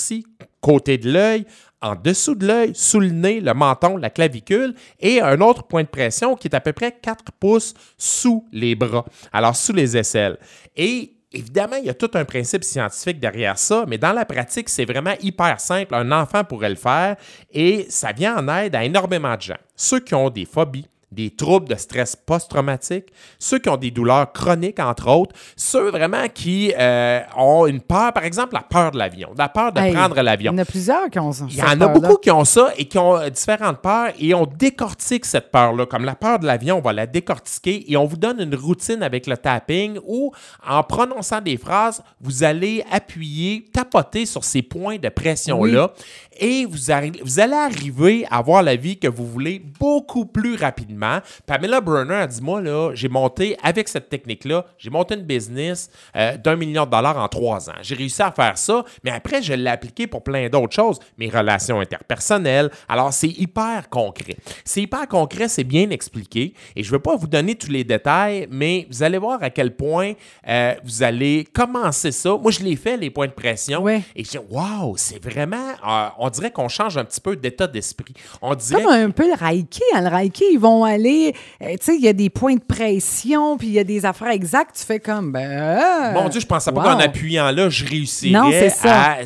côté 0.61 0.97
de 0.97 1.11
l'œil, 1.11 1.45
en 1.81 1.95
dessous 1.95 2.35
de 2.35 2.45
l'œil, 2.45 2.71
sous 2.75 2.99
le 2.99 3.09
nez, 3.09 3.39
le 3.39 3.53
menton, 3.53 3.97
la 3.97 4.09
clavicule, 4.09 4.73
et 4.99 5.21
un 5.21 5.39
autre 5.41 5.63
point 5.63 5.83
de 5.83 5.87
pression 5.87 6.35
qui 6.35 6.47
est 6.47 6.55
à 6.55 6.61
peu 6.61 6.73
près 6.73 6.91
4 6.91 7.31
pouces 7.39 7.73
sous 7.97 8.45
les 8.51 8.75
bras, 8.75 9.05
alors 9.31 9.55
sous 9.55 9.73
les 9.73 9.97
aisselles. 9.97 10.37
Et 10.75 11.15
Évidemment, 11.31 11.75
il 11.75 11.85
y 11.85 11.89
a 11.91 11.93
tout 11.93 12.09
un 12.15 12.25
principe 12.25 12.63
scientifique 12.63 13.19
derrière 13.19 13.57
ça, 13.59 13.85
mais 13.87 13.99
dans 13.99 14.13
la 14.13 14.25
pratique, 14.25 14.67
c'est 14.67 14.85
vraiment 14.85 15.13
hyper 15.21 15.59
simple. 15.59 15.93
Un 15.93 16.11
enfant 16.11 16.43
pourrait 16.43 16.69
le 16.69 16.75
faire 16.75 17.17
et 17.51 17.85
ça 17.89 18.11
vient 18.11 18.37
en 18.37 18.47
aide 18.57 18.73
à 18.73 18.83
énormément 18.83 19.35
de 19.35 19.41
gens. 19.41 19.57
Ceux 19.75 19.99
qui 19.99 20.15
ont 20.15 20.31
des 20.31 20.45
phobies, 20.45 20.87
des 21.11 21.31
troubles 21.31 21.67
de 21.67 21.75
stress 21.75 22.15
post-traumatique, 22.15 23.07
ceux 23.39 23.59
qui 23.59 23.69
ont 23.69 23.77
des 23.77 23.91
douleurs 23.91 24.31
chroniques, 24.31 24.79
entre 24.79 25.09
autres, 25.09 25.35
ceux 25.55 25.89
vraiment 25.89 26.27
qui 26.33 26.73
euh, 26.77 27.21
ont 27.35 27.65
une 27.65 27.81
peur, 27.81 28.13
par 28.13 28.25
exemple, 28.25 28.53
la 28.53 28.61
peur 28.61 28.91
de 28.91 28.97
l'avion, 28.97 29.29
la 29.37 29.49
peur 29.49 29.71
de 29.73 29.79
Hey, 29.79 29.93
prendre 29.93 30.21
l'avion. 30.21 30.51
Il 30.51 30.55
y 30.55 30.59
en 30.59 30.61
a 30.61 30.65
plusieurs 30.65 31.09
qui 31.09 31.19
ont 31.19 31.31
ça. 31.31 31.45
Il 31.49 31.55
y 31.55 31.63
en 31.63 31.81
a 31.81 31.87
beaucoup 31.87 32.17
qui 32.17 32.29
ont 32.29 32.45
ça 32.45 32.71
et 32.77 32.85
qui 32.85 32.97
ont 32.97 33.15
euh, 33.15 33.29
différentes 33.29 33.79
peurs 33.79 34.11
et 34.19 34.33
on 34.33 34.45
décortique 34.45 35.25
cette 35.25 35.51
peur-là. 35.51 35.85
Comme 35.85 36.05
la 36.05 36.15
peur 36.15 36.39
de 36.39 36.45
l'avion, 36.45 36.77
on 36.77 36.81
va 36.81 36.93
la 36.93 37.07
décortiquer 37.07 37.91
et 37.91 37.97
on 37.97 38.05
vous 38.05 38.17
donne 38.17 38.41
une 38.41 38.55
routine 38.55 39.01
avec 39.01 39.25
le 39.25 39.37
tapping 39.37 39.99
où, 40.05 40.31
en 40.67 40.83
prononçant 40.83 41.41
des 41.41 41.57
phrases, 41.57 42.03
vous 42.21 42.43
allez 42.43 42.83
appuyer, 42.91 43.65
tapoter 43.73 44.25
sur 44.25 44.43
ces 44.43 44.61
points 44.61 44.97
de 44.97 45.09
pression-là 45.09 45.91
et 46.39 46.65
vous, 46.65 46.77
vous 47.23 47.39
allez 47.39 47.53
arriver 47.53 48.25
à 48.29 48.37
avoir 48.37 48.63
la 48.63 48.75
vie 48.75 48.97
que 48.97 49.07
vous 49.07 49.25
voulez 49.25 49.61
beaucoup 49.79 50.25
plus 50.25 50.55
rapidement. 50.55 50.98
Pamela 51.45 51.81
Brunner 51.81 52.15
a 52.15 52.27
dit, 52.27 52.41
moi, 52.41 52.61
là, 52.61 52.91
j'ai 52.93 53.09
monté, 53.09 53.57
avec 53.63 53.87
cette 53.87 54.09
technique-là, 54.09 54.65
j'ai 54.77 54.89
monté 54.89 55.15
une 55.15 55.23
business 55.23 55.89
euh, 56.15 56.37
d'un 56.37 56.55
million 56.55 56.85
de 56.85 56.91
dollars 56.91 57.17
en 57.17 57.27
trois 57.27 57.69
ans. 57.69 57.75
J'ai 57.81 57.95
réussi 57.95 58.21
à 58.21 58.31
faire 58.31 58.57
ça, 58.57 58.83
mais 59.03 59.11
après, 59.11 59.41
je 59.41 59.53
l'ai 59.53 59.69
appliqué 59.69 60.07
pour 60.07 60.23
plein 60.23 60.49
d'autres 60.49 60.73
choses. 60.73 60.99
Mes 61.17 61.29
relations 61.29 61.79
interpersonnelles. 61.79 62.69
Alors, 62.87 63.13
c'est 63.13 63.29
hyper 63.29 63.89
concret. 63.89 64.37
C'est 64.63 64.81
hyper 64.81 65.07
concret, 65.07 65.47
c'est 65.47 65.63
bien 65.63 65.89
expliqué. 65.89 66.53
Et 66.75 66.83
je 66.83 66.89
ne 66.89 66.93
veux 66.93 67.01
pas 67.01 67.15
vous 67.15 67.27
donner 67.27 67.55
tous 67.55 67.71
les 67.71 67.83
détails, 67.83 68.47
mais 68.49 68.87
vous 68.89 69.03
allez 69.03 69.17
voir 69.17 69.41
à 69.41 69.49
quel 69.49 69.75
point 69.75 70.13
euh, 70.47 70.73
vous 70.83 71.03
allez 71.03 71.45
commencer 71.53 72.11
ça. 72.11 72.37
Moi, 72.37 72.51
je 72.51 72.61
l'ai 72.61 72.75
fait, 72.75 72.97
les 72.97 73.09
points 73.09 73.27
de 73.27 73.33
pression. 73.33 73.81
Ouais. 73.81 74.01
Et 74.15 74.23
je 74.23 74.31
dis, 74.31 74.39
waouh, 74.49 74.95
c'est 74.97 75.23
vraiment, 75.23 75.69
euh, 75.87 76.07
on 76.17 76.29
dirait 76.29 76.51
qu'on 76.51 76.67
change 76.67 76.97
un 76.97 77.05
petit 77.05 77.21
peu 77.21 77.35
d'état 77.35 77.67
d'esprit. 77.67 78.13
On 78.41 78.55
dirait 78.55 78.83
Comme 78.83 78.91
un 78.91 79.09
peu 79.11 79.27
le 79.27 79.35
Reiki. 79.35 79.81
Hein, 79.93 80.01
le 80.01 80.15
Reiki, 80.15 80.43
ils 80.51 80.59
vont 80.59 80.85
aller. 80.89 81.33
euh, 81.61 81.71
tu 81.71 81.77
sais, 81.81 81.95
il 81.95 82.01
y 82.01 82.07
a 82.07 82.13
des 82.13 82.29
points 82.29 82.55
de 82.55 82.61
pression, 82.61 83.57
puis 83.57 83.67
il 83.67 83.73
y 83.73 83.79
a 83.79 83.83
des 83.83 84.05
affaires 84.05 84.29
exactes. 84.29 84.75
Tu 84.79 84.85
fais 84.85 84.99
comme. 84.99 85.31
Ben, 85.31 85.49
euh, 85.49 86.13
Mon 86.13 86.29
Dieu, 86.29 86.39
je 86.41 86.45
pensais 86.47 86.71
pas 86.71 86.81
wow. 86.81 86.83
qu'en 86.93 86.99
appuyant 86.99 87.51
là, 87.51 87.69
je 87.69 87.85
réussirais 87.85 88.39
Non, 88.39 88.49
c'est 88.51 88.69
ça. 88.69 88.95
à. 89.13 89.19
euh, 89.19 89.23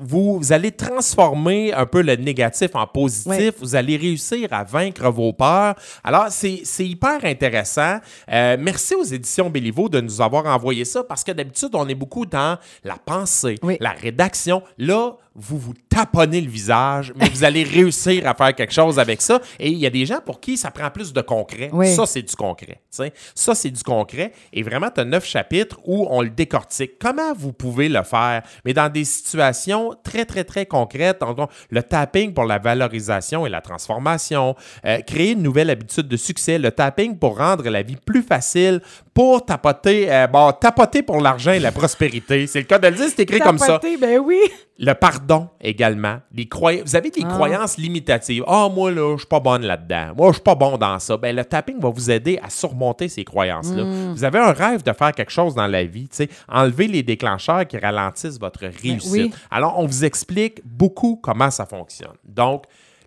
Vous, 0.00 0.38
vous 0.38 0.52
allez 0.52 0.70
transformer 0.72 1.72
un 1.72 1.86
peu 1.86 2.02
le 2.02 2.16
négatif 2.16 2.70
en 2.74 2.86
positif. 2.86 3.54
Vous 3.60 3.74
allez 3.76 3.96
réussir 3.96 4.48
à 4.52 4.64
vaincre 4.64 5.08
vos 5.10 5.32
peurs. 5.32 5.74
Alors, 6.04 6.26
c'est 6.30 6.60
c'est 6.64 6.86
hyper 6.86 7.24
intéressant. 7.24 7.98
Euh, 8.30 8.56
merci 8.58 8.94
aux 8.94 9.04
éditions 9.04 9.50
Béliveau 9.50 9.88
de 9.88 10.00
nous 10.00 10.20
avoir 10.20 10.46
envoyé 10.46 10.84
ça 10.84 11.02
parce 11.04 11.24
que 11.24 11.32
d'habitude, 11.32 11.70
on 11.74 11.88
est 11.88 11.94
beaucoup 11.94 12.24
dans 12.26 12.56
la 12.84 12.96
pensée, 12.96 13.56
Oui. 13.62 13.76
la 13.80 13.90
rédaction. 13.90 14.62
Là, 14.78 15.12
vous 15.34 15.58
vous 15.58 15.74
taponnez 15.88 16.40
le 16.40 16.50
visage, 16.50 17.12
mais 17.16 17.28
vous 17.28 17.44
allez 17.44 17.62
réussir 17.62 18.26
à 18.26 18.34
faire 18.34 18.54
quelque 18.54 18.72
chose 18.72 18.98
avec 18.98 19.22
ça. 19.22 19.40
Et 19.58 19.70
il 19.70 19.78
y 19.78 19.86
a 19.86 19.90
des 19.90 20.04
gens 20.04 20.20
pour 20.24 20.40
qui 20.40 20.56
ça 20.56 20.70
prend 20.70 20.90
plus 20.90 21.12
de 21.12 21.20
concret. 21.22 21.70
Oui. 21.72 21.94
Ça, 21.94 22.06
c'est 22.06 22.22
du 22.22 22.34
concret. 22.36 22.80
tu 22.90 22.98
sais. 23.02 23.12
Ça, 23.34 23.54
c'est 23.54 23.70
du 23.70 23.82
concret. 23.82 24.32
Et 24.52 24.62
vraiment, 24.62 24.90
tu 24.90 25.00
as 25.00 25.04
neuf 25.04 25.24
chapitres 25.24 25.78
où 25.84 26.06
on 26.10 26.20
le 26.20 26.30
décortique. 26.30 26.92
Comment 27.00 27.32
vous 27.34 27.52
pouvez 27.52 27.88
le 27.88 28.02
faire? 28.02 28.42
Mais 28.64 28.74
dans 28.74 28.90
des 28.90 29.04
situations 29.04 29.94
très, 30.04 30.24
très, 30.24 30.44
très 30.44 30.66
concrètes. 30.66 31.20
Donc, 31.20 31.50
le 31.70 31.82
tapping 31.82 32.34
pour 32.34 32.44
la 32.44 32.58
valorisation 32.58 33.46
et 33.46 33.50
la 33.50 33.60
transformation. 33.60 34.54
Euh, 34.84 34.98
créer 35.00 35.32
une 35.32 35.42
nouvelle 35.42 35.70
habitude 35.70 36.08
de 36.08 36.16
succès. 36.16 36.58
Le 36.58 36.70
tapping 36.70 37.16
pour 37.16 37.38
rendre 37.38 37.68
la 37.68 37.82
vie 37.82 37.96
plus 37.96 38.22
facile. 38.22 38.80
Pour 39.14 39.44
tapoter, 39.44 40.10
euh, 40.10 40.26
bon, 40.26 40.52
tapoter 40.52 41.02
pour 41.02 41.20
l'argent 41.20 41.52
et 41.52 41.58
la 41.58 41.72
prospérité. 41.72 42.46
C'est 42.46 42.60
le 42.60 42.64
cas 42.64 42.78
de 42.78 42.88
le 42.88 42.94
dire, 42.96 43.06
c'est 43.08 43.20
écrit 43.20 43.40
comme 43.40 43.58
ça. 43.58 43.66
Tapoter, 43.66 43.96
Ben 43.96 44.18
oui. 44.18 44.38
Le 44.78 44.94
pardon 44.94 45.21
également. 45.60 46.18
Les 46.32 46.46
croy- 46.46 46.82
Vous 46.84 46.96
avez 46.96 47.10
des 47.10 47.22
Ah. 47.24 47.28
croyances 47.34 47.76
limitatives. 47.78 48.44
Ah, 48.46 48.68
moi, 48.74 48.90
là, 48.90 49.14
je 49.14 49.18
suis 49.20 49.26
pas 49.28 49.40
bonne 49.40 49.62
là-dedans. 49.62 50.12
Moi, 50.16 50.28
je 50.28 50.34
suis 50.34 50.42
pas 50.42 50.54
bon 50.54 50.76
dans 50.78 50.98
ça. 50.98 51.16
Ben, 51.16 51.34
le 51.34 51.44
tapping 51.44 51.80
va 51.80 51.88
vous 51.90 52.10
aider 52.10 52.38
à 52.42 52.50
surmonter 52.50 53.08
ces 53.08 53.24
croyances-là. 53.24 53.84
Hmm. 53.84 54.12
Vous 54.12 54.24
avez 54.24 54.38
un 54.38 54.52
rêve 54.52 54.82
de 54.82 54.92
faire 54.92 55.12
quelque 55.12 55.32
chose 55.32 55.54
dans 55.54 55.66
la 55.66 55.84
vie. 55.84 56.08
tu 56.08 56.16
sais. 56.16 56.28
Enlever 56.48 56.88
les 56.88 57.02
déclencheurs 57.02 57.66
qui 57.66 57.78
ralentissent 57.78 58.38
votre 58.38 58.60
réussite. 58.60 59.12
Ben 59.12 59.22
oui. 59.24 59.32
Alors, 59.50 59.78
on 59.78 59.86
vous 59.86 60.04
explique 60.04 60.60
beaucoup 60.64 61.18
comment 61.22 61.50
ça 61.50 61.66
fonctionne. 61.66 62.14
Donc, 62.24 62.64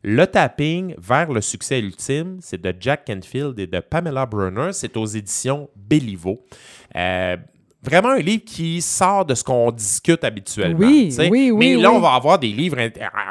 le 0.08 0.28
tapping 0.28 0.93
vers 0.99 1.32
le 1.32 1.41
succès 1.41 1.80
ultime, 1.80 2.38
c'est 2.41 2.62
de 2.62 2.73
Jack 2.80 3.06
Canfield 3.08 3.58
et 3.60 3.65
de 3.65 3.80
Pamela 3.80 4.25
Brunner. 4.28 4.69
C'est 4.71 4.95
aux 4.97 5.06
éditions 5.08 5.67
Béliveau. 5.75 6.43
Euh, 6.95 7.38
vraiment 7.85 8.09
un 8.09 8.19
livre 8.19 8.43
qui 8.45 8.81
sort 8.81 9.25
de 9.25 9.35
ce 9.35 9.43
qu'on 9.43 9.71
discute 9.71 10.23
habituellement. 10.23 10.79
Oui, 10.87 11.15
oui, 11.19 11.51
oui, 11.51 11.53
Mais 11.75 11.81
là, 11.81 11.89
oui. 11.91 11.95
on 11.97 11.99
va 11.99 12.13
avoir 12.13 12.39
des 12.39 12.47
livres 12.49 12.77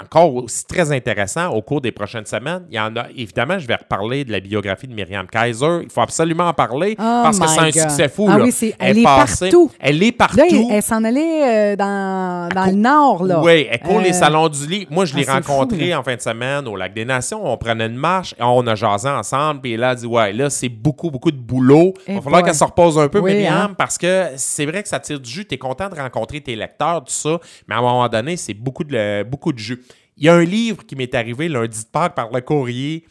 encore 0.03 0.35
aussi 0.37 0.65
très 0.67 0.91
intéressants 0.93 1.49
au 1.53 1.63
cours 1.63 1.81
des 1.81 1.93
prochaines 1.93 2.27
semaines. 2.27 2.63
Il 2.71 2.77
y 2.77 2.81
en 2.81 2.95
a, 2.97 3.07
évidemment, 3.17 3.59
je 3.59 3.67
vais 3.67 3.75
reparler 3.77 4.25
de 4.25 4.33
la 4.33 4.41
biographie 4.41 4.87
de 4.87 4.95
Myriam 4.95 5.27
Kaiser. 5.27 5.81
Il 5.83 5.91
faut 5.91 6.01
absolument 6.01 6.49
en 6.49 6.53
parler 6.53 6.95
Oh 6.99 7.03
parce 7.23 7.39
que 7.39 7.47
c'est 7.49 7.61
un 7.61 7.73
succès 7.73 8.09
fou. 8.09 8.27
Ah 8.31 8.39
là. 8.39 8.45
oui, 8.45 8.53
c'est- 8.53 8.75
elle 8.79 8.99
est 8.99 9.03
passée- 9.05 9.47
partout. 9.51 9.71
Elle 9.81 10.03
est 10.03 10.13
partout. 10.13 10.37
Là, 10.37 10.45
elle, 10.51 10.65
elle 10.71 10.83
s'en 10.83 11.05
allait 11.05 11.73
euh, 11.73 11.77
dans, 11.77 12.49
dans 12.55 12.67
le 12.67 12.73
nord, 12.77 13.25
là. 13.25 13.41
Oui, 13.43 13.67
elle 13.71 13.81
court 13.81 13.99
Euh, 13.99 14.03
les 14.03 14.13
salons 14.13 14.49
du 14.49 14.67
livre. 14.67 14.87
Moi, 14.91 15.05
je 15.05 15.17
l'ai 15.17 15.25
ah, 15.29 15.35
rencontrée 15.35 15.91
fou, 15.93 15.99
en 15.99 16.03
fin 16.03 16.15
de 16.17 16.21
semaine 16.21 16.67
au 16.69 16.77
Lac 16.77 16.95
des 16.95 17.05
Nations. 17.05 17.41
On 17.45 17.57
prenait 17.57 17.87
une 17.87 17.97
marche, 17.97 18.35
et 18.39 18.43
on 18.43 18.67
a 18.67 18.75
jasé 18.75 19.09
ensemble. 19.09 19.61
Puis 19.61 19.77
là, 19.77 19.93
elle 19.93 19.99
dit 19.99 20.07
Ouais, 20.07 20.33
là, 20.33 20.51
c'est 20.51 20.69
beaucoup, 20.69 21.11
beaucoup 21.11 21.31
de 21.31 21.37
boulot. 21.37 21.95
Il 22.07 22.13
Eh 22.13 22.15
va 22.17 22.21
falloir 22.23 22.43
qu'elle 22.43 22.55
se 22.55 22.65
repose 22.65 22.99
un 22.99 23.09
peu, 23.09 23.19
Oui, 23.21 23.33
Myriam, 23.35 23.55
hein. 23.71 23.75
parce 23.77 23.99
que 23.99 24.29
c'est 24.45 24.67
vrai 24.67 24.83
que 24.83 24.89
ça 24.89 25.01
tire 25.01 25.19
du 25.21 25.31
jus. 25.31 25.47
Tu 25.47 25.55
es 25.55 25.59
content 25.59 25.89
de 25.89 25.95
rencontrer 25.95 26.41
tes 26.41 26.55
lecteurs, 26.57 27.05
tout 27.05 27.13
ça. 27.13 27.41
Mais 27.69 27.75
à 27.75 27.79
un 27.79 27.83
moment 27.83 28.09
donné, 28.09 28.37
c'est 28.37 28.55
beaucoup 28.55 28.85
de, 28.85 29.23
beaucoup 29.25 29.53
de 29.53 29.59
jus. 29.59 29.83
Il 30.17 30.25
y 30.25 30.29
a 30.29 30.35
un 30.35 30.45
livre 30.45 30.85
qui 30.87 30.95
m'est 30.97 31.15
arrivé 31.15 31.49
lundi 31.49 31.81
de 31.85 31.89
Pâques 31.91 32.15
par 32.15 32.31
le 32.33 32.41
courrier. 32.41 33.05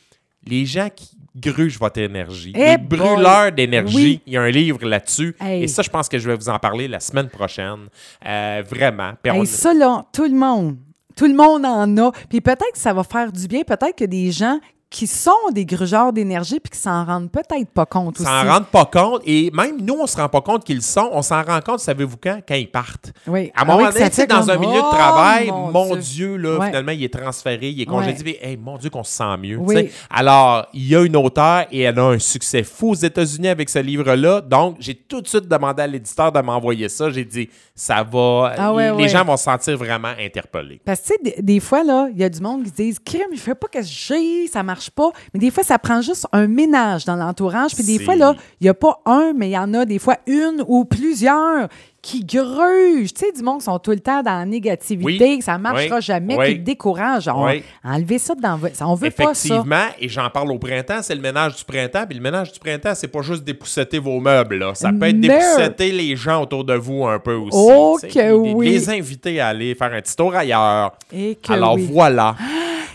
Les 0.45 0.65
gens 0.65 0.89
qui 0.93 1.17
grugent 1.35 1.79
votre 1.79 1.99
énergie. 1.99 2.53
Eh 2.55 2.59
les 2.59 2.77
brûleurs 2.77 3.51
d'énergie. 3.51 3.95
Oui. 3.95 4.21
Il 4.27 4.33
y 4.33 4.37
a 4.37 4.41
un 4.41 4.49
livre 4.49 4.85
là-dessus. 4.85 5.35
Hey. 5.39 5.63
Et 5.63 5.67
ça, 5.67 5.81
je 5.81 5.89
pense 5.89 6.07
que 6.07 6.19
je 6.19 6.29
vais 6.29 6.35
vous 6.35 6.49
en 6.49 6.59
parler 6.59 6.87
la 6.87 6.99
semaine 6.99 7.29
prochaine. 7.29 7.87
Euh, 8.25 8.63
vraiment. 8.69 9.13
Hey, 9.23 9.31
on- 9.31 9.45
ça, 9.45 9.73
là, 9.73 10.05
tout 10.13 10.23
le 10.25 10.35
monde. 10.35 10.77
Tout 11.15 11.25
le 11.27 11.33
monde 11.35 11.65
en 11.65 11.97
a. 11.97 12.11
Puis 12.29 12.41
peut-être 12.41 12.71
que 12.73 12.77
ça 12.79 12.93
va 12.93 13.03
faire 13.03 13.31
du 13.31 13.47
bien. 13.47 13.63
Peut-être 13.63 13.95
que 13.95 14.05
des 14.05 14.31
gens 14.31 14.59
qui 14.93 15.07
sont 15.07 15.31
des 15.51 15.65
grugeurs 15.65 16.13
d'énergie 16.13 16.59
puis 16.59 16.69
qui 16.69 16.77
s'en 16.77 17.03
rendent 17.03 17.31
peut-être 17.31 17.71
pas 17.73 17.87
compte 17.87 18.19
aussi. 18.19 18.29
s'en 18.29 18.47
rendent 18.47 18.67
pas 18.67 18.85
compte. 18.85 19.21
Et 19.25 19.49
même 19.51 19.81
nous, 19.81 19.95
on 19.99 20.05
se 20.05 20.15
rend 20.15 20.29
pas 20.29 20.41
compte 20.41 20.63
qu'ils 20.63 20.75
le 20.75 20.81
sont. 20.83 21.09
On 21.11 21.23
s'en 21.23 21.41
rend 21.41 21.61
compte, 21.61 21.79
savez-vous 21.79 22.17
quand? 22.21 22.41
Quand 22.47 22.53
ils 22.53 22.69
partent. 22.69 23.11
Oui. 23.25 23.51
À 23.55 23.61
un 23.61 23.63
Ah 23.63 23.65
moment 23.65 23.89
donné, 23.89 24.27
dans 24.27 24.51
un 24.51 24.57
milieu 24.57 24.73
de 24.73 24.85
oh, 24.85 24.91
travail, 24.91 25.47
mon 25.47 25.71
mon, 25.71 25.95
Dieu. 25.95 26.01
Dieu, 26.03 26.37
là, 26.37 26.59
Ouais. 26.59 26.67
finalement, 26.67 26.91
il 26.91 27.03
est 27.03 27.11
transféré, 27.11 27.69
il 27.71 27.81
est 27.81 27.89
Ouais. 27.89 27.95
congédié. 27.95 28.45
Hey, 28.45 28.55
mon 28.55 28.77
Dieu, 28.77 28.91
qu'on 28.91 29.03
se 29.03 29.13
sent 29.13 29.35
mieux. 29.41 29.57
Oui. 29.57 29.89
Alors, 30.11 30.67
il 30.75 30.87
y 30.87 30.95
a 30.95 31.01
une 31.01 31.15
auteure 31.15 31.65
et 31.71 31.81
elle 31.81 31.97
a 31.97 32.05
un 32.09 32.19
succès 32.19 32.61
fou 32.61 32.91
aux 32.91 32.93
États-Unis 32.95 33.47
avec 33.47 33.71
ce 33.71 33.79
livre-là. 33.79 34.41
Donc, 34.41 34.75
j'ai 34.79 34.93
tout 34.93 35.21
de 35.21 35.27
suite 35.27 35.47
demandé 35.47 35.81
à 35.81 35.87
l'éditeur 35.87 36.31
de 36.31 36.39
m'envoyer 36.39 36.87
ça. 36.87 37.09
J'ai 37.09 37.25
dit, 37.25 37.49
ça 37.73 38.03
va. 38.03 38.53
Ah 38.55 38.71
ouais, 38.71 38.91
les 38.91 39.03
ouais. 39.03 39.09
gens 39.09 39.25
vont 39.25 39.37
se 39.37 39.45
sentir 39.45 39.75
vraiment 39.75 40.13
interpellés. 40.19 40.79
Parce 40.85 40.99
que, 41.01 41.07
tu 41.07 41.13
sais, 41.31 41.35
des, 41.37 41.41
des 41.41 41.59
fois, 41.59 41.83
là, 41.83 42.09
il 42.13 42.19
y 42.19 42.23
a 42.23 42.29
du 42.29 42.39
monde 42.41 42.63
qui 42.65 42.71
disent 42.71 42.99
Crime, 43.03 43.21
je 43.33 43.39
fais 43.39 43.55
pas 43.55 43.67
que 43.67 43.79
j'ai, 43.81 44.45
ça 44.47 44.61
marche 44.61 44.82
pas. 44.91 45.11
Mais 45.33 45.39
des 45.39 45.51
fois, 45.51 45.63
ça 45.63 45.77
prend 45.79 46.01
juste 46.01 46.27
un 46.31 46.47
ménage 46.47 47.05
dans 47.05 47.15
l'entourage. 47.15 47.73
Puis 47.75 47.83
des 47.83 47.99
fois, 48.03 48.15
là, 48.15 48.35
il 48.59 48.65
n'y 48.65 48.69
a 48.69 48.73
pas 48.73 48.99
un, 49.05 49.33
mais 49.35 49.49
il 49.49 49.53
y 49.53 49.57
en 49.57 49.73
a 49.73 49.85
des 49.85 49.99
fois 49.99 50.17
une 50.27 50.63
ou 50.67 50.85
plusieurs 50.85 51.67
qui 52.01 52.25
grugent. 52.25 53.13
Tu 53.13 53.25
sais, 53.27 53.31
du 53.31 53.41
monde 53.43 53.59
qui 53.59 53.63
sont 53.65 53.79
tout 53.79 53.91
le 53.91 54.01
temps 54.01 54.21
dans 54.21 54.37
la 54.39 54.45
négativité, 54.45 55.23
Oui. 55.25 55.37
que 55.39 55.43
ça 55.45 55.57
marchera 55.57 55.95
Oui. 55.95 56.01
jamais, 56.01 56.35
Oui. 56.37 56.47
qui 56.49 56.59
te 56.59 56.65
découragent. 56.65 57.29
On. 57.29 57.47
Enlevez 57.85 58.17
ça 58.19 58.35
dans 58.35 58.57
votre. 58.57 58.75
On 58.85 58.93
veut 58.95 59.09
pas 59.09 59.33
ça. 59.33 59.55
Effectivement, 59.55 59.85
et 60.01 60.09
j'en 60.09 60.29
parle 60.29 60.51
au 60.51 60.59
printemps, 60.59 60.99
c'est 61.01 61.15
le 61.15 61.21
ménage 61.21 61.55
du 61.55 61.63
printemps. 61.63 62.03
Puis 62.05 62.17
le 62.17 62.21
ménage 62.21 62.51
du 62.51 62.59
printemps, 62.59 62.91
c'est 62.93 63.07
pas 63.07 63.21
juste 63.21 63.45
dépousseter 63.45 63.99
vos 63.99 64.19
meubles. 64.19 64.57
Là. 64.57 64.75
Ça 64.75 64.91
peut 64.91 65.05
être 65.07 65.19
dépousseter 65.19 65.93
les 65.93 66.17
gens 66.17 66.41
autour 66.41 66.65
de 66.65 66.73
vous 66.75 67.05
un 67.05 67.19
peu 67.19 67.35
aussi. 67.35 67.51
Oh 67.57 67.97
que 68.01 68.31
oui. 68.33 68.69
Les 68.69 68.89
inviter 68.89 69.39
à 69.39 69.47
aller 69.47 69.73
faire 69.73 69.93
un 69.93 70.01
petit 70.01 70.15
tour 70.15 70.35
ailleurs. 70.35 70.91
Et 71.13 71.35
que 71.41 71.53
Alors 71.53 71.77
voilà. 71.77 72.35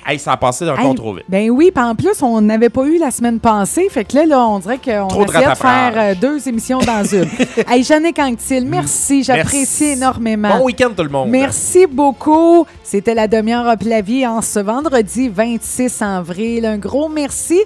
Hey, 0.08 0.18
ça 0.18 0.32
a 0.32 0.36
passé 0.36 0.64
d'un 0.64 0.76
Hey, 0.76 0.94
trop 0.94 1.14
vite. 1.14 1.24
Ben 1.28 1.50
oui, 1.50 1.70
puis 1.74 1.84
en 1.84 1.94
plus, 1.94 2.22
on 2.22 2.40
n'avait 2.40 2.68
pas 2.70 2.84
eu 2.84 2.98
la 2.98 3.10
semaine 3.10 3.38
passée. 3.38 3.88
Fait 3.90 4.04
que 4.04 4.16
là, 4.16 4.26
là 4.26 4.46
on 4.46 4.58
dirait 4.58 4.78
qu'on 4.78 5.06
de 5.06 5.28
essayait 5.28 5.50
de 5.50 5.54
faire 5.54 5.92
euh, 5.96 6.14
deux 6.14 6.48
émissions 6.48 6.78
dans 6.78 7.04
une. 7.04 7.28
hey, 7.68 7.82
Jannick 7.82 8.18
Anctil, 8.18 8.64
merci. 8.66 9.22
J'apprécie 9.22 9.84
Merci. 9.84 9.84
énormément. 9.84 10.58
Bon 10.58 10.64
week-end 10.64 10.90
tout 10.96 11.02
le 11.02 11.08
monde. 11.08 11.28
Merci 11.28 11.86
beaucoup. 11.86 12.66
C'était 12.82 13.14
la 13.14 13.28
demi-heure 13.28 13.68
à 13.68 13.76
Plavie 13.76 14.26
en 14.26 14.40
ce 14.40 14.60
vendredi 14.60 15.28
26 15.28 16.02
avril. 16.02 16.64
Un 16.64 16.78
gros 16.78 17.08
merci. 17.08 17.60